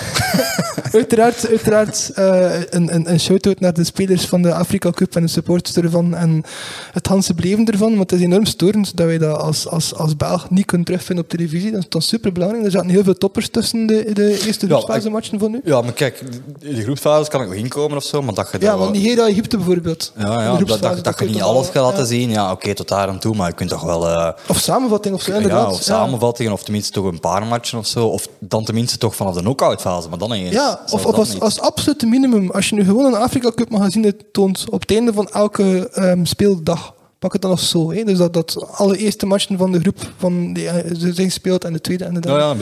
[0.91, 5.21] uiteraard, uiteraard eh, een, een, een shout-out naar de spelers van de Afrika Cup en
[5.21, 6.43] de supporters ervan en
[6.91, 7.95] het Hanse beleven ervan.
[7.95, 11.23] Want het is enorm storend dat wij dat als, als, als Belg niet kunnen terugvinden
[11.25, 11.71] op televisie.
[11.71, 12.65] Dat is dan super belangrijk.
[12.65, 15.61] Er zaten heel veel toppers tussen de, de eerste Ja, groepsfase matchen van nu.
[15.63, 16.23] Ja, maar kijk,
[16.59, 19.27] in de groepsfase kan ik nog inkomen of zo, maar dat je Ja, want Nigeria,
[19.27, 20.11] Egypte bijvoorbeeld.
[20.17, 22.05] Ja, ja dat, dat, dat je niet alles gaat laten ja.
[22.05, 22.29] zien.
[22.29, 24.09] Ja, oké, tot daar en toe, maar je kunt toch wel...
[24.09, 27.87] eh, Of samenvatting of zo, ja, of samenvattingen, of tenminste toch een paar matchen of
[27.87, 28.07] zo.
[28.07, 30.51] Of dan tenminste toch vanaf de knock-out fase, maar dan eens.
[30.53, 32.51] Ja, of, of als, als absolute minimum.
[32.51, 36.25] Als je nu gewoon een Afrika Cup magazine toont op het einde van elke ehm,
[36.25, 36.93] speeldag.
[37.19, 37.91] Pak het dan nog zo.
[37.91, 38.03] Hè?
[38.03, 41.63] Dus dat, dat alle eerste matchen van de groep van die, eh, ze zijn gespeeld
[41.63, 42.39] en de tweede en de derde.
[42.39, 42.55] Ja,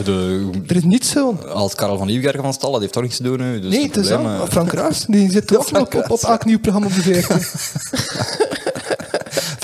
[0.66, 1.36] Er is niets zo.
[1.52, 3.60] als Karel van Nieuwkerk van Stal, dat heeft toch niks te doen nu.
[3.60, 6.44] Dus nee, het is eh, Frank Raas, die zit ook nog op, op, op elk
[6.44, 7.32] nieuw programma op de VRT.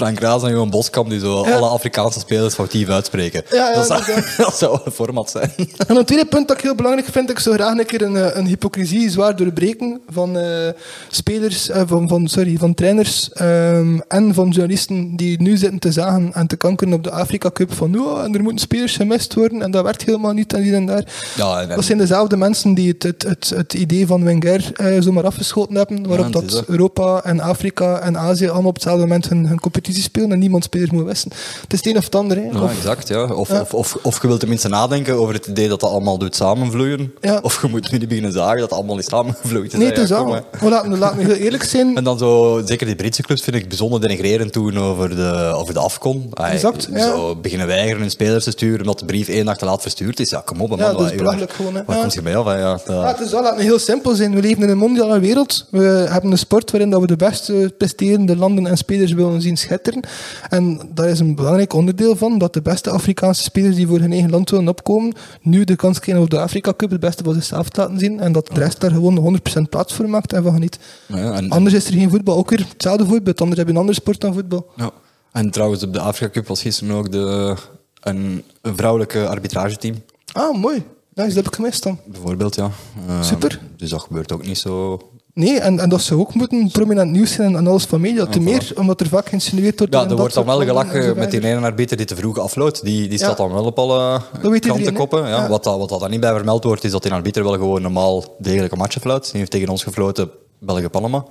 [0.00, 3.42] Frank Raas en Johan Boskamp die zo alle Afrikaanse spelers foutief uitspreken.
[3.74, 4.02] Dat, zou,
[4.36, 5.52] dat zou een format zijn.
[5.86, 8.16] En een tweede punt dat ik heel belangrijk vind, ik zou graag een keer een,
[8.16, 10.68] eh, een hypocrisie zwaar doorbreken van eh,
[11.08, 15.92] spelers, eh, van, van, sorry, van trainers ehm, en van journalisten die nu zitten te
[15.92, 19.34] zagen en te kankeren op de Afrika Cup van oh, en er moeten spelers gemist
[19.34, 21.04] worden en dat werkt helemaal niet en hier en daar.
[21.36, 24.70] Ja, en- en- Dat zijn dezelfde mensen die het, het, het, het idee van Wenger
[24.74, 26.64] eh, zomaar afgeschoten hebben, waarop Ja, dat.
[26.66, 30.64] Europa en Afrika en Azië allemaal op hetzelfde moment hun, hun competitie spelen en niemand
[30.64, 31.30] spelers moet wissen.
[31.60, 32.36] Het is het een of het ander.
[32.36, 32.42] Hè.
[32.42, 33.08] Ja, Of- exact.
[33.08, 33.24] Ja.
[33.24, 33.60] Of, Ja.
[33.60, 37.12] Of, of, of je wilt tenminste nadenken over het idee dat dat allemaal doet samenvloeien.
[37.20, 37.38] Ja.
[37.42, 39.76] Of je moet nu niet beginnen zagen dat het allemaal is samengevloeid.
[39.76, 40.08] nee, het is.
[40.10, 41.96] Maar laten, laten we heel eerlijk zijn.
[42.00, 45.74] En dan zo, zeker die Britse clubs vind ik bijzonder denigrerend toen over de, over
[45.74, 45.88] de.
[46.34, 46.88] Ay, Exact.
[46.96, 50.20] Zo beginnen weigeren hun spelers te sturen omdat de brief één dag te laat verstuurd
[50.20, 50.30] is.
[50.30, 50.78] Ja, kom op, man.
[50.78, 51.82] Ja, dat is belachelijk gewoon, hè.
[51.86, 52.00] Waar Ja.
[52.02, 52.46] komt je mee af?
[52.46, 54.34] Ja, dat- Ja, het is wel laten we heel simpel zijn.
[54.34, 55.66] We leven in een mondiale wereld.
[55.70, 59.56] We hebben een sport waarin dat we de beste presterende landen en spelers willen zien
[59.82, 60.10] schitteren.
[60.48, 64.12] En daar is een belangrijk onderdeel van dat de beste Afrikaanse spelers die voor hun
[64.12, 65.12] eigen land willen opkomen,
[65.42, 68.20] nu de kans krijgen op de Afrika Cup het beste van zichzelf te laten zien.
[68.20, 70.78] En dat de rest daar gewoon 100% plaats voor maakt en van geniet.
[71.06, 72.36] Ja, en, Anders is er geen voetbal.
[72.36, 73.40] Ook weer hetzelfde voorbeeld.
[73.40, 74.70] Anders heb je een andere sport dan voetbal.
[74.76, 74.90] ja.
[75.32, 77.56] en trouwens, op de Afrika Cup was gisteren ook de,
[78.00, 79.94] een, een vrouwelijke arbitrageteam.
[80.32, 80.82] Ah, mooi.
[81.14, 81.98] Ja, dat heb ik gemist dan.
[82.06, 82.70] Bijvoorbeeld, ja.
[83.08, 83.60] Eh, Super.
[83.76, 84.98] Dus dat gebeurt ook niet zo.
[85.34, 88.26] Nee, en, en dat zou ook moeten prominent nieuws zijn en alles van media.
[88.26, 89.94] Te Ja, meer, omdat er vaak geïnsinueerd wordt...
[89.94, 92.84] Ja, er wordt dan wel gelachen met die ene arbiter die te vroeg afloopt.
[92.84, 94.20] Die, die staat dan wel op alle
[94.58, 95.28] krantenkoppen.
[95.28, 95.48] Ja.
[95.48, 97.82] Wat, dat, wat dat dan niet bij vermeld wordt, is dat die arbiter wel gewoon
[97.82, 99.24] normaal degelijke matchen fluit.
[99.30, 101.24] Die heeft tegen ons gefloten België-Panama.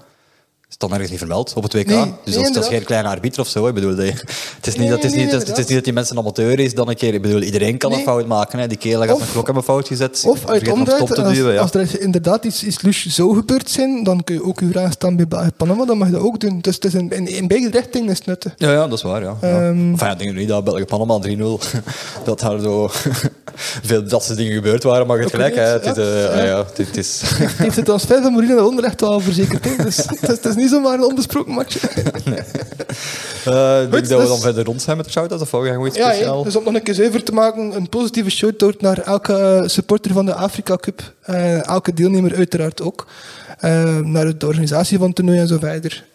[0.69, 1.85] Is dan ergens niet vermeld op het WK.
[1.87, 3.67] Nee, dus nee, dat, is- geen kleine arbiter of zo.
[3.67, 5.57] Ik bedoel, het, is niet, dat, het, is nee, niet, het, is- het is inderdaad.
[5.57, 7.13] niet dat die mensen een amateur is dan een keer.
[7.13, 8.59] Ik bedoel, iedereen kan een fout maken.
[8.59, 8.67] Hè.
[8.67, 10.23] Die kerel gaat zijn klok hebben fout gezet.
[10.27, 11.53] Of uit omdraait, als, duwen.
[11.53, 11.59] Ja.
[11.61, 15.27] als er inderdaad iets, iets zou gebeurd zijn, dan kun je ook je vraag stellen
[15.29, 16.59] bij Panama, dan mag je dat ook doen.
[16.61, 18.53] Dus het is in, in, in beide richtingen is het nuttig.
[18.57, 19.21] Ja, ja, dat is waar.
[19.23, 19.37] Ja.
[19.41, 19.57] Ehm.
[19.91, 21.29] Enfin, ja, ik denk niet dat België-Panama 3-0,
[22.25, 22.89] dat daar zo
[23.83, 25.55] veel dat soort dingen gebeurd waren, maar Ook gelijk.
[25.55, 25.61] Hè.
[25.61, 26.43] Het, is, eh, Ja.
[26.43, 27.21] ja, het, het is...
[27.63, 29.83] heeft de transfer van Onderlecht al verzekerd.
[29.83, 31.77] Dus het, het is niet zomaar een onbesproken match.
[33.45, 35.81] Eh, ik denk dat we dus- dan verder rond zijn met de shout-outs, of gaan
[35.81, 36.43] we iets Ja, speciaal?
[36.43, 40.11] dus om nog een keer zuiver te maken, een positieve shout-out naar elke eh, supporter
[40.13, 41.13] van de Afrika Cup.
[41.21, 43.07] eh, elke deelnemer uiteraard ook.
[44.03, 46.05] Naar de organisatie van het toernooi en zo verder.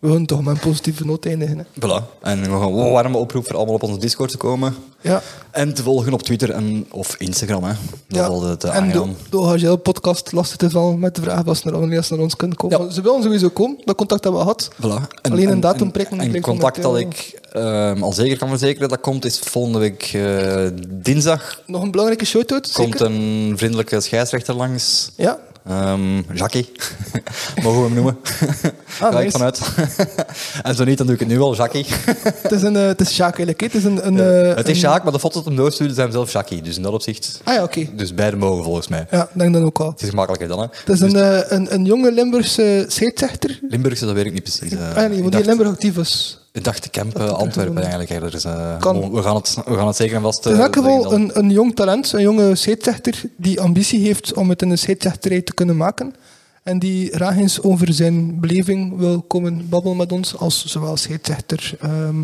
[0.00, 1.58] We willen toch met een positieve noot eindigen.
[1.58, 1.64] Hè.
[1.64, 2.04] Voilà.
[2.20, 4.74] En we gaan een warme oproep voor allemaal op onze Discord te komen.
[5.00, 5.22] Ja.
[5.50, 7.64] En te volgen op Twitter en, of Instagram.
[7.64, 7.72] Hè.
[8.08, 9.16] Dat is altijd uh, en aangenaam.
[9.30, 12.56] de OHL podcast lastig te vallen met de vraag ze naar, wanneer naar ons kunnen
[12.56, 12.84] komen.
[12.84, 12.90] Ja.
[12.90, 14.70] Ze willen sowieso komen, dat contact hebben we gehad.
[14.76, 15.18] Voilà.
[15.22, 18.38] En, Alleen een en- datum en- prikken, En klinkt contact dat ik ehm, al zeker
[18.38, 21.62] kan verzekeren dat komt, is volgende week eh, dinsdag.
[21.66, 25.10] Nog een belangrijke shout-out, Komt een vriendelijke scheidsrechter langs.
[25.16, 25.38] Ja,
[25.70, 26.68] Ehm Jackie,
[27.62, 28.16] mogen we hem noemen?
[28.62, 29.30] Ik Ah, nice.
[29.30, 29.60] vanuit.
[30.62, 31.86] en zo niet, dan doe ik het nu al, Jackie.
[32.42, 33.60] het is, een, eh, het is Sjaak eigenlijk.
[33.60, 34.06] Het is een...
[34.06, 36.62] een, eh, het is een- Jacques, maar de foto's dat hem doorstuurde zijn zelf Jackie.
[36.62, 37.86] Dus in dat opzicht, Ah ja, oké.
[37.96, 39.06] dus beide mogen volgens mij.
[39.10, 39.90] Ja, ik denk dan ook al.
[39.90, 40.66] Het is gemakkelijker dan, hè.
[40.70, 43.58] Het is een, eh, een, een jonge Limburgse scheidsrechter.
[43.68, 44.72] Limburgse, dat weet ik niet precies.
[44.72, 44.88] eh.
[44.88, 46.38] ah nee, ik want die in Limburg actief was.
[46.52, 48.10] Ik dacht de Camp Dat eh, ik Antwerpen eigenlijk.
[48.10, 49.12] Er is, eh, Kan.
[49.12, 50.44] we, gaan het, we gaan het zeker en vast...
[50.44, 51.12] Het is eh, zeggen dan.
[51.12, 55.40] een, een jong talent, een jonge scheidsrechter die ambitie heeft om het in de scheidsrechterij
[55.42, 56.14] te kunnen maken.
[56.62, 61.74] En die graag eens over zijn beleving wil komen babbelen met ons als zowel scheidsrechter.
[61.80, 62.22] ehm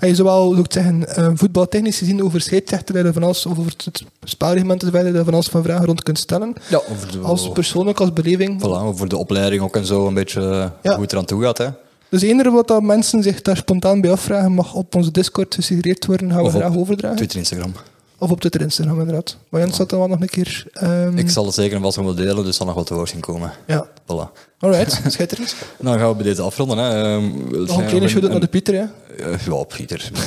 [0.00, 4.02] en zowel, zou ik zeggen, eh, voetbaltechnisch gezien over scheidsrechter, van alles, of over het
[4.24, 6.52] spelreglement je van alles van vragen rond kunt stellen.
[6.68, 8.60] Ja, over de, Als persoonlijk, als beleving.
[8.60, 10.92] voilà, over de opleiding ook en zo, een beetje eh, Ja.
[10.94, 11.58] hoe het eraan toe gaat.
[11.58, 11.68] Hè.
[12.12, 16.06] Dus eender wat dat mensen zich daar spontaan bij afvragen, mag op onze Discord gesuggereerd
[16.06, 17.16] worden, gaan we Of graag overdragen.
[17.16, 17.72] Twitter, Instagram.
[18.18, 19.36] Of op Twitter, Instagram inderdaad.
[19.48, 20.64] Maar Jens zat dan wel nog een keer...
[20.72, 23.20] ehm, Ik zal het zeker nog wel delen, dus zal nog wat te woord zien
[23.20, 23.52] komen.
[23.66, 24.30] Ja, Voilà.
[24.58, 25.54] alright, schitterend.
[25.78, 26.78] Dan gaan we bij deze afronden.
[26.78, 26.90] Hè.
[27.14, 27.22] Ehm,
[27.66, 28.84] Nog een kleine shout-out naar de Pieter, hè.
[29.32, 30.10] Eh, ja, Pieter.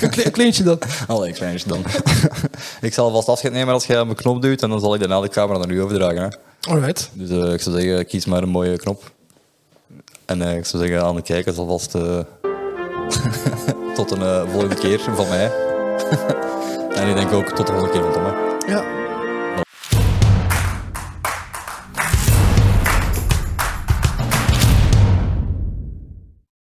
[0.00, 0.78] Een, kle- een kleintje dan.
[1.06, 1.84] Allee, een kleintje dan.
[2.80, 5.00] ik zal vast afscheid nemen als jij op mijn knop duwt en dan zal ik
[5.00, 6.22] daarna de camera naar u overdragen.
[6.22, 6.28] Hè.
[6.70, 7.10] Alright.
[7.12, 9.12] Dus eh, ik zou zeggen, kies maar een mooie knop.
[10.30, 12.18] En eh, ik zou zeggen aan de kijkers alvast eh,
[13.94, 15.52] tot een eh, volgende keer van mij.
[16.98, 18.24] en ik denk ook tot de volgende keer van Tom.
[18.24, 18.30] hè.
[18.72, 18.99] Ja,